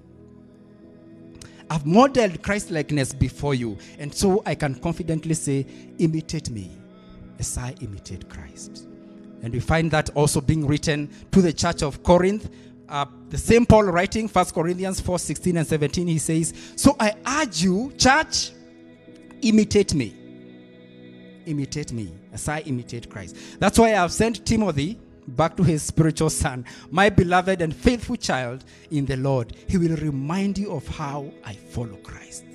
I've 1.70 1.86
modeled 1.86 2.42
Christ 2.42 2.72
likeness 2.72 3.14
before 3.14 3.56
you. 3.56 3.78
And 4.00 4.14
so 4.14 4.42
I 4.46 4.56
can 4.56 4.76
confidently 4.76 5.34
say, 5.34 5.66
imitate 5.98 6.50
me 6.50 6.72
as 7.40 7.58
I 7.58 7.74
imitate 7.82 8.30
Christ. 8.30 8.88
And 9.42 9.54
we 9.54 9.60
find 9.60 9.92
that 9.92 10.10
also 10.12 10.42
being 10.42 10.66
written 10.66 11.10
to 11.32 11.42
the 11.42 11.54
church 11.54 11.84
of 11.84 12.04
Corinth. 12.04 12.50
Uh, 12.90 13.06
the 13.30 13.38
same 13.38 13.66
Paul 13.66 13.84
writing, 13.84 14.28
1 14.28 14.46
Corinthians 14.46 15.02
4 15.02 15.20
16 15.20 15.58
and 15.58 15.68
17, 15.68 16.08
he 16.08 16.18
says, 16.18 16.54
So 16.76 16.96
I 17.00 17.16
urge 17.42 17.62
you, 17.62 17.94
church, 17.98 18.52
imitate 19.42 19.94
me. 19.94 20.16
Imitate 21.46 21.92
me 21.92 22.14
as 22.34 22.48
I 22.48 22.60
imitate 22.62 23.10
Christ. 23.10 23.36
That's 23.60 23.78
why 23.78 23.96
I've 23.96 24.12
sent 24.12 24.46
Timothy 24.46 25.00
back 25.28 25.58
to 25.58 25.64
his 25.64 25.84
spiritual 25.84 26.30
son, 26.30 26.66
my 26.92 27.10
beloved 27.10 27.62
and 27.62 27.76
faithful 27.76 28.16
child 28.16 28.64
in 28.92 29.06
the 29.06 29.18
Lord. 29.18 29.56
He 29.68 29.78
will 29.78 29.96
remind 29.98 30.58
you 30.58 30.72
of 30.72 30.88
how 30.88 31.32
I 31.44 31.54
follow 31.54 31.98
Christ. 31.98 32.46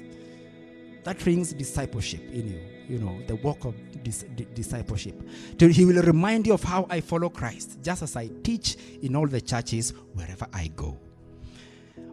That 1.04 1.18
brings 1.18 1.52
discipleship 1.52 2.20
in 2.30 2.48
you, 2.48 2.60
you 2.88 2.98
know, 2.98 3.20
the 3.26 3.36
work 3.36 3.64
of 3.64 3.74
dis- 4.02 4.24
discipleship. 4.54 5.20
He 5.58 5.84
will 5.84 6.02
remind 6.02 6.46
you 6.46 6.54
of 6.54 6.62
how 6.62 6.86
I 6.88 7.00
follow 7.00 7.28
Christ, 7.28 7.78
just 7.82 8.02
as 8.02 8.16
I 8.16 8.28
teach 8.42 8.76
in 9.02 9.16
all 9.16 9.26
the 9.26 9.40
churches 9.40 9.92
wherever 10.14 10.46
I 10.52 10.68
go. 10.76 10.96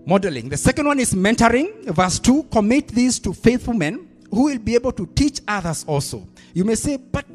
Modeling. 0.06 0.50
The 0.50 0.58
second 0.58 0.88
one 0.88 1.00
is 1.00 1.14
mentoring. 1.14 1.86
Verse 1.86 2.20
2 2.20 2.44
Commit 2.52 2.88
these 2.88 3.20
to 3.20 3.34
faithful 3.34 3.74
men 3.76 4.08
who 4.32 4.46
will 4.46 4.58
be 4.58 4.76
able 4.76 4.92
to 4.94 5.06
teach 5.08 5.40
others 5.48 5.84
also. 5.88 6.28
You 6.54 6.64
may 6.64 6.76
say, 6.76 6.98
but 6.98 7.26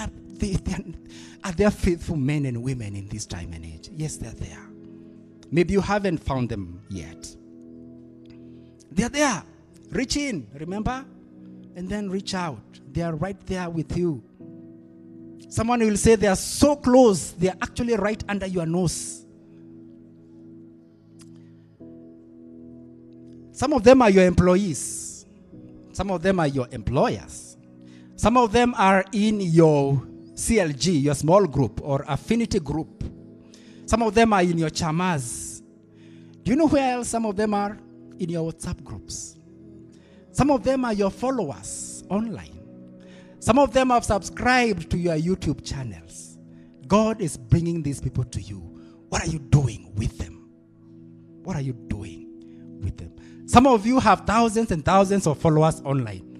uh, 0.00 0.08
they, 0.38 0.56
are 1.44 1.52
there 1.52 1.70
faithful 1.70 2.16
men 2.16 2.46
and 2.46 2.62
women 2.62 2.96
in 2.96 3.06
this 3.08 3.26
time 3.26 3.52
and 3.52 3.64
age? 3.64 3.90
Yes, 3.94 4.16
they're 4.16 4.32
there. 4.32 4.66
Maybe 5.50 5.74
you 5.74 5.82
haven't 5.82 6.18
found 6.18 6.48
them 6.48 6.82
yet. 6.88 7.36
They're 8.90 9.10
there. 9.10 9.42
Reach 9.90 10.16
in, 10.16 10.48
remember? 10.54 11.04
And 11.76 11.88
then 11.88 12.08
reach 12.08 12.34
out. 12.34 12.62
They 12.90 13.02
are 13.02 13.14
right 13.14 13.38
there 13.46 13.68
with 13.68 13.96
you. 13.96 14.22
Someone 15.50 15.80
will 15.80 15.96
say 15.96 16.16
they 16.16 16.26
are 16.26 16.34
so 16.34 16.76
close, 16.76 17.32
they 17.32 17.48
are 17.48 17.56
actually 17.60 17.94
right 17.94 18.22
under 18.28 18.46
your 18.46 18.66
nose. 18.66 19.24
Some 23.52 23.72
of 23.72 23.84
them 23.84 24.02
are 24.02 24.10
your 24.10 24.24
employees, 24.24 25.26
some 25.92 26.10
of 26.10 26.22
them 26.22 26.40
are 26.40 26.48
your 26.48 26.66
employers, 26.72 27.56
some 28.16 28.36
of 28.36 28.50
them 28.50 28.74
are 28.76 29.04
in 29.12 29.40
your 29.40 30.02
CLG, 30.34 31.02
your 31.04 31.14
small 31.14 31.46
group 31.46 31.80
or 31.82 32.04
affinity 32.08 32.58
group. 32.58 33.04
Some 33.86 34.02
of 34.02 34.14
them 34.14 34.32
are 34.32 34.42
in 34.42 34.58
your 34.58 34.70
chamas. 34.70 35.62
Do 36.42 36.50
you 36.50 36.56
know 36.56 36.66
where 36.66 36.94
else 36.94 37.08
some 37.08 37.24
of 37.24 37.36
them 37.36 37.54
are? 37.54 37.78
In 38.18 38.30
your 38.30 38.52
WhatsApp 38.52 38.82
groups. 38.82 39.36
Some 40.32 40.50
of 40.50 40.64
them 40.64 40.84
are 40.84 40.92
your 40.92 41.10
followers 41.10 42.02
online. 42.10 42.60
Some 43.38 43.58
of 43.58 43.72
them 43.72 43.90
have 43.90 44.04
subscribed 44.04 44.90
to 44.90 44.98
your 44.98 45.16
YouTube 45.16 45.64
channels. 45.64 46.38
God 46.88 47.20
is 47.20 47.36
bringing 47.36 47.82
these 47.82 48.00
people 48.00 48.24
to 48.24 48.40
you. 48.40 48.58
What 49.10 49.22
are 49.22 49.30
you 49.30 49.38
doing 49.38 49.92
with 49.94 50.18
them? 50.18 50.48
What 51.44 51.54
are 51.54 51.62
you 51.62 51.74
doing 51.74 52.80
with 52.82 52.96
them? 52.96 53.12
Some 53.46 53.66
of 53.66 53.86
you 53.86 54.00
have 54.00 54.22
thousands 54.22 54.72
and 54.72 54.84
thousands 54.84 55.26
of 55.26 55.38
followers 55.38 55.80
online. 55.84 56.30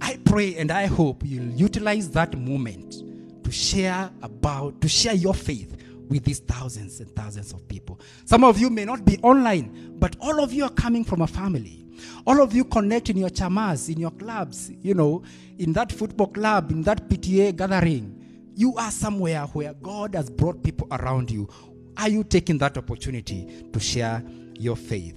I 0.00 0.18
pray 0.24 0.56
and 0.56 0.70
I 0.70 0.86
hope 0.86 1.22
you'll 1.24 1.52
utilize 1.52 2.10
that 2.10 2.36
moment 2.36 3.05
to 3.46 3.52
share 3.52 4.10
about, 4.22 4.80
to 4.80 4.88
share 4.88 5.14
your 5.14 5.32
faith 5.32 5.80
with 6.08 6.24
these 6.24 6.40
thousands 6.40 6.98
and 6.98 7.08
thousands 7.14 7.52
of 7.52 7.66
people. 7.68 8.00
Some 8.24 8.42
of 8.42 8.58
you 8.58 8.68
may 8.70 8.84
not 8.84 9.04
be 9.04 9.18
online, 9.18 9.94
but 10.00 10.16
all 10.20 10.42
of 10.42 10.52
you 10.52 10.64
are 10.64 10.70
coming 10.70 11.04
from 11.04 11.20
a 11.20 11.28
family. 11.28 11.86
All 12.26 12.42
of 12.42 12.52
you 12.52 12.64
connect 12.64 13.08
in 13.08 13.16
your 13.16 13.28
chamas, 13.28 13.88
in 13.88 14.00
your 14.00 14.10
clubs, 14.10 14.72
you 14.82 14.94
know, 14.94 15.22
in 15.58 15.72
that 15.74 15.92
football 15.92 16.26
club, 16.26 16.72
in 16.72 16.82
that 16.82 17.08
PTA 17.08 17.54
gathering. 17.54 18.50
You 18.56 18.74
are 18.78 18.90
somewhere 18.90 19.42
where 19.42 19.74
God 19.74 20.16
has 20.16 20.28
brought 20.28 20.64
people 20.64 20.88
around 20.90 21.30
you. 21.30 21.48
Are 21.96 22.08
you 22.08 22.24
taking 22.24 22.58
that 22.58 22.76
opportunity 22.76 23.64
to 23.72 23.78
share 23.78 24.24
your 24.58 24.74
faith? 24.74 25.14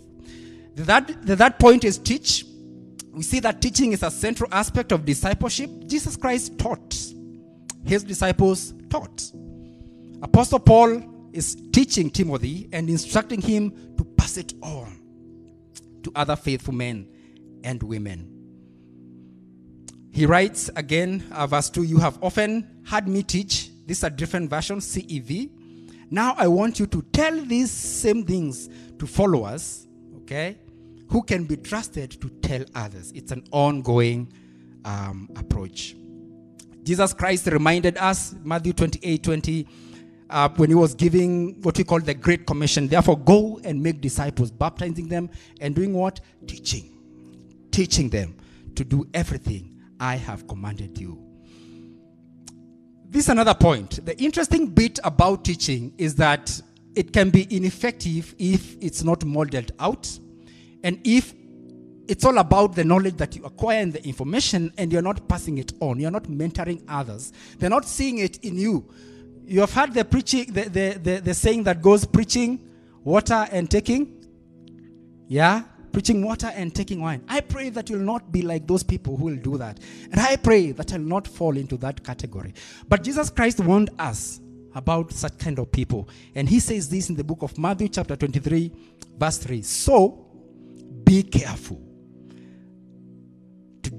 That, 0.76 1.26
that 1.26 1.58
point 1.58 1.84
is 1.84 1.98
teach. 1.98 2.46
We 3.12 3.24
see 3.24 3.40
that 3.40 3.60
teaching 3.60 3.92
is 3.92 4.04
a 4.04 4.12
central 4.12 4.54
aspect 4.54 4.92
of 4.92 5.04
discipleship. 5.04 5.72
Jesus 5.88 6.16
Christ 6.16 6.60
taught 6.60 6.96
his 7.86 8.04
disciples 8.04 8.74
taught. 8.90 9.32
Apostle 10.22 10.60
Paul 10.60 11.30
is 11.34 11.56
teaching 11.72 12.10
Timothy 12.10 12.70
and 12.72 12.90
instructing 12.90 13.42
him 13.42 13.96
to 13.98 14.04
pass 14.04 14.38
it 14.38 14.54
on 14.62 15.00
to 16.04 16.12
other 16.16 16.36
faithful 16.36 16.74
men 16.74 17.08
and 17.64 17.82
women. 17.84 18.36
He 20.12 20.26
writes 20.26 20.70
again, 20.76 21.24
uh, 21.32 21.48
verse 21.48 21.70
2 21.70 21.84
You 21.84 22.00
have 22.00 22.22
often 22.22 22.82
heard 22.86 23.08
me 23.08 23.24
teach. 23.24 23.70
These 23.86 24.04
are 24.04 24.10
different 24.10 24.50
versions, 24.50 24.86
CEV. 24.96 25.50
Now 26.12 26.36
I 26.38 26.48
want 26.48 26.80
you 26.80 26.88
to 26.88 27.02
tell 27.14 27.40
these 27.46 27.72
same 27.72 28.26
things 28.26 28.70
to 28.98 29.06
followers, 29.08 29.88
okay, 30.22 30.58
who 31.10 31.22
can 31.22 31.46
be 31.46 31.56
trusted 31.58 32.20
to 32.22 32.30
tell 32.42 32.66
others. 32.76 33.12
It's 33.14 33.32
an 33.32 33.44
ongoing 33.52 34.32
um, 34.86 35.30
approach. 35.36 35.96
Jesus 36.84 37.14
Christ 37.14 37.48
reminded 37.48 37.98
us, 37.98 38.36
Matthew 38.44 38.74
28 38.74 39.24
20, 39.24 39.68
uh, 40.30 40.50
when 40.56 40.70
he 40.70 40.76
was 40.76 40.94
giving 40.94 41.62
what 41.62 41.78
we 41.78 41.84
call 41.84 42.00
the 42.00 42.14
Great 42.14 42.46
Commission. 42.46 42.88
Therefore, 42.88 43.18
go 43.18 43.60
and 43.64 43.82
make 43.82 44.02
disciples, 44.02 44.52
baptizing 44.52 45.08
them 45.08 45.30
and 45.60 45.76
doing 45.76 45.94
what? 45.94 46.20
Teaching. 46.48 46.90
Teaching 47.72 48.10
them 48.10 48.36
to 48.76 48.84
do 48.84 49.08
everything 49.14 49.80
I 50.00 50.16
have 50.16 50.48
commanded 50.48 50.98
you. 51.00 51.24
This 53.10 53.26
is 53.26 53.30
another 53.30 53.56
point. 53.56 54.06
The 54.06 54.18
interesting 54.22 54.68
bit 54.68 55.00
about 55.04 55.44
teaching 55.44 55.94
is 55.98 56.16
that 56.16 56.62
it 56.96 57.12
can 57.12 57.30
be 57.30 57.48
ineffective 57.56 58.36
if 58.38 58.76
it's 58.82 59.04
not 59.04 59.26
modeled 59.26 59.72
out 59.80 60.08
and 60.84 61.00
if 61.04 61.34
it's 62.10 62.26
all 62.26 62.40
about 62.40 62.74
the 62.74 62.84
knowledge 62.84 63.18
that 63.18 63.36
you 63.36 63.46
acquire 63.46 63.82
and 63.82 63.94
the 63.94 64.04
information 64.04 64.74
and 64.80 64.92
you're 64.92 65.04
not 65.04 65.28
passing 65.28 65.60
it 65.60 65.74
on. 65.80 66.00
You're 66.00 66.10
not 66.10 66.24
mentoring 66.24 66.82
others. 66.88 67.32
They're 67.60 67.70
not 67.70 67.86
seeing 67.86 68.18
it 68.18 68.38
in 68.38 68.58
you. 68.58 68.92
You 69.46 69.60
have 69.60 69.72
heard 69.72 69.94
the 69.94 70.04
preaching 70.04 70.52
the, 70.52 70.64
the, 70.64 71.00
the, 71.04 71.22
the 71.22 71.34
saying 71.36 71.64
that 71.66 71.84
goes 71.84 72.06
preaching 72.06 72.68
water 73.04 73.48
and 73.52 73.70
taking 73.70 74.26
yeah? 75.28 75.66
Preaching 75.92 76.26
water 76.26 76.48
and 76.48 76.74
taking 76.74 77.00
wine. 77.00 77.24
I 77.28 77.42
pray 77.42 77.70
that 77.70 77.92
you'll 77.92 78.00
not 78.00 78.32
be 78.32 78.42
like 78.42 78.66
those 78.66 78.82
people 78.82 79.16
who 79.16 79.26
will 79.26 79.36
do 79.36 79.58
that. 79.58 79.80
And 80.12 80.20
i 80.20 80.36
pray 80.36 80.72
that 80.72 80.92
i'll 80.94 81.00
not 81.00 81.28
fall 81.28 81.58
into 81.58 81.78
that 81.78 82.04
category. 82.04 82.56
But 82.88 83.04
jesus 83.04 83.30
christ 83.30 83.60
warned 83.60 83.92
us 84.00 84.42
about 84.74 85.12
such 85.12 85.38
kind 85.38 85.60
of 85.60 85.72
people. 85.72 86.10
And 86.34 86.50
he 86.50 86.60
says 86.60 86.90
this 86.90 87.10
in 87.10 87.16
the 87.16 87.24
book 87.24 87.44
of 87.44 87.56
matthew 87.60 87.88
chapter 87.88 88.16
23 88.16 88.72
verse 89.16 89.38
3 89.38 89.62
so 89.62 90.26
be 91.04 91.22
careful 91.22 91.89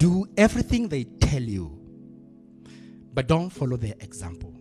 do 0.00 0.26
everything 0.38 0.88
they 0.88 1.04
tell 1.04 1.42
you, 1.42 1.78
but 3.12 3.28
don't 3.28 3.50
follow 3.50 3.76
their 3.76 3.94
example 4.00 4.54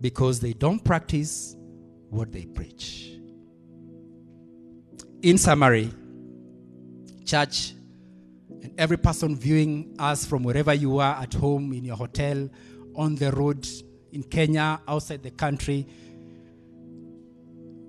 because 0.00 0.40
they 0.40 0.52
don't 0.52 0.84
practice 0.84 1.54
what 2.10 2.32
they 2.32 2.44
preach. 2.44 3.12
In 5.22 5.38
summary, 5.38 5.94
church, 7.24 7.74
and 8.50 8.74
every 8.76 8.96
person 8.98 9.36
viewing 9.36 9.94
us 10.00 10.26
from 10.26 10.42
wherever 10.42 10.74
you 10.74 10.98
are 10.98 11.14
at 11.22 11.32
home, 11.34 11.72
in 11.72 11.84
your 11.84 11.96
hotel, 11.96 12.50
on 12.96 13.14
the 13.14 13.30
road, 13.30 13.64
in 14.10 14.24
Kenya, 14.24 14.80
outside 14.88 15.22
the 15.22 15.30
country, 15.30 15.86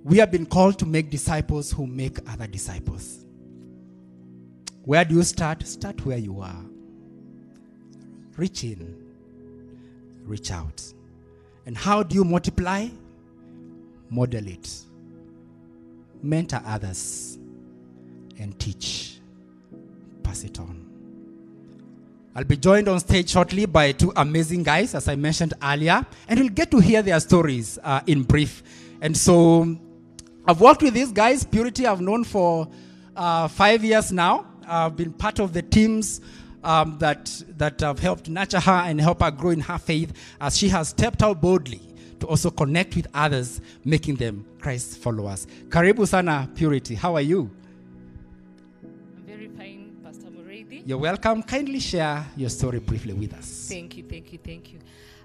we 0.04 0.20
have 0.20 0.30
been 0.30 0.46
called 0.46 0.78
to 0.78 0.86
make 0.86 1.10
disciples 1.10 1.72
who 1.72 1.88
make 1.88 2.20
other 2.30 2.46
disciples. 2.46 3.23
Where 4.86 5.06
do 5.06 5.16
you 5.16 5.24
start? 5.24 5.66
Start 5.66 6.06
where 6.06 6.18
you 6.18 6.42
are. 6.42 6.66
Reach 8.36 8.64
in, 8.64 8.98
reach 10.26 10.52
out. 10.52 10.82
And 11.66 11.78
how 11.78 12.04
do 12.04 12.16
you 12.16 12.24
multiply? 12.26 12.90
Model 14.10 14.48
it, 14.48 14.70
mentor 16.22 16.62
others, 16.66 17.40
and 18.38 18.60
teach. 18.60 19.20
Pass 20.22 20.44
it 20.44 20.60
on. 20.60 20.86
I'll 22.36 22.44
be 22.44 22.58
joined 22.58 22.88
on 22.88 23.00
stage 23.00 23.30
shortly 23.30 23.66
by 23.66 23.92
two 23.92 24.12
amazing 24.16 24.64
guys, 24.64 24.96
as 24.96 25.08
I 25.08 25.16
mentioned 25.16 25.54
earlier, 25.64 26.06
and 26.28 26.40
we'll 26.40 26.50
get 26.50 26.72
to 26.72 26.80
hear 26.80 27.02
their 27.02 27.20
stories 27.20 27.80
uh, 27.84 28.02
in 28.08 28.24
brief. 28.24 28.64
And 29.02 29.16
so, 29.16 29.78
I've 30.46 30.60
worked 30.60 30.82
with 30.82 30.94
these 30.94 31.12
guys. 31.12 31.44
Purity, 31.44 31.88
I've 31.88 32.02
known 32.02 32.24
for 32.24 32.68
uh, 33.16 33.48
five 33.48 33.84
years 33.84 34.12
now. 34.12 34.53
I've 34.74 34.96
been 34.96 35.14
part 35.14 35.40
of 35.40 35.54
the 35.54 35.62
teams 35.62 36.20
um, 36.64 36.98
that 36.98 37.44
that 37.58 37.80
have 37.82 38.00
helped 38.00 38.28
nurture 38.28 38.60
her 38.60 38.72
and 38.88 39.00
help 39.00 39.22
her 39.22 39.30
grow 39.30 39.52
in 39.52 39.60
her 39.62 39.78
faith 39.78 40.14
as 40.42 40.58
she 40.58 40.68
has 40.70 40.90
stepped 40.90 41.22
out 41.22 41.40
boldly 41.42 41.82
to 42.20 42.26
also 42.28 42.50
connect 42.50 42.96
with 42.96 43.08
others, 43.14 43.62
making 43.86 44.16
them 44.16 44.46
Christ 44.60 44.98
followers. 44.98 45.46
Karibu 45.70 46.08
sana, 46.08 46.50
Purity. 46.56 46.96
How 46.96 47.14
are 47.16 47.22
you? 47.22 47.52
I'm 48.84 49.24
very 49.28 49.48
fine, 49.50 49.96
Pastor 50.04 50.28
Mureithi. 50.32 50.82
You're 50.88 50.98
welcome. 50.98 51.44
Kindly 51.44 51.80
share 51.80 52.26
your 52.36 52.50
story 52.50 52.80
briefly 52.80 53.14
with 53.14 53.34
us. 53.34 53.68
Thank 53.70 53.98
you, 53.98 54.04
thank 54.10 54.34
you, 54.34 54.40
thank 54.44 54.74
you. 54.74 54.80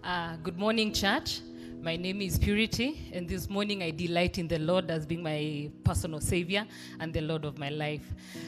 Uh, 0.05 0.37
good 0.43 0.59
morning, 0.59 0.93
church. 0.93 1.41
My 1.81 1.95
name 1.95 2.21
is 2.21 2.39
Purity, 2.39 3.09
and 3.13 3.29
this 3.29 3.49
morning 3.49 3.85
I 3.85 3.91
delight 3.91 4.37
in 4.37 4.49
the 4.49 4.59
Lord 4.59 4.91
as 4.91 5.07
being 5.07 5.23
my 5.23 5.71
personal 5.85 6.19
Savior 6.19 6.67
and 6.99 7.13
the 7.13 7.21
Lord 7.21 7.45
of 7.45 7.57
my 7.57 7.69
life. 7.69 8.03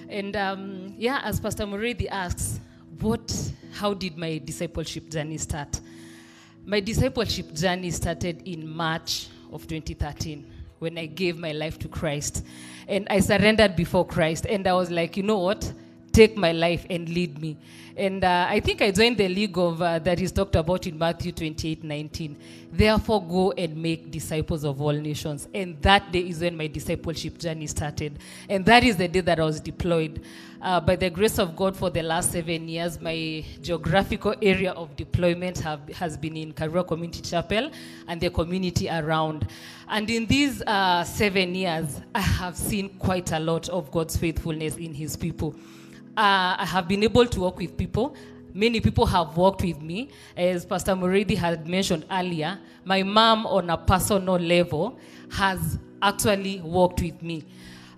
And 0.08 0.34
um, 0.34 0.94
yeah, 0.98 1.20
as 1.22 1.38
Pastor 1.38 1.64
Mureithi 1.64 2.08
asks, 2.10 2.58
what, 2.98 3.52
how 3.72 3.94
did 3.94 4.18
my 4.18 4.38
discipleship 4.38 5.08
journey 5.08 5.38
start? 5.38 5.80
My 6.66 6.80
discipleship 6.80 7.54
journey 7.54 7.92
started 7.92 8.42
in 8.48 8.68
March 8.68 9.28
of 9.52 9.66
2013 9.66 10.44
when 10.80 10.98
I 10.98 11.06
gave 11.06 11.38
my 11.38 11.52
life 11.52 11.78
to 11.80 11.88
Christ. 11.88 12.44
And 12.88 13.06
I 13.10 13.20
surrendered 13.20 13.76
before 13.76 14.04
Christ, 14.04 14.44
and 14.46 14.66
I 14.66 14.72
was 14.72 14.90
like, 14.90 15.16
you 15.16 15.22
know 15.22 15.38
what? 15.38 15.72
Take 16.12 16.36
my 16.36 16.52
life 16.52 16.86
and 16.90 17.08
lead 17.08 17.40
me. 17.40 17.56
And 17.96 18.24
uh, 18.24 18.46
I 18.48 18.60
think 18.60 18.80
I 18.80 18.90
joined 18.90 19.18
the 19.18 19.28
league 19.28 19.58
of 19.58 19.82
uh, 19.82 19.98
that 19.98 20.20
is 20.20 20.32
talked 20.32 20.56
about 20.56 20.86
in 20.86 20.98
Matthew 20.98 21.32
28 21.32 21.84
19. 21.84 22.36
Therefore, 22.72 23.22
go 23.22 23.52
and 23.52 23.76
make 23.76 24.10
disciples 24.10 24.64
of 24.64 24.80
all 24.80 24.92
nations. 24.92 25.48
And 25.52 25.80
that 25.82 26.10
day 26.10 26.20
is 26.20 26.40
when 26.40 26.56
my 26.56 26.66
discipleship 26.66 27.36
journey 27.36 27.66
started. 27.66 28.18
And 28.48 28.64
that 28.64 28.84
is 28.84 28.96
the 28.96 29.06
day 29.06 29.20
that 29.20 29.38
I 29.38 29.44
was 29.44 29.60
deployed. 29.60 30.22
Uh, 30.62 30.78
by 30.78 30.94
the 30.94 31.10
grace 31.10 31.38
of 31.38 31.56
God, 31.56 31.76
for 31.76 31.90
the 31.90 32.02
last 32.02 32.32
seven 32.32 32.68
years, 32.68 33.00
my 33.00 33.44
geographical 33.62 34.34
area 34.40 34.72
of 34.72 34.94
deployment 34.94 35.58
have, 35.58 35.86
has 35.90 36.16
been 36.16 36.36
in 36.36 36.52
Karura 36.52 36.86
Community 36.86 37.22
Chapel 37.22 37.70
and 38.08 38.20
the 38.20 38.30
community 38.30 38.88
around. 38.88 39.46
And 39.88 40.08
in 40.08 40.26
these 40.26 40.62
uh, 40.62 41.02
seven 41.04 41.54
years, 41.54 42.00
I 42.14 42.20
have 42.20 42.56
seen 42.56 42.90
quite 42.98 43.32
a 43.32 43.40
lot 43.40 43.68
of 43.68 43.90
God's 43.90 44.16
faithfulness 44.16 44.76
in 44.76 44.94
His 44.94 45.16
people. 45.16 45.54
Uh, 46.20 46.54
I 46.58 46.66
have 46.66 46.86
been 46.86 47.02
able 47.02 47.24
to 47.24 47.40
work 47.40 47.56
with 47.56 47.78
people. 47.78 48.14
Many 48.52 48.78
people 48.82 49.06
have 49.06 49.38
worked 49.38 49.62
with 49.62 49.80
me. 49.80 50.10
As 50.36 50.66
Pastor 50.66 50.92
Mureithi 50.92 51.34
had 51.34 51.66
mentioned 51.66 52.04
earlier, 52.10 52.58
my 52.84 53.02
mom, 53.02 53.46
on 53.46 53.70
a 53.70 53.78
personal 53.78 54.36
level, 54.36 54.98
has 55.30 55.78
actually 56.02 56.60
worked 56.60 57.00
with 57.00 57.22
me. 57.22 57.46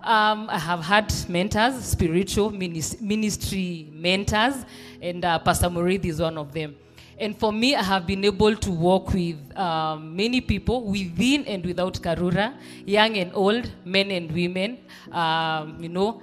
Um, 0.04 0.48
I 0.48 0.58
have 0.60 0.84
had 0.84 1.12
mentors, 1.28 1.84
spiritual 1.84 2.52
ministry 2.52 3.88
mentors, 3.90 4.54
and 5.00 5.24
uh, 5.24 5.40
Pastor 5.40 5.66
Mureithi 5.68 6.06
is 6.06 6.20
one 6.20 6.38
of 6.38 6.52
them. 6.52 6.76
And 7.18 7.36
for 7.36 7.52
me, 7.52 7.74
I 7.74 7.82
have 7.82 8.06
been 8.06 8.24
able 8.24 8.54
to 8.54 8.70
work 8.70 9.12
with 9.12 9.36
um, 9.58 10.14
many 10.14 10.40
people 10.40 10.84
within 10.84 11.44
and 11.46 11.66
without 11.66 11.94
Karura, 11.94 12.54
young 12.86 13.16
and 13.16 13.32
old, 13.34 13.68
men 13.84 14.12
and 14.12 14.30
women, 14.30 14.78
um, 15.10 15.82
you 15.82 15.88
know, 15.88 16.22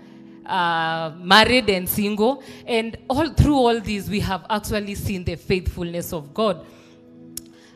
uh, 0.49 1.13
married 1.19 1.69
and 1.69 1.87
single. 1.87 2.43
And 2.65 2.97
all 3.09 3.29
through 3.29 3.55
all 3.55 3.79
these, 3.79 4.09
we 4.09 4.19
have 4.21 4.45
actually 4.49 4.95
seen 4.95 5.23
the 5.23 5.35
faithfulness 5.35 6.11
of 6.11 6.33
God. 6.33 6.65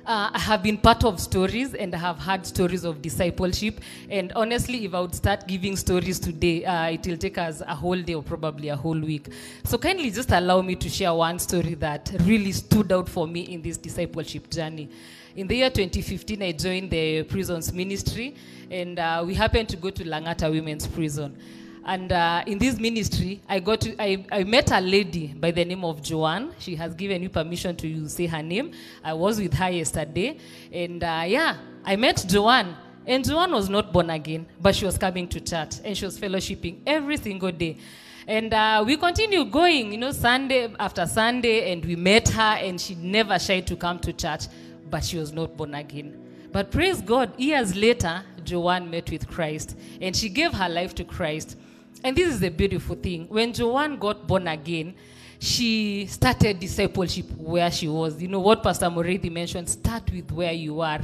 Uh, 0.06 0.30
I 0.34 0.40
have 0.40 0.62
been 0.62 0.78
part 0.78 1.06
of 1.06 1.18
stories 1.18 1.74
and 1.76 1.96
I 1.96 1.98
have 1.98 2.20
had 2.20 2.46
stories 2.46 2.84
of 2.84 3.02
discipleship. 3.02 3.80
And 4.10 4.34
honestly, 4.34 4.84
if 4.84 4.94
I 4.94 5.00
would 5.00 5.16
start 5.16 5.48
giving 5.48 5.78
stories 5.78 6.20
today, 6.20 6.66
uh, 6.66 6.88
it 6.90 7.08
will 7.08 7.16
take 7.16 7.38
us 7.38 7.62
a 7.62 7.74
whole 7.74 8.02
day 8.02 8.14
or 8.14 8.22
probably 8.22 8.68
a 8.68 8.76
whole 8.76 9.00
week. 9.00 9.30
So, 9.64 9.78
kindly 9.78 10.12
just 10.12 10.32
allow 10.32 10.62
me 10.62 10.76
to 10.76 10.90
share 10.90 11.14
one 11.14 11.40
story 11.40 11.76
that 11.76 12.12
really 12.24 12.52
stood 12.52 12.92
out 12.92 13.08
for 13.08 13.28
me 13.28 13.42
in 13.42 13.62
this 13.62 13.78
discipleship 13.78 14.50
journey. 14.50 14.90
In 15.38 15.48
the 15.48 15.56
year 15.56 15.70
2015, 15.70 16.44
I 16.44 16.52
joined 16.52 16.92
the 16.92 17.24
prisons 17.24 17.72
ministry, 17.72 18.36
and 18.70 19.00
uh, 19.00 19.24
we 19.26 19.34
happened 19.34 19.70
to 19.70 19.78
go 19.78 19.90
to 19.90 20.04
Langata 20.04 20.52
Women's 20.52 20.86
Prison. 20.86 21.38
And 21.86 22.12
uh, 22.12 22.44
in 22.48 22.58
this 22.60 22.80
ministry, 22.80 23.42
I 23.48 23.60
got 23.60 23.82
to, 23.82 24.02
I, 24.02 24.26
I 24.32 24.44
met 24.46 24.72
a 24.72 24.80
lady 24.80 25.28
by 25.28 25.52
the 25.52 25.66
name 25.66 25.84
of 25.84 26.02
Joanne. 26.02 26.54
She 26.60 26.76
has 26.76 26.94
given 26.94 27.22
me 27.22 27.28
permission 27.28 27.76
to 27.78 28.08
say 28.08 28.26
her 28.28 28.42
name. 28.42 28.72
I 29.04 29.14
was 29.14 29.40
with 29.40 29.54
her 29.54 29.70
yesterday, 29.70 30.38
and 30.72 31.04
uh, 31.04 31.24
yeah, 31.28 31.58
I 31.84 31.98
met 31.98 32.26
Joanne. 32.28 32.76
And 33.06 33.26
Joanne 33.26 33.52
was 33.52 33.68
not 33.68 33.92
born 33.92 34.10
again, 34.10 34.46
but 34.62 34.76
she 34.76 34.86
was 34.86 34.98
coming 34.98 35.28
to 35.28 35.42
church 35.42 35.76
and 35.84 35.98
she 35.98 36.06
was 36.06 36.18
fellowshipping 36.18 36.80
every 36.88 37.18
single 37.18 37.52
day. 37.52 37.78
And 38.26 38.54
uh, 38.54 38.82
we 38.86 38.96
continued 38.96 39.52
going, 39.52 39.92
you 39.92 39.98
know, 39.98 40.12
Sunday 40.12 40.74
after 40.80 41.06
Sunday, 41.06 41.74
and 41.74 41.84
we 41.84 41.98
met 41.98 42.30
her, 42.30 42.56
and 42.62 42.80
she 42.80 42.96
never 42.96 43.38
shied 43.38 43.68
to 43.68 43.76
come 43.76 44.00
to 44.00 44.14
church, 44.14 44.44
but 44.90 45.04
she 45.04 45.18
was 45.18 45.34
not 45.34 45.58
born 45.58 45.76
again. 45.76 46.18
But 46.50 46.72
praise 46.72 47.02
God, 47.02 47.38
years 47.38 47.76
later, 47.76 48.24
Joanne 48.46 48.90
met 48.90 49.12
with 49.12 49.28
Christ, 49.28 49.76
and 50.00 50.16
she 50.16 50.30
gave 50.30 50.54
her 50.54 50.70
life 50.70 50.96
to 50.96 51.04
Christ. 51.04 51.58
And 52.04 52.16
this 52.16 52.28
is 52.34 52.40
the 52.40 52.50
beautiful 52.50 52.96
thing. 52.96 53.28
When 53.30 53.54
Joanne 53.54 53.98
got 53.98 54.28
born 54.28 54.48
again, 54.48 54.96
she 55.40 56.06
started 56.06 56.60
discipleship 56.60 57.26
where 57.38 57.70
she 57.70 57.88
was. 57.88 58.22
You 58.22 58.30
know 58.30 58.40
what 58.40 58.64
Pastor 58.64 58.86
Mureithi 58.86 59.32
mentioned 59.32 59.70
start 59.70 60.10
with 60.12 60.32
where 60.32 60.54
you 60.54 60.82
are. 60.82 61.02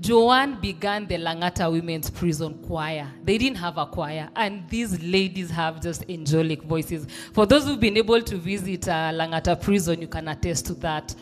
Joanne 0.00 0.60
began 0.60 1.06
the 1.06 1.16
Langata 1.16 1.70
Women's 1.70 2.10
Prison 2.10 2.54
Choir. 2.66 3.06
They 3.22 3.38
didn't 3.38 3.58
have 3.58 3.78
a 3.78 3.86
choir, 3.86 4.28
and 4.34 4.68
these 4.68 5.02
ladies 5.02 5.50
have 5.50 5.82
just 5.82 6.08
angelic 6.08 6.62
voices. 6.62 7.06
For 7.32 7.46
those 7.46 7.64
who've 7.64 7.78
been 7.78 7.96
able 7.96 8.20
to 8.22 8.36
visit 8.36 8.88
uh, 8.88 9.12
Langata 9.12 9.60
Prison, 9.60 10.00
you 10.00 10.08
can 10.08 10.28
attest 10.28 10.66
to 10.66 10.74
that. 10.74 11.14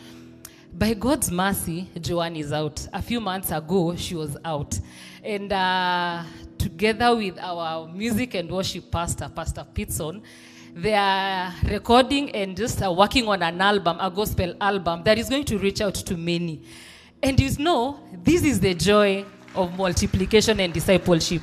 By 0.73 0.95
God's 0.95 1.29
mercy, 1.29 1.87
Joanne 2.01 2.35
is 2.35 2.51
out. 2.51 2.87
A 2.93 3.01
few 3.01 3.19
months 3.21 3.51
ago, 3.51 3.95
she 3.95 4.15
was 4.15 4.35
out. 4.43 4.79
And 5.23 5.53
uh, 5.53 6.23
together 6.57 7.15
with 7.15 7.37
our 7.39 7.87
music 7.87 8.33
and 8.33 8.49
worship 8.51 8.91
pastor, 8.91 9.29
Pastor 9.33 9.65
Pitson, 9.73 10.21
they 10.75 10.93
are 10.93 11.53
recording 11.65 12.31
and 12.31 12.57
just 12.57 12.81
uh, 12.81 12.91
working 12.91 13.27
on 13.27 13.43
an 13.43 13.61
album, 13.61 13.97
a 13.99 14.09
gospel 14.09 14.55
album 14.59 15.03
that 15.03 15.17
is 15.17 15.29
going 15.29 15.45
to 15.45 15.57
reach 15.59 15.81
out 15.81 15.93
to 15.93 16.17
many. 16.17 16.61
And 17.21 17.39
you 17.39 17.51
know, 17.59 17.99
this 18.23 18.43
is 18.43 18.59
the 18.59 18.73
joy 18.73 19.25
of 19.55 19.77
multiplication 19.77 20.59
and 20.59 20.73
discipleship. 20.73 21.41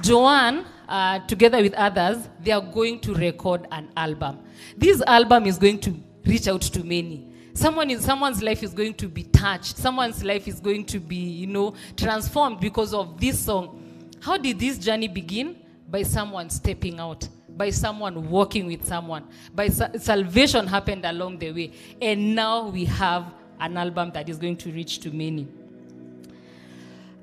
Joanne, 0.00 0.64
uh, 0.88 1.18
together 1.26 1.60
with 1.60 1.74
others, 1.74 2.28
they 2.40 2.52
are 2.52 2.60
going 2.60 3.00
to 3.00 3.14
record 3.14 3.66
an 3.72 3.90
album. 3.96 4.38
This 4.76 5.02
album 5.02 5.46
is 5.46 5.58
going 5.58 5.80
to 5.80 5.94
reach 6.24 6.48
out 6.48 6.62
to 6.62 6.84
many. 6.84 7.28
Someone 7.54 7.90
in 7.90 8.00
someone's 8.00 8.42
life 8.42 8.62
is 8.62 8.72
going 8.72 8.94
to 8.94 9.08
be 9.08 9.24
touched. 9.24 9.76
Someone's 9.76 10.24
life 10.24 10.48
is 10.48 10.60
going 10.60 10.84
to 10.86 10.98
be, 10.98 11.16
you 11.16 11.46
know, 11.46 11.74
transformed 11.96 12.60
because 12.60 12.94
of 12.94 13.20
this 13.20 13.38
song. 13.38 13.81
How 14.22 14.36
did 14.38 14.60
this 14.60 14.78
journey 14.78 15.08
begin? 15.08 15.56
By 15.90 16.04
someone 16.04 16.48
stepping 16.48 17.00
out, 17.00 17.28
by 17.48 17.70
someone 17.70 18.30
walking 18.30 18.66
with 18.66 18.86
someone. 18.86 19.24
By 19.52 19.66
sa- 19.68 19.90
salvation 19.98 20.68
happened 20.68 21.04
along 21.04 21.38
the 21.38 21.50
way. 21.50 21.72
And 22.00 22.36
now 22.36 22.68
we 22.68 22.84
have 22.84 23.34
an 23.58 23.76
album 23.76 24.12
that 24.14 24.28
is 24.28 24.38
going 24.38 24.56
to 24.58 24.70
reach 24.70 25.00
to 25.00 25.10
many. 25.10 25.48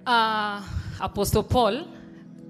Uh, 0.06 0.62
Apostle 1.00 1.44
Paul 1.44 1.88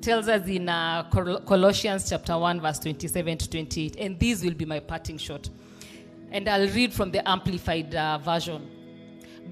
tells 0.01 0.27
us 0.27 0.47
in 0.47 0.67
uh, 0.67 1.03
Col- 1.11 1.41
Colossians 1.41 2.09
chapter 2.09 2.35
1, 2.35 2.59
verse 2.59 2.79
27 2.79 3.37
to 3.37 3.49
28, 3.51 3.95
and 3.97 4.19
this 4.19 4.43
will 4.43 4.55
be 4.55 4.65
my 4.65 4.79
parting 4.79 5.19
shot. 5.19 5.47
And 6.31 6.49
I'll 6.49 6.69
read 6.69 6.91
from 6.91 7.11
the 7.11 7.27
Amplified 7.27 7.93
uh, 7.93 8.17
version. 8.17 8.67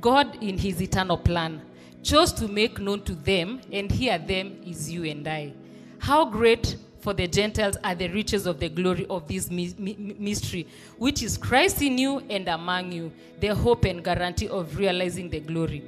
God, 0.02 0.42
in 0.42 0.58
his 0.58 0.82
eternal 0.82 1.18
plan, 1.18 1.62
chose 2.08 2.32
to 2.32 2.48
make 2.48 2.80
known 2.80 3.02
to 3.02 3.14
them, 3.14 3.60
and 3.72 3.92
here 3.92 4.18
them 4.18 4.56
is 4.66 4.90
you 4.90 5.04
and 5.04 5.28
I. 5.28 5.52
How 6.00 6.24
great 6.24 6.78
for 7.02 7.14
the 7.14 7.28
Gentiles 7.28 7.78
are 7.84 7.96
the 7.96 8.08
riches 8.08 8.46
of 8.46 8.60
the 8.60 8.70
glory 8.70 9.06
of 9.10 9.28
this 9.28 9.52
my- 9.52 9.76
my- 9.78 10.16
mystery, 10.18 10.68
which 10.98 11.22
is 11.22 11.38
Christ 11.38 11.82
in 11.82 11.98
you 11.98 12.22
and 12.30 12.48
among 12.48 12.94
you, 12.94 13.12
the 13.42 13.54
hope 13.54 13.84
and 13.84 14.02
guarantee 14.04 14.48
of 14.48 14.78
realizing 14.78 15.30
the 15.30 15.42
glory. 15.42 15.84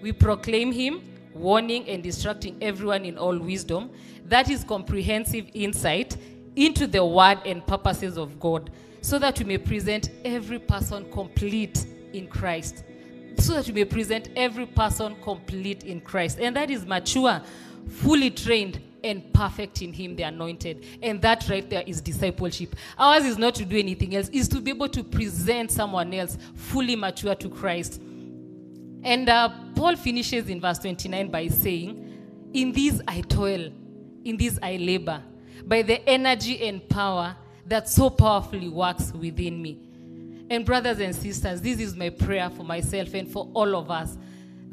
We 0.00 0.12
proclaim 0.12 0.70
him, 0.72 1.00
warning 1.34 1.88
and 1.88 2.06
instructing 2.06 2.56
everyone 2.60 3.04
in 3.04 3.18
all 3.18 3.36
wisdom. 3.36 3.90
That 4.28 4.48
is 4.50 4.62
comprehensive 4.62 5.46
insight 5.54 6.16
into 6.54 6.86
the 6.86 7.04
word 7.04 7.38
and 7.44 7.66
purposes 7.66 8.16
of 8.16 8.38
God, 8.38 8.70
so 9.00 9.18
that 9.18 9.40
we 9.40 9.44
may 9.44 9.58
present 9.58 10.10
every 10.24 10.60
person 10.60 11.04
complete 11.10 11.84
in 12.12 12.28
Christ. 12.28 12.84
So 13.38 13.54
that 13.54 13.66
we 13.66 13.72
may 13.72 13.84
present 13.84 14.28
every 14.36 14.66
person 14.66 15.16
complete 15.22 15.84
in 15.84 16.00
Christ. 16.00 16.38
And 16.40 16.56
that 16.56 16.70
is 16.70 16.86
mature, 16.86 17.40
fully 17.88 18.30
trained, 18.30 18.80
and 19.04 19.32
perfect 19.34 19.82
in 19.82 19.92
Him, 19.92 20.16
the 20.16 20.24
anointed. 20.24 20.84
And 21.02 21.20
that 21.22 21.48
right 21.48 21.68
there 21.68 21.84
is 21.86 22.00
discipleship. 22.00 22.74
Ours 22.98 23.24
is 23.24 23.38
not 23.38 23.54
to 23.56 23.64
do 23.64 23.76
anything 23.76 24.16
else, 24.16 24.28
is 24.30 24.48
to 24.48 24.60
be 24.60 24.70
able 24.70 24.88
to 24.88 25.04
present 25.04 25.70
someone 25.70 26.12
else 26.14 26.38
fully 26.54 26.96
mature 26.96 27.34
to 27.34 27.48
Christ. 27.48 28.00
And 29.04 29.28
uh, 29.28 29.50
Paul 29.76 29.96
finishes 29.96 30.48
in 30.48 30.60
verse 30.60 30.78
29 30.78 31.30
by 31.30 31.48
saying, 31.48 32.50
In 32.54 32.72
these 32.72 33.02
I 33.06 33.20
toil, 33.20 33.70
in 34.24 34.36
these 34.38 34.58
I 34.62 34.76
labor, 34.76 35.22
by 35.66 35.82
the 35.82 36.06
energy 36.08 36.66
and 36.66 36.88
power 36.88 37.36
that 37.66 37.88
so 37.88 38.08
powerfully 38.10 38.68
works 38.68 39.12
within 39.12 39.60
me. 39.60 39.78
And, 40.50 40.64
brothers 40.64 41.00
and 41.00 41.14
sisters, 41.14 41.60
this 41.60 41.80
is 41.80 41.96
my 41.96 42.10
prayer 42.10 42.50
for 42.50 42.64
myself 42.64 43.14
and 43.14 43.28
for 43.28 43.50
all 43.54 43.76
of 43.76 43.90
us 43.90 44.16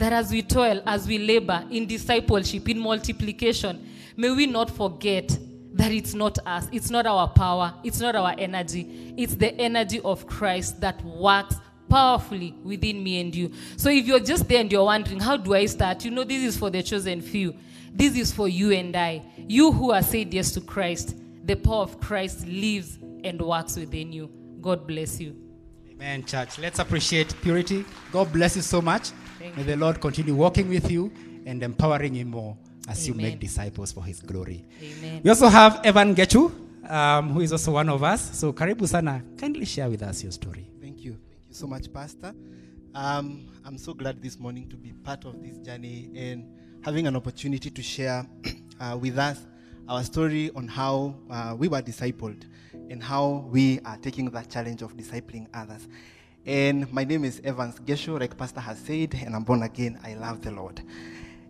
that 0.01 0.13
as 0.13 0.31
we 0.31 0.41
toil, 0.41 0.81
as 0.87 1.07
we 1.07 1.19
labor 1.19 1.63
in 1.69 1.85
discipleship, 1.85 2.67
in 2.67 2.79
multiplication, 2.79 3.87
may 4.17 4.31
we 4.31 4.47
not 4.47 4.69
forget 4.69 5.37
that 5.73 5.91
it's 5.91 6.13
not 6.15 6.39
us, 6.45 6.67
it's 6.71 6.89
not 6.89 7.05
our 7.05 7.27
power, 7.27 7.73
it's 7.83 7.99
not 7.99 8.15
our 8.15 8.33
energy, 8.37 9.13
it's 9.15 9.35
the 9.35 9.53
energy 9.61 10.01
of 10.01 10.25
Christ 10.25 10.81
that 10.81 11.01
works 11.05 11.55
powerfully 11.87 12.55
within 12.63 13.03
me 13.03 13.21
and 13.21 13.35
you. 13.35 13.51
So 13.77 13.89
if 13.89 14.07
you're 14.07 14.19
just 14.19 14.47
there 14.47 14.61
and 14.61 14.71
you're 14.71 14.83
wondering, 14.83 15.19
how 15.19 15.37
do 15.37 15.53
I 15.53 15.67
start? 15.67 16.03
You 16.03 16.11
know, 16.11 16.23
this 16.23 16.43
is 16.43 16.57
for 16.57 16.69
the 16.69 16.81
chosen 16.81 17.21
few. 17.21 17.55
This 17.93 18.15
is 18.17 18.31
for 18.31 18.47
you 18.47 18.71
and 18.71 18.95
I. 18.95 19.21
You 19.37 19.71
who 19.71 19.91
are 19.91 20.01
said 20.01 20.33
yes 20.33 20.51
to 20.53 20.61
Christ, 20.61 21.15
the 21.45 21.55
power 21.55 21.83
of 21.83 21.99
Christ 21.99 22.47
lives 22.47 22.97
and 23.23 23.39
works 23.39 23.75
within 23.75 24.11
you. 24.11 24.31
God 24.61 24.87
bless 24.87 25.19
you. 25.19 25.50
Amen, 26.01 26.25
church. 26.25 26.57
Let's 26.57 26.79
appreciate 26.79 27.31
purity. 27.43 27.85
God 28.11 28.33
bless 28.33 28.55
you 28.55 28.63
so 28.63 28.81
much. 28.81 29.11
Thank 29.37 29.55
May 29.55 29.61
the 29.61 29.75
Lord 29.75 30.01
continue 30.01 30.33
walking 30.33 30.67
with 30.67 30.89
you 30.89 31.11
and 31.45 31.61
empowering 31.61 32.15
you 32.15 32.25
more 32.25 32.57
as 32.89 33.07
you 33.07 33.13
make 33.13 33.39
disciples 33.39 33.91
for 33.91 34.03
his 34.03 34.19
glory. 34.19 34.65
Amen. 34.81 35.21
We 35.23 35.29
also 35.29 35.47
have 35.47 35.79
Evan 35.83 36.15
Gechu, 36.15 36.51
um, 36.89 37.29
who 37.29 37.41
is 37.41 37.51
also 37.51 37.73
one 37.73 37.87
of 37.87 38.01
us. 38.01 38.35
So, 38.35 38.51
karibu 38.51 38.87
sana. 38.87 39.21
Kindly 39.37 39.63
share 39.65 39.91
with 39.91 40.01
us 40.01 40.23
your 40.23 40.31
story. 40.31 40.71
Thank 40.81 41.01
you. 41.03 41.11
Thank 41.29 41.49
you 41.49 41.53
so 41.53 41.67
much, 41.67 41.93
Pastor. 41.93 42.33
Um, 42.95 43.45
I'm 43.63 43.77
so 43.77 43.93
glad 43.93 44.23
this 44.23 44.39
morning 44.39 44.69
to 44.69 44.77
be 44.77 44.93
part 44.93 45.23
of 45.25 45.39
this 45.43 45.59
journey 45.59 46.09
and 46.15 46.49
having 46.83 47.05
an 47.05 47.15
opportunity 47.15 47.69
to 47.69 47.83
share 47.83 48.25
uh, 48.79 48.97
with 48.99 49.19
us 49.19 49.37
our 49.87 50.03
story 50.03 50.49
on 50.55 50.67
how 50.67 51.13
uh, 51.29 51.55
we 51.55 51.67
were 51.67 51.81
discipled 51.83 52.45
and 52.91 53.01
how 53.01 53.45
we 53.49 53.79
are 53.85 53.97
taking 53.97 54.29
that 54.31 54.49
challenge 54.49 54.81
of 54.81 54.97
discipling 54.97 55.47
others. 55.53 55.87
And 56.45 56.91
my 56.91 57.05
name 57.05 57.23
is 57.23 57.39
Evans 57.43 57.79
Gesho, 57.79 58.19
like 58.19 58.37
Pastor 58.37 58.59
has 58.59 58.79
said, 58.79 59.15
and 59.25 59.33
I'm 59.33 59.43
born 59.43 59.63
again. 59.63 59.97
I 60.03 60.15
love 60.15 60.41
the 60.41 60.51
Lord. 60.51 60.81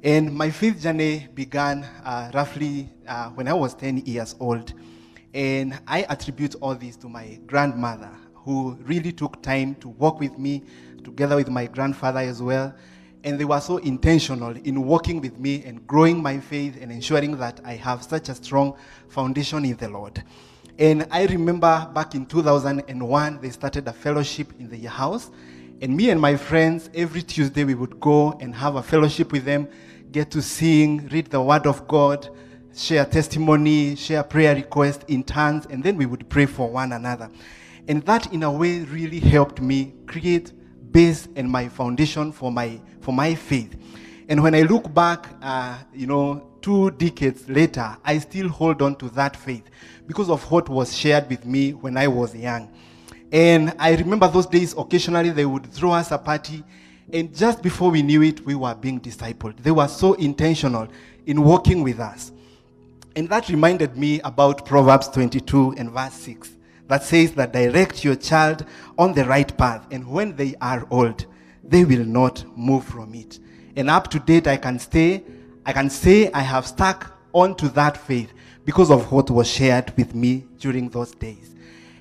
And 0.04 0.34
my 0.34 0.52
faith 0.52 0.82
journey 0.82 1.28
began 1.34 1.84
uh, 2.06 2.30
roughly 2.34 2.90
uh, 3.08 3.30
when 3.30 3.48
I 3.48 3.54
was 3.54 3.74
10 3.74 4.00
years 4.06 4.36
old. 4.40 4.74
And 5.34 5.80
I 5.88 6.04
attribute 6.10 6.56
all 6.62 6.76
this 6.76 6.96
to 6.98 7.10
my 7.10 7.40
grandmother, 7.48 8.12
who 8.36 8.78
really 8.84 9.12
took 9.12 9.42
time 9.42 9.76
to 9.76 9.90
walk 9.90 10.20
with 10.20 10.38
me, 10.38 10.64
together 11.04 11.38
with 11.38 11.50
my 11.50 11.66
grandfather 11.66 12.20
as 12.20 12.42
well. 12.42 12.72
And 13.24 13.40
they 13.40 13.46
were 13.46 13.62
so 13.62 13.78
intentional 13.78 14.56
in 14.58 14.84
working 14.84 15.22
with 15.22 15.40
me 15.40 15.64
and 15.64 15.88
growing 15.88 16.22
my 16.22 16.40
faith 16.40 16.78
and 16.80 16.92
ensuring 16.92 17.38
that 17.38 17.62
I 17.64 17.74
have 17.76 18.04
such 18.04 18.30
a 18.30 18.36
strong 18.36 18.76
foundation 19.08 19.66
in 19.66 19.78
the 19.78 19.90
Lord. 19.90 20.24
And 20.82 21.08
I 21.12 21.28
remember 21.28 21.88
back 21.94 22.16
in 22.16 22.26
2001, 22.26 23.40
they 23.40 23.52
started 23.52 23.88
a 23.88 23.94
fellowship 23.94 24.52
in 24.58 24.68
the 24.68 24.80
house. 24.88 25.30
And 25.80 25.96
me 25.96 26.10
and 26.10 26.20
my 26.20 26.36
friends, 26.36 26.90
every 26.96 27.22
Tuesday, 27.22 27.64
we 27.64 27.76
would 27.76 28.00
go 28.00 28.32
and 28.40 28.56
have 28.56 28.78
a 28.78 28.82
fellowship 28.82 29.32
with 29.32 29.46
them, 29.46 29.68
get 30.12 30.32
to 30.32 30.42
sing, 30.42 31.08
read 31.10 31.28
the 31.28 31.40
Word 31.40 31.68
of 31.68 31.88
God, 31.88 32.28
share 32.76 33.06
testimony, 33.06 33.96
share 33.96 34.24
prayer 34.24 34.56
requests 34.56 35.06
in 35.08 35.24
tongues, 35.24 35.68
and 35.70 35.84
then 35.84 35.98
we 35.98 36.08
would 36.08 36.28
pray 36.30 36.48
for 36.48 36.68
one 36.68 36.94
another. 36.94 37.30
And 37.88 38.02
that, 38.08 38.34
in 38.34 38.42
a 38.42 38.52
way, 38.52 38.80
really 38.80 39.20
helped 39.20 39.62
me 39.62 39.94
create 40.08 40.52
base 40.92 41.28
and 41.36 41.48
my 41.48 41.70
foundation 41.70 42.32
for 42.32 42.52
my 42.52 42.82
for 43.02 43.14
my 43.14 43.36
faith. 43.36 43.76
And 44.30 44.42
when 44.42 44.56
I 44.56 44.62
look 44.62 44.92
back, 44.92 45.28
uh, 45.44 45.78
you 45.94 46.08
know, 46.08 46.51
two 46.62 46.92
decades 46.92 47.48
later, 47.50 47.98
I 48.04 48.18
still 48.20 48.50
hold 48.50 48.82
on 48.82 48.96
to 48.98 49.10
that 49.10 49.36
faith 49.36 49.64
because 50.08 50.30
of 50.30 50.50
what 50.52 50.70
was 50.70 50.96
shared 50.96 51.30
with 51.30 51.46
me 51.46 51.72
when 51.72 51.98
I 51.98 52.08
was 52.08 52.36
young. 52.36 52.70
And 53.32 53.74
I 53.80 53.96
remember 53.96 54.28
those 54.28 54.46
days, 54.46 54.74
occasionally 54.78 55.30
they 55.30 55.46
would 55.46 55.72
throw 55.72 55.92
us 55.92 56.12
a 56.12 56.18
party, 56.18 56.64
and 57.14 57.34
just 57.36 57.62
before 57.62 57.92
we 57.92 58.02
knew 58.02 58.22
it, 58.22 58.46
we 58.46 58.56
were 58.56 58.76
being 58.76 59.00
discipled. 59.00 59.58
They 59.58 59.72
were 59.72 59.88
so 59.88 60.14
intentional 60.14 60.88
in 61.26 61.42
working 61.42 61.84
with 61.84 62.00
us. 62.00 62.32
And 63.16 63.28
that 63.30 63.50
reminded 63.50 63.98
me 63.98 64.22
about 64.22 64.66
Proverbs 64.66 65.10
22 65.10 65.76
and 65.78 65.92
verse 65.92 66.14
6 66.14 66.52
that 66.88 67.04
says 67.04 67.34
that 67.34 67.54
direct 67.54 68.04
your 68.04 68.16
child 68.16 68.66
on 68.98 69.14
the 69.14 69.26
right 69.26 69.58
path, 69.58 69.88
and 69.92 70.08
when 70.08 70.36
they 70.36 70.56
are 70.62 70.86
old, 70.90 71.26
they 71.64 71.86
will 71.86 72.06
not 72.06 72.46
move 72.58 72.84
from 72.84 73.14
it. 73.16 73.40
And 73.76 73.90
up 73.90 74.10
to 74.10 74.20
date, 74.20 74.48
I 74.48 74.58
can 74.58 74.78
stay, 74.80 75.24
I 75.66 75.74
can 75.74 75.90
say 75.90 76.32
I 76.32 76.42
have 76.42 76.66
stuck 76.66 77.18
onto 77.34 77.70
that 77.70 77.98
faith 77.98 78.34
because 78.66 78.92
of 78.92 79.12
what 79.12 79.30
was 79.30 79.48
shared 79.48 79.96
with 79.98 80.16
me 80.16 80.46
during 80.60 80.90
those 80.90 81.12
days. 81.12 81.56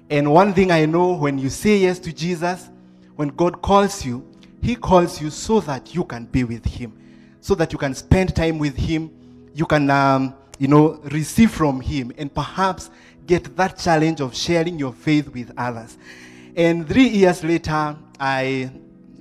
And 0.08 0.32
one 0.32 0.52
thing 0.54 0.70
I 0.70 0.86
know 0.86 1.12
when 1.12 1.38
you 1.38 1.48
say 1.48 1.76
yes 1.76 1.98
to 2.00 2.12
Jesus, 2.12 2.68
when 3.16 3.28
God 3.28 3.62
calls 3.62 4.04
you, 4.04 4.26
He 4.62 4.74
calls 4.76 5.20
you 5.20 5.30
so 5.30 5.60
that 5.60 5.94
you 5.94 6.04
can 6.04 6.24
be 6.26 6.44
with 6.44 6.64
Him, 6.64 6.98
so 7.40 7.54
that 7.54 7.72
you 7.72 7.78
can 7.78 7.94
spend 7.94 8.34
time 8.34 8.58
with 8.58 8.76
Him, 8.76 9.10
you 9.54 9.66
can, 9.66 9.90
um, 9.90 10.34
you 10.58 10.68
know, 10.68 11.00
receive 11.12 11.50
from 11.50 11.80
Him, 11.80 12.12
and 12.18 12.34
perhaps 12.34 12.90
get 13.26 13.56
that 13.56 13.78
challenge 13.78 14.20
of 14.20 14.34
sharing 14.34 14.78
your 14.78 14.92
faith 14.92 15.28
with 15.28 15.52
others. 15.56 15.96
And 16.56 16.88
three 16.88 17.06
years 17.08 17.44
later, 17.44 17.96
I, 18.18 18.70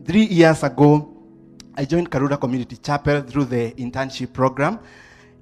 three 0.06 0.26
years 0.26 0.64
ago, 0.64 1.14
I 1.80 1.86
joined 1.86 2.12
Karura 2.12 2.38
Community 2.38 2.76
Chapel 2.76 3.22
through 3.22 3.46
the 3.46 3.72
internship 3.78 4.34
program. 4.34 4.82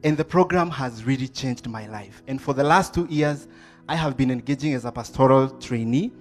And 0.04 0.16
the 0.16 0.24
program 0.24 0.70
has 0.70 1.04
really 1.04 1.28
changed 1.28 1.68
my 1.68 1.88
life. 1.88 2.22
And 2.28 2.40
for 2.40 2.54
the 2.54 2.64
last 2.64 2.94
two 2.94 3.08
years, 3.10 3.48
I 3.90 3.96
have 3.96 4.16
been 4.16 4.30
engaging 4.30 4.76
as 4.76 4.86
a 4.86 4.92
pastoral 4.92 5.50
trainee. 5.50 6.12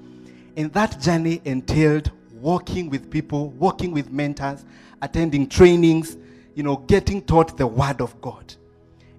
And 0.56 0.72
that 0.72 0.98
journey 1.02 1.42
entailed 1.44 2.12
working 2.32 2.88
with 2.88 3.10
people, 3.10 3.50
working 3.58 3.92
with 3.92 4.10
mentors, 4.10 4.64
attending 5.02 5.50
trainings, 5.50 6.16
you 6.54 6.62
know, 6.62 6.76
getting 6.76 7.20
taught 7.20 7.58
the 7.58 7.66
Word 7.66 8.00
of 8.00 8.18
God. 8.22 8.54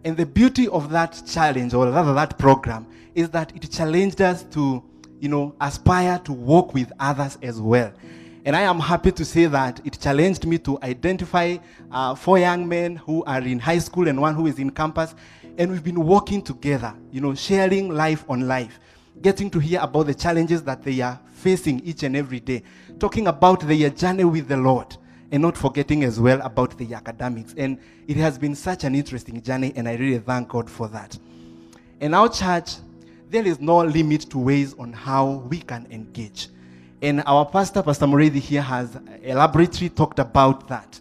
And 0.03 0.17
the 0.17 0.25
beauty 0.25 0.67
of 0.67 0.89
that 0.89 1.21
challenge, 1.27 1.75
or 1.75 1.91
rather 1.91 2.15
that 2.15 2.39
program, 2.39 2.87
is 3.13 3.29
that 3.29 3.55
it 3.55 3.69
challenged 3.69 4.19
us 4.19 4.41
to, 4.45 4.83
you 5.19 5.29
know, 5.29 5.53
aspire 5.61 6.17
to 6.23 6.33
work 6.33 6.73
with 6.73 6.91
others 6.99 7.37
as 7.43 7.61
well. 7.61 7.93
And 8.47 8.55
I 8.55 8.61
am 8.61 8.79
happy 8.79 9.11
to 9.11 9.25
say 9.25 9.45
that 9.47 9.81
it 9.85 9.99
challenged 9.99 10.47
me 10.47 10.57
to 10.59 10.79
identify 10.81 11.57
uh, 11.91 12.15
four 12.15 12.39
young 12.39 12.65
men 12.65 12.95
who 12.95 13.21
are 13.25 13.41
in 13.41 13.59
high 13.59 13.79
school 13.79 14.07
and 14.07 14.21
one 14.21 14.35
who 14.35 14.47
is 14.47 14.57
in 14.57 14.69
campus. 14.69 15.15
And 15.57 15.69
we've 15.69 15.83
been 15.83 16.01
working 16.01 16.41
together, 16.41 16.95
you 17.11 17.19
know, 17.19 17.35
sharing 17.35 17.89
life 17.89 18.23
on 18.29 18.47
life, 18.47 18.79
getting 19.21 19.49
to 19.49 19.59
hear 19.59 19.81
about 19.81 20.05
the 20.05 20.13
challenges 20.13 20.63
that 20.63 20.81
they 20.81 21.01
are 21.01 21.19
facing 21.33 21.81
each 21.81 22.03
and 22.03 22.15
every 22.15 22.39
day, 22.39 22.63
talking 22.99 23.27
about 23.27 23.67
their 23.67 23.89
journey 23.89 24.23
with 24.23 24.47
the 24.47 24.55
Lord 24.55 24.95
and 25.33 25.41
not 25.41 25.57
forgetting 25.57 26.05
as 26.05 26.17
well 26.17 26.39
about 26.41 26.77
the 26.77 26.93
academics. 26.93 27.53
And 27.57 27.77
it 28.07 28.15
has 28.15 28.37
been 28.37 28.55
such 28.55 28.85
an 28.85 28.95
interesting 28.95 29.41
journey, 29.41 29.73
and 29.75 29.89
I 29.89 29.95
really 29.95 30.19
thank 30.19 30.47
God 30.47 30.69
for 30.69 30.87
that. 30.87 31.19
In 31.99 32.13
our 32.13 32.29
church, 32.29 32.75
there 33.29 33.45
is 33.45 33.59
no 33.59 33.79
limit 33.79 34.21
to 34.29 34.37
ways 34.37 34.73
on 34.75 34.93
how 34.93 35.45
we 35.49 35.59
can 35.59 35.85
engage. 35.91 36.47
And 37.01 37.21
our 37.25 37.45
pastor, 37.45 37.83
Pastor 37.83 38.07
Mureithi, 38.07 38.39
here 38.39 38.61
has 38.61 38.97
elaborately 39.21 39.89
talked 39.89 40.19
about 40.19 40.67
that. 40.67 40.99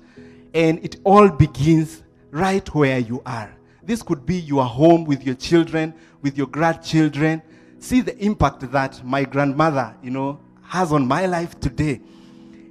And 0.53 0.85
it 0.85 0.97
all 1.05 1.29
begins 1.29 2.03
right 2.31 2.67
where 2.75 2.99
you 2.99 3.23
are. 3.25 3.55
This 3.83 4.03
could 4.03 4.27
be 4.27 4.37
your 4.37 4.65
home 4.65 5.05
with 5.05 5.25
your 5.25 5.37
children, 5.37 5.95
with 6.21 6.37
your 6.37 6.49
grandchildren. 6.49 7.41
See 7.79 8.01
the 8.03 8.17
impact 8.23 8.71
that 8.73 9.03
my 9.05 9.25
grandmother, 9.25 9.95
you 10.03 10.11
know, 10.11 10.41
has 10.63 10.93
on 10.93 11.07
my 11.07 11.27
life 11.27 11.59
today. 11.61 12.01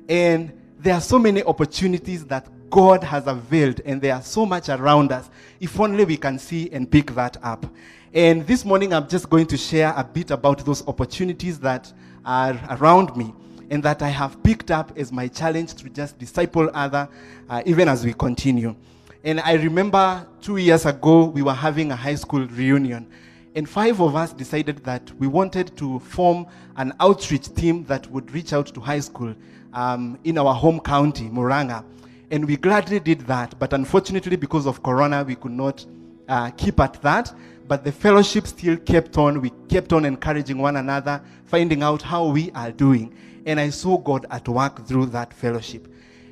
And 0.07 0.53
there 0.78 0.93
are 0.93 1.01
so 1.01 1.17
many 1.17 1.41
opportunities 1.41 2.26
that 2.26 2.47
God 2.76 3.05
has 3.05 3.26
availed, 3.26 3.80
and 3.86 4.01
there 4.01 4.13
are 4.13 4.21
so 4.21 4.45
much 4.45 4.67
around 4.67 5.13
us. 5.13 5.30
If 5.61 5.80
only 5.80 6.03
we 6.03 6.17
can 6.17 6.38
see 6.38 6.69
and 6.73 6.91
pick 6.91 7.11
that 7.11 7.38
up. 7.41 7.65
And 8.13 8.45
this 8.45 8.65
morning, 8.65 8.93
I'm 8.93 9.07
just 9.07 9.30
going 9.30 9.45
to 9.45 9.55
share 9.55 9.93
a 9.95 10.03
bit 10.03 10.30
about 10.30 10.65
those 10.65 10.86
opportunities 10.86 11.57
that 11.61 11.93
are 12.26 12.59
around 12.71 13.15
me 13.15 13.34
and 13.69 13.82
that 13.84 14.01
I 14.01 14.09
have 14.09 14.43
picked 14.43 14.71
up 14.71 14.91
as 14.97 15.13
my 15.13 15.30
challenge 15.30 15.76
to 15.76 15.89
just 15.89 16.19
disciple 16.19 16.69
other, 16.73 17.07
uh, 17.49 17.63
even 17.65 17.88
as 17.88 18.03
we 18.03 18.11
continue. 18.11 18.76
And 19.23 19.39
I 19.39 19.53
remember 19.53 20.28
two 20.41 20.57
years 20.57 20.86
ago, 20.86 21.28
we 21.28 21.43
were 21.43 21.53
having 21.53 21.93
a 21.93 21.95
high 21.95 22.15
school 22.15 22.45
reunion. 22.45 23.07
And 23.55 23.69
five 23.69 24.01
of 24.01 24.17
us 24.17 24.34
decided 24.34 24.84
that 24.84 25.09
we 25.17 25.28
wanted 25.28 25.78
to 25.78 25.99
form 25.99 26.45
an 26.76 26.91
outreach 26.99 27.55
team 27.55 27.86
that 27.86 28.11
would 28.11 28.32
reach 28.32 28.51
out 28.51 28.67
to 28.73 28.82
high 28.82 28.99
school 28.99 29.34
um, 29.73 30.19
in 30.26 30.38
our 30.38 30.53
home 30.53 30.82
county, 30.82 31.30
Muranga. 31.30 31.86
And 32.32 32.45
we 32.45 32.57
gladly 32.57 32.99
did 32.99 33.21
that. 33.21 33.57
But 33.59 33.73
unfortunately, 33.73 34.36
because 34.36 34.65
of 34.65 34.82
Corona, 34.82 35.23
we 35.23 35.36
could 35.36 35.51
not 35.51 35.86
uh, 36.28 36.49
keep 36.51 36.80
at 36.80 37.01
that. 37.01 37.34
But 37.67 37.84
the 37.84 37.91
fellowship 37.91 38.47
still 38.47 38.78
kept 38.78 39.17
on. 39.17 39.41
We 39.41 39.51
kept 39.69 39.93
on 39.93 40.05
encouraging 40.05 40.57
one 40.57 40.78
another, 40.78 41.21
finding 41.45 41.84
out 41.84 42.01
how 42.01 42.28
we 42.28 42.51
are 42.51 42.71
doing. 42.71 43.15
And 43.45 43.59
I 43.59 43.69
saw 43.69 43.97
God 43.97 44.26
at 44.30 44.47
work 44.47 44.86
through 44.88 45.07
that 45.07 45.34
fellowship. 45.34 45.88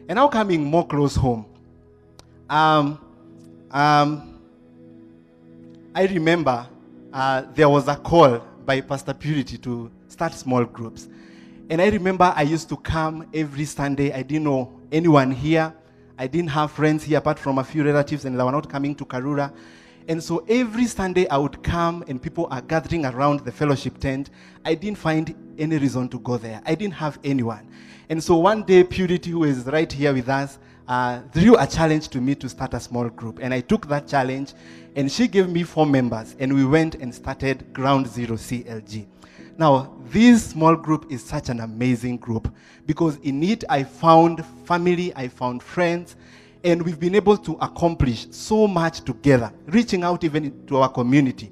And 0.08 0.18
now 0.18 0.28
coming 0.28 0.64
more 0.64 0.86
close 0.86 1.16
home. 1.16 1.46
Um, 2.50 3.00
um, 3.72 4.40
I 5.96 6.06
remember 6.06 6.68
uh, 7.12 7.44
there 7.54 7.70
was 7.70 7.88
a 7.88 7.96
call 7.96 8.40
by 8.66 8.82
Pastor 8.82 9.14
Purity 9.14 9.58
to 9.60 9.92
start 10.08 10.34
small 10.34 10.66
groups. 10.66 11.08
And 11.70 11.82
I 11.82 11.90
remember 11.90 12.34
I 12.36 12.44
used 12.44 12.70
to 12.70 12.78
come 12.78 13.28
every 13.34 13.66
Sunday. 13.66 14.12
I 14.12 14.22
didn't 14.22 14.44
know 14.44 14.80
anyone 14.92 15.32
here. 15.32 15.74
I 16.18 16.28
didn't 16.28 16.52
have 16.52 16.72
friends 16.72 17.04
here 17.04 17.18
apart 17.18 17.40
from 17.40 17.58
a 17.58 17.64
few 17.64 17.84
relatives, 17.84 18.26
and 18.26 18.38
they 18.38 18.44
were 18.44 18.52
not 18.52 18.70
coming 18.70 18.94
to 18.96 19.06
Karura. 19.06 19.52
And 20.08 20.22
so 20.22 20.46
every 20.50 20.86
Sunday 20.86 21.28
I 21.28 21.38
would 21.38 21.64
come, 21.64 22.04
and 22.08 22.22
people 22.22 22.48
are 22.52 22.62
gathering 22.62 23.06
around 23.06 23.40
the 23.40 23.52
fellowship 23.52 23.98
tent. 23.98 24.30
I 24.64 24.76
didn't 24.76 24.98
find 24.98 25.34
any 25.58 25.78
reason 25.78 26.10
to 26.10 26.20
go 26.20 26.38
there. 26.38 26.62
I 26.66 26.76
didn't 26.76 26.96
have 26.96 27.18
anyone. 27.24 27.68
And 28.10 28.24
so 28.24 28.36
one 28.38 28.64
day, 28.64 28.84
Purity, 28.84 29.32
who 29.32 29.46
is 29.46 29.66
right 29.66 29.92
here 29.92 30.14
with 30.14 30.30
us, 30.30 30.60
uh, 30.88 31.22
threw 31.32 31.58
a 31.58 31.66
challenge 31.66 32.10
to 32.10 32.22
me 32.22 32.36
to 32.36 32.50
start 32.50 32.74
a 32.74 32.80
small 32.80 33.10
group. 33.10 33.40
And 33.42 33.54
I 33.54 33.62
took 33.62 33.88
that 33.88 34.08
challenge, 34.08 34.54
and 34.96 35.12
she 35.12 35.28
gave 35.28 35.50
me 35.50 35.64
four 35.64 35.86
members, 35.86 36.36
and 36.38 36.54
we 36.54 36.66
went 36.66 36.96
and 36.96 37.16
started 37.16 37.74
Ground 37.74 38.08
Zero 38.08 38.36
CLG. 38.36 39.08
Now, 39.58 39.94
this 40.06 40.52
small 40.52 40.76
group 40.76 41.12
is 41.12 41.24
such 41.24 41.50
an 41.50 41.60
amazing 41.60 42.18
group 42.18 42.54
because 42.86 43.18
in 43.18 43.44
it 43.44 43.64
I 43.70 43.84
found 43.84 44.44
family, 44.66 45.14
I 45.16 45.28
found 45.28 45.62
friends, 45.62 46.16
and 46.64 46.82
we've 46.82 47.00
been 47.00 47.16
able 47.16 47.38
to 47.38 47.54
accomplish 47.62 48.28
so 48.32 48.68
much 48.68 49.02
together, 49.02 49.54
reaching 49.66 50.04
out 50.04 50.24
even 50.24 50.66
to 50.68 50.78
our 50.78 50.90
community 50.90 51.52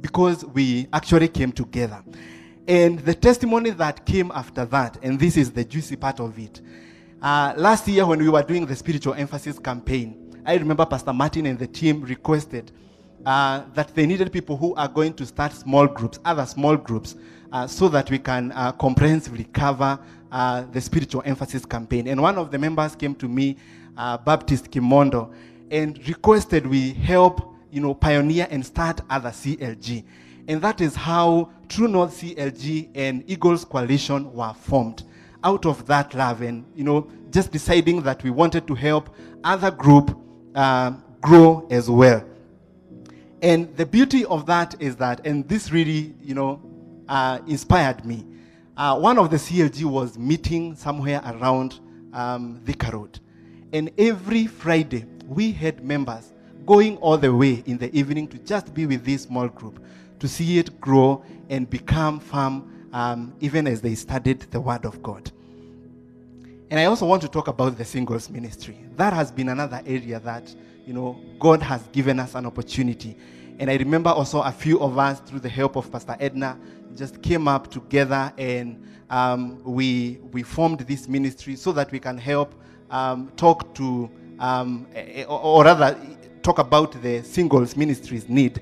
because 0.00 0.44
we 0.44 0.86
actually 0.92 1.28
came 1.28 1.52
together. 1.52 2.02
And 2.66 2.98
the 3.00 3.14
testimony 3.14 3.70
that 3.70 4.06
came 4.06 4.30
after 4.34 4.64
that, 4.66 4.98
and 5.02 5.18
this 5.18 5.36
is 5.36 5.50
the 5.50 5.64
juicy 5.64 5.96
part 5.96 6.20
of 6.20 6.38
it. 6.38 6.62
Uh, 7.20 7.52
last 7.56 7.86
year, 7.88 8.06
when 8.06 8.20
we 8.20 8.28
were 8.28 8.42
doing 8.42 8.64
the 8.64 8.76
spiritual 8.76 9.14
emphasis 9.14 9.58
campaign, 9.58 10.42
I 10.46 10.54
remember 10.56 10.86
Pastor 10.86 11.12
Martin 11.12 11.46
and 11.46 11.58
the 11.58 11.66
team 11.66 12.02
requested 12.02 12.70
uh, 13.26 13.62
that 13.74 13.94
they 13.94 14.06
needed 14.06 14.32
people 14.32 14.56
who 14.56 14.74
are 14.74 14.88
going 14.88 15.14
to 15.14 15.26
start 15.26 15.52
small 15.52 15.86
groups, 15.86 16.18
other 16.24 16.46
small 16.46 16.76
groups, 16.76 17.16
uh, 17.52 17.66
so 17.66 17.88
that 17.88 18.10
we 18.10 18.18
can 18.18 18.52
uh, 18.52 18.72
comprehensively 18.72 19.44
cover 19.44 19.98
uh, 20.32 20.64
the 20.72 20.80
spiritual 20.80 21.22
emphasis 21.24 21.64
campaign. 21.64 22.08
And 22.08 22.20
one 22.20 22.36
of 22.36 22.50
the 22.50 22.58
members 22.58 22.96
came 22.96 23.14
to 23.16 23.28
me, 23.28 23.56
uh, 23.96 24.18
Baptist 24.18 24.70
Kimondo, 24.70 25.32
and 25.70 25.96
requested 26.08 26.66
we 26.66 26.92
help, 26.92 27.54
you 27.70 27.80
know, 27.80 27.94
pioneer 27.94 28.48
and 28.50 28.64
start 28.64 29.00
other 29.08 29.30
CLG. 29.30 30.04
And 30.48 30.60
that 30.60 30.80
is 30.80 30.94
how 30.94 31.50
True 31.68 31.88
North 31.88 32.20
CLG 32.20 32.90
and 32.94 33.24
Eagles 33.26 33.64
Coalition 33.64 34.32
were 34.32 34.52
formed 34.52 35.04
out 35.42 35.66
of 35.66 35.86
that 35.86 36.14
love 36.14 36.42
and, 36.42 36.64
you 36.74 36.84
know, 36.84 37.08
just 37.30 37.52
deciding 37.52 38.02
that 38.02 38.22
we 38.22 38.30
wanted 38.30 38.66
to 38.66 38.74
help 38.74 39.14
other 39.44 39.70
group 39.70 40.18
uh, 40.54 40.92
grow 41.20 41.66
as 41.70 41.88
well. 41.88 42.24
And 43.44 43.76
the 43.76 43.84
beauty 43.84 44.24
of 44.24 44.46
that 44.46 44.74
is 44.80 44.96
that, 44.96 45.26
and 45.26 45.46
this 45.46 45.70
really, 45.70 46.14
you 46.22 46.34
know, 46.34 46.62
uh, 47.10 47.40
inspired 47.46 48.02
me. 48.06 48.24
Uh, 48.74 48.98
one 48.98 49.18
of 49.18 49.30
the 49.30 49.36
CLG 49.36 49.84
was 49.84 50.16
meeting 50.18 50.74
somewhere 50.74 51.20
around 51.26 51.78
um, 52.14 52.62
Thika 52.64 52.90
Road. 52.90 53.20
And 53.74 53.90
every 53.98 54.46
Friday, 54.46 55.04
we 55.26 55.52
had 55.52 55.84
members 55.84 56.32
going 56.64 56.96
all 56.96 57.18
the 57.18 57.34
way 57.34 57.62
in 57.66 57.76
the 57.76 57.94
evening 57.94 58.28
to 58.28 58.38
just 58.38 58.72
be 58.72 58.86
with 58.86 59.04
this 59.04 59.24
small 59.24 59.48
group, 59.48 59.78
to 60.20 60.26
see 60.26 60.56
it 60.56 60.80
grow 60.80 61.22
and 61.50 61.68
become 61.68 62.20
firm, 62.20 62.88
um, 62.94 63.34
even 63.40 63.66
as 63.66 63.82
they 63.82 63.94
studied 63.94 64.40
the 64.52 64.60
Word 64.60 64.86
of 64.86 65.02
God. 65.02 65.30
And 66.74 66.80
I 66.80 66.86
also 66.86 67.06
want 67.06 67.22
to 67.22 67.28
talk 67.28 67.46
about 67.46 67.78
the 67.78 67.84
singles 67.84 68.28
ministry. 68.28 68.76
That 68.96 69.12
has 69.12 69.30
been 69.30 69.48
another 69.48 69.80
area 69.86 70.18
that, 70.18 70.52
you 70.84 70.92
know, 70.92 71.20
God 71.38 71.62
has 71.62 71.80
given 71.92 72.18
us 72.18 72.34
an 72.34 72.46
opportunity. 72.46 73.16
And 73.60 73.70
I 73.70 73.76
remember 73.76 74.10
also 74.10 74.42
a 74.42 74.50
few 74.50 74.80
of 74.80 74.98
us, 74.98 75.20
through 75.20 75.38
the 75.38 75.48
help 75.48 75.76
of 75.76 75.88
Pastor 75.92 76.16
Edna, 76.18 76.58
just 76.96 77.22
came 77.22 77.46
up 77.46 77.70
together 77.70 78.32
and 78.36 78.84
um, 79.08 79.62
we, 79.62 80.18
we 80.32 80.42
formed 80.42 80.80
this 80.80 81.06
ministry 81.06 81.54
so 81.54 81.70
that 81.70 81.92
we 81.92 82.00
can 82.00 82.18
help 82.18 82.60
um, 82.90 83.30
talk 83.36 83.72
to, 83.76 84.10
um, 84.40 84.88
eh, 84.96 85.22
or, 85.28 85.40
or 85.40 85.64
rather, 85.66 85.96
talk 86.42 86.58
about 86.58 87.00
the 87.00 87.22
singles 87.22 87.76
ministry's 87.76 88.28
need. 88.28 88.60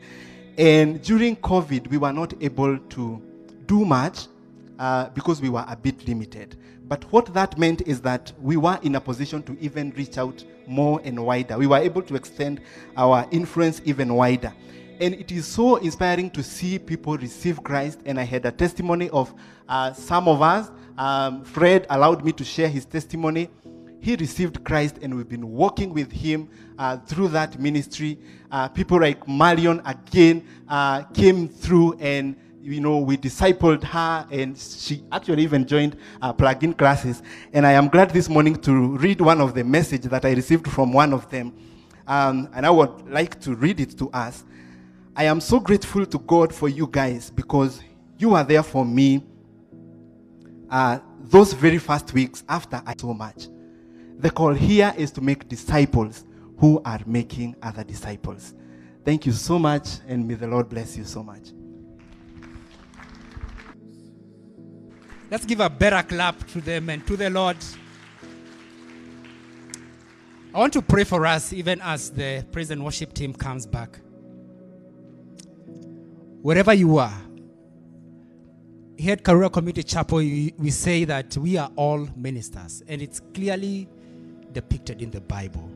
And 0.59 1.01
during 1.01 1.35
COVID, 1.37 1.89
we 1.89 1.97
were 1.97 2.13
not 2.13 2.35
able 2.43 2.77
to 2.79 3.23
do 3.65 3.87
much 3.87 4.27
uh, 4.79 5.09
because 5.09 5.41
we 5.41 5.49
were 5.49 5.65
a 5.67 5.77
bit 5.77 6.07
limited. 6.07 6.59
But 6.93 7.11
what 7.11 7.33
that 7.33 7.57
meant 7.57 7.81
is 7.87 8.03
that 8.03 8.33
we 8.39 8.59
were 8.59 8.79
in 8.83 8.97
a 8.97 9.01
position 9.01 9.43
to 9.45 9.59
even 9.61 9.93
reach 9.93 10.19
out 10.19 10.45
more 10.67 11.01
and 11.05 11.25
wider. 11.25 11.57
We 11.57 11.67
were 11.67 11.79
able 11.79 12.03
to 12.03 12.15
extend 12.15 12.61
our 12.99 13.27
influence 13.31 13.81
even 13.87 14.13
wider. 14.13 14.53
And 15.01 15.15
it 15.15 15.33
is 15.33 15.47
so 15.47 15.77
inspiring 15.77 16.29
to 16.33 16.43
see 16.43 16.79
people 16.79 17.17
receive 17.17 17.65
Christ. 17.65 18.01
And 18.05 18.21
I 18.21 18.25
had 18.25 18.45
a 18.45 18.53
testimony 18.53 19.09
of 19.09 19.33
uh, 19.71 19.95
some 19.95 20.29
of 20.29 20.43
us. 20.43 20.71
Um, 20.99 21.45
Fred 21.45 21.87
allowed 21.89 22.27
me 22.27 22.33
to 22.33 22.45
share 22.45 22.69
his 22.69 22.85
testimony. 22.85 23.49
He 24.01 24.15
received 24.17 24.63
Christ, 24.63 24.99
and 25.01 25.17
we've 25.17 25.31
been 25.31 25.49
walking 25.49 25.95
with 25.95 26.13
him 26.13 26.51
uh, 26.79 26.99
through 26.99 27.29
that 27.29 27.59
ministry. 27.59 28.19
Uh, 28.51 28.69
people 28.69 29.01
like 29.01 29.27
Marion 29.27 29.81
again 29.87 30.47
uh, 30.69 31.05
came 31.05 31.49
through 31.49 31.95
and 32.01 32.37
you 32.63 32.81
know, 32.81 32.99
we 32.99 33.17
discipled 33.17 33.83
her, 33.83 34.27
and 34.31 34.57
she 34.57 35.03
actually 35.11 35.43
even 35.43 35.67
joined 35.67 35.97
uh, 36.21 36.33
plug-in 36.33 36.75
classes. 36.75 37.23
And 37.53 37.67
I 37.67 37.73
am 37.73 37.89
glad 37.89 38.11
this 38.11 38.29
morning 38.29 38.55
to 38.63 38.97
read 38.99 39.21
one 39.21 39.41
of 39.41 39.55
the 39.55 39.65
message 39.65 40.03
that 40.03 40.25
I 40.25 40.33
received 40.33 40.69
from 40.69 40.93
one 40.93 41.13
of 41.13 41.29
them, 41.29 41.53
um, 42.07 42.49
and 42.55 42.65
I 42.65 42.71
would 42.71 43.11
like 43.11 43.41
to 43.41 43.57
read 43.57 43.81
it 43.81 43.99
to 43.99 44.11
us. 44.11 44.45
I 45.17 45.25
am 45.25 45.41
so 45.41 45.59
grateful 45.59 46.07
to 46.07 46.19
God 46.21 46.55
for 46.55 46.69
you 46.69 46.87
guys 46.87 47.31
because 47.31 47.83
you 48.19 48.35
are 48.35 48.45
there 48.45 48.63
for 48.63 48.85
me 48.85 49.25
uh, 50.71 51.01
those 51.21 51.53
very 51.53 51.79
first 51.79 52.15
weeks 52.15 52.45
after 52.49 52.81
I 52.87 52.95
so 52.97 53.13
much. 53.13 53.49
The 54.19 54.31
call 54.31 54.55
here 54.55 54.95
is 54.97 55.11
to 55.13 55.21
make 55.21 55.49
disciples 55.49 56.25
who 56.59 56.81
are 56.85 57.01
making 57.07 57.57
other 57.61 57.83
disciples. 57.83 58.55
Thank 59.05 59.27
you 59.27 59.33
so 59.33 59.59
much, 59.59 59.99
and 60.07 60.29
may 60.29 60.35
the 60.35 60.47
Lord 60.47 60.69
bless 60.69 60.97
you 60.97 61.05
so 61.05 61.25
much. 61.25 61.49
Let's 65.33 65.47
give 65.47 65.61
a 65.61 65.71
better 65.71 66.03
clap 66.07 66.47
to 66.49 66.61
them 66.61 66.91
and 66.91 67.07
to 67.07 67.17
the 67.17 67.31
Lord. 67.31 67.57
I 70.55 70.59
want 70.59 70.75
to 70.75 70.83
pray 70.83 71.05
for 71.05 71.25
us 71.25 71.55
even 71.55 71.81
as 71.81 72.11
the 72.11 72.45
praise 72.53 72.71
and 72.71 72.85
worship 72.85 73.15
team 73.15 73.33
comes 73.33 73.65
back. 73.65 73.99
Wherever 76.43 76.75
you 76.75 76.99
are, 76.99 77.19
here 78.99 79.15
at 79.15 79.23
Karura 79.23 79.51
Community 79.51 79.83
Chapel, 79.83 80.19
we, 80.19 80.53
we 80.59 80.71
say 80.71 81.07
that 81.07 81.35
we 81.39 81.57
are 81.57 81.71
all 81.77 82.07
ministers, 82.15 82.83
and 82.87 83.01
it's 83.01 83.21
clearly 83.33 83.89
depicted 84.53 85.01
in 85.01 85.11
the 85.11 85.23
Bible. 85.23 85.67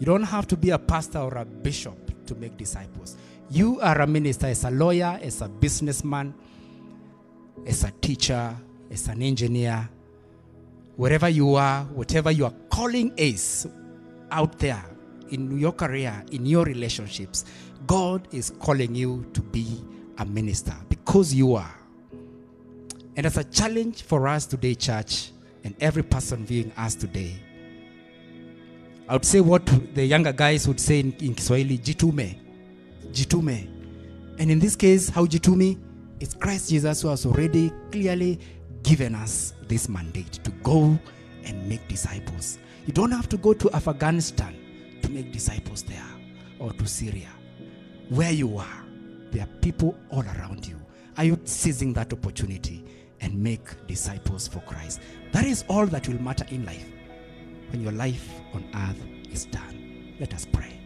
You 0.00 0.04
don't 0.04 0.24
have 0.24 0.46
to 0.48 0.56
be 0.58 0.68
a 0.68 0.78
pastor 0.78 1.20
or 1.20 1.38
a 1.38 1.46
bishop 1.46 2.26
to 2.26 2.34
make 2.34 2.58
disciples. 2.58 3.16
You 3.48 3.80
are 3.80 4.02
a 4.02 4.06
minister 4.06 4.48
as 4.48 4.64
a 4.64 4.70
lawyer, 4.70 5.18
as 5.22 5.40
a 5.40 5.48
businessman, 5.48 6.34
as 7.66 7.84
a 7.84 7.90
teacher, 8.02 8.54
as 8.92 9.08
an 9.08 9.22
engineer, 9.22 9.88
wherever 10.96 11.28
you 11.28 11.54
are, 11.54 11.84
whatever 11.84 12.30
your 12.30 12.52
calling 12.68 13.12
is 13.16 13.66
out 14.30 14.58
there 14.58 14.84
in 15.30 15.58
your 15.58 15.72
career, 15.72 16.22
in 16.30 16.44
your 16.44 16.64
relationships, 16.64 17.46
God 17.86 18.28
is 18.32 18.50
calling 18.60 18.94
you 18.94 19.26
to 19.32 19.40
be 19.40 19.82
a 20.18 20.26
minister 20.26 20.74
because 20.88 21.32
you 21.32 21.54
are. 21.54 21.74
And 23.16 23.26
as 23.26 23.38
a 23.38 23.44
challenge 23.44 24.02
for 24.02 24.28
us 24.28 24.46
today, 24.46 24.74
church, 24.74 25.32
and 25.64 25.74
every 25.80 26.02
person 26.02 26.44
viewing 26.44 26.72
us 26.76 26.94
today, 26.94 27.34
I 29.08 29.14
would 29.14 29.24
say 29.24 29.40
what 29.40 29.64
the 29.94 30.04
younger 30.04 30.32
guys 30.32 30.68
would 30.68 30.80
say 30.80 31.00
in, 31.00 31.12
in 31.20 31.34
Kiswahili, 31.34 31.78
jitume. 31.78 32.38
Jitume. 33.10 33.68
And 34.38 34.50
in 34.50 34.58
this 34.58 34.76
case, 34.76 35.08
how 35.08 35.26
jitume? 35.26 35.78
It's 36.20 36.34
Christ 36.34 36.70
Jesus 36.70 37.02
who 37.02 37.08
has 37.08 37.26
already 37.26 37.72
clearly 37.90 38.38
given 38.82 39.14
us 39.14 39.54
this 39.68 39.88
mandate 39.88 40.32
to 40.44 40.50
go 40.62 40.98
and 41.44 41.68
make 41.68 41.86
disciples. 41.88 42.58
You 42.86 42.92
don't 42.92 43.10
have 43.10 43.28
to 43.30 43.36
go 43.36 43.52
to 43.52 43.70
Afghanistan 43.74 44.56
to 45.02 45.10
make 45.10 45.32
disciples 45.32 45.82
there 45.82 46.04
or 46.58 46.72
to 46.72 46.86
Syria. 46.86 47.28
Where 48.08 48.32
you 48.32 48.58
are, 48.58 48.84
there 49.30 49.44
are 49.44 49.60
people 49.60 49.96
all 50.10 50.22
around 50.22 50.66
you. 50.66 50.76
Are 51.16 51.24
you 51.24 51.38
seizing 51.44 51.92
that 51.94 52.12
opportunity 52.12 52.84
and 53.20 53.40
make 53.40 53.86
disciples 53.86 54.48
for 54.48 54.60
Christ? 54.60 55.00
That 55.32 55.44
is 55.44 55.64
all 55.68 55.86
that 55.86 56.08
will 56.08 56.20
matter 56.20 56.46
in 56.50 56.64
life 56.64 56.86
when 57.70 57.82
your 57.82 57.92
life 57.92 58.28
on 58.52 58.64
earth 58.74 59.32
is 59.32 59.44
done. 59.46 60.16
Let 60.20 60.34
us 60.34 60.46
pray. 60.46 60.78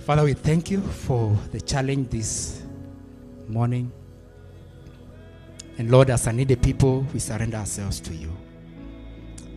Father, 0.00 0.22
we 0.22 0.34
thank 0.34 0.70
you 0.70 0.80
for 0.80 1.36
the 1.50 1.60
challenge 1.60 2.10
this 2.10 2.62
morning. 3.48 3.92
And 5.78 5.90
Lord, 5.90 6.08
as 6.10 6.26
I 6.26 6.32
need 6.32 6.48
the 6.48 6.56
people, 6.56 7.06
we 7.12 7.18
surrender 7.18 7.58
ourselves 7.58 8.00
to 8.00 8.14
you. 8.14 8.34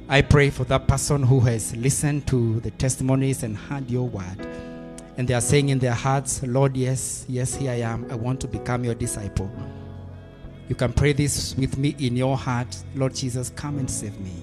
I 0.09 0.21
pray 0.21 0.49
for 0.49 0.63
that 0.65 0.87
person 0.87 1.23
who 1.23 1.39
has 1.41 1.75
listened 1.75 2.27
to 2.27 2.59
the 2.59 2.71
testimonies 2.71 3.43
and 3.43 3.55
heard 3.55 3.89
your 3.89 4.07
word. 4.07 4.47
And 5.17 5.27
they 5.27 5.33
are 5.33 5.41
saying 5.41 5.69
in 5.69 5.79
their 5.79 5.93
hearts, 5.93 6.41
Lord, 6.43 6.75
yes, 6.75 7.25
yes, 7.29 7.55
here 7.55 7.71
I 7.71 7.81
am. 7.81 8.07
I 8.09 8.15
want 8.15 8.41
to 8.41 8.47
become 8.47 8.83
your 8.83 8.95
disciple. 8.95 9.49
You 10.67 10.75
can 10.75 10.93
pray 10.93 11.13
this 11.13 11.55
with 11.55 11.77
me 11.77 11.95
in 11.99 12.17
your 12.17 12.37
heart. 12.37 12.75
Lord 12.95 13.15
Jesus, 13.15 13.49
come 13.55 13.79
and 13.79 13.89
save 13.89 14.19
me. 14.19 14.33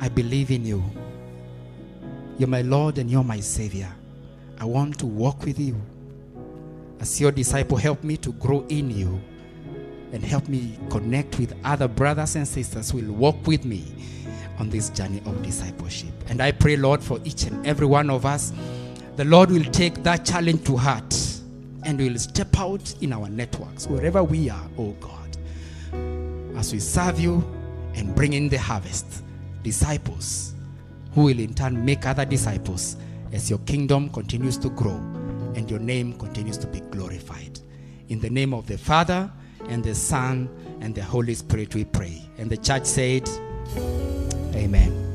I 0.00 0.08
believe 0.08 0.50
in 0.50 0.64
you. 0.64 0.82
You're 2.38 2.48
my 2.48 2.62
Lord 2.62 2.98
and 2.98 3.10
you're 3.10 3.24
my 3.24 3.40
Savior. 3.40 3.92
I 4.58 4.64
want 4.64 4.98
to 5.00 5.06
walk 5.06 5.44
with 5.44 5.58
you. 5.58 5.80
As 7.00 7.20
your 7.20 7.30
disciple, 7.30 7.76
help 7.76 8.02
me 8.02 8.16
to 8.18 8.32
grow 8.32 8.64
in 8.68 8.90
you 8.90 9.20
and 10.14 10.24
help 10.24 10.48
me 10.48 10.78
connect 10.90 11.40
with 11.40 11.52
other 11.64 11.88
brothers 11.88 12.36
and 12.36 12.46
sisters 12.46 12.92
who 12.92 12.98
will 12.98 13.12
walk 13.14 13.46
with 13.48 13.64
me 13.64 13.84
on 14.60 14.70
this 14.70 14.88
journey 14.90 15.20
of 15.26 15.42
discipleship. 15.42 16.12
And 16.28 16.40
I 16.40 16.52
pray, 16.52 16.76
Lord, 16.76 17.02
for 17.02 17.18
each 17.24 17.44
and 17.44 17.66
every 17.66 17.86
one 17.86 18.08
of 18.10 18.24
us, 18.24 18.52
the 19.16 19.24
Lord 19.24 19.50
will 19.50 19.64
take 19.64 20.04
that 20.04 20.24
challenge 20.24 20.64
to 20.66 20.76
heart 20.76 21.12
and 21.82 21.98
will 21.98 22.16
step 22.16 22.56
out 22.56 22.94
in 23.02 23.12
our 23.12 23.28
networks, 23.28 23.88
wherever 23.88 24.22
we 24.22 24.48
are, 24.48 24.66
oh 24.78 24.92
God, 25.00 25.36
as 26.56 26.72
we 26.72 26.78
serve 26.78 27.18
you 27.18 27.44
and 27.96 28.14
bring 28.14 28.34
in 28.34 28.48
the 28.48 28.58
harvest, 28.58 29.24
disciples 29.64 30.54
who 31.12 31.24
will 31.24 31.40
in 31.40 31.54
turn 31.54 31.84
make 31.84 32.06
other 32.06 32.24
disciples 32.24 32.96
as 33.32 33.50
your 33.50 33.58
kingdom 33.60 34.08
continues 34.10 34.56
to 34.58 34.70
grow 34.70 34.94
and 35.56 35.68
your 35.68 35.80
name 35.80 36.12
continues 36.18 36.56
to 36.58 36.68
be 36.68 36.78
glorified. 36.80 37.58
In 38.08 38.20
the 38.20 38.30
name 38.30 38.54
of 38.54 38.68
the 38.68 38.78
Father, 38.78 39.28
and 39.68 39.82
the 39.82 39.94
Son, 39.94 40.48
and 40.80 40.94
the 40.94 41.02
Holy 41.02 41.34
Spirit, 41.34 41.74
we 41.74 41.84
pray. 41.84 42.22
And 42.38 42.50
the 42.50 42.56
church 42.56 42.86
said, 42.86 43.28
Amen. 44.54 45.13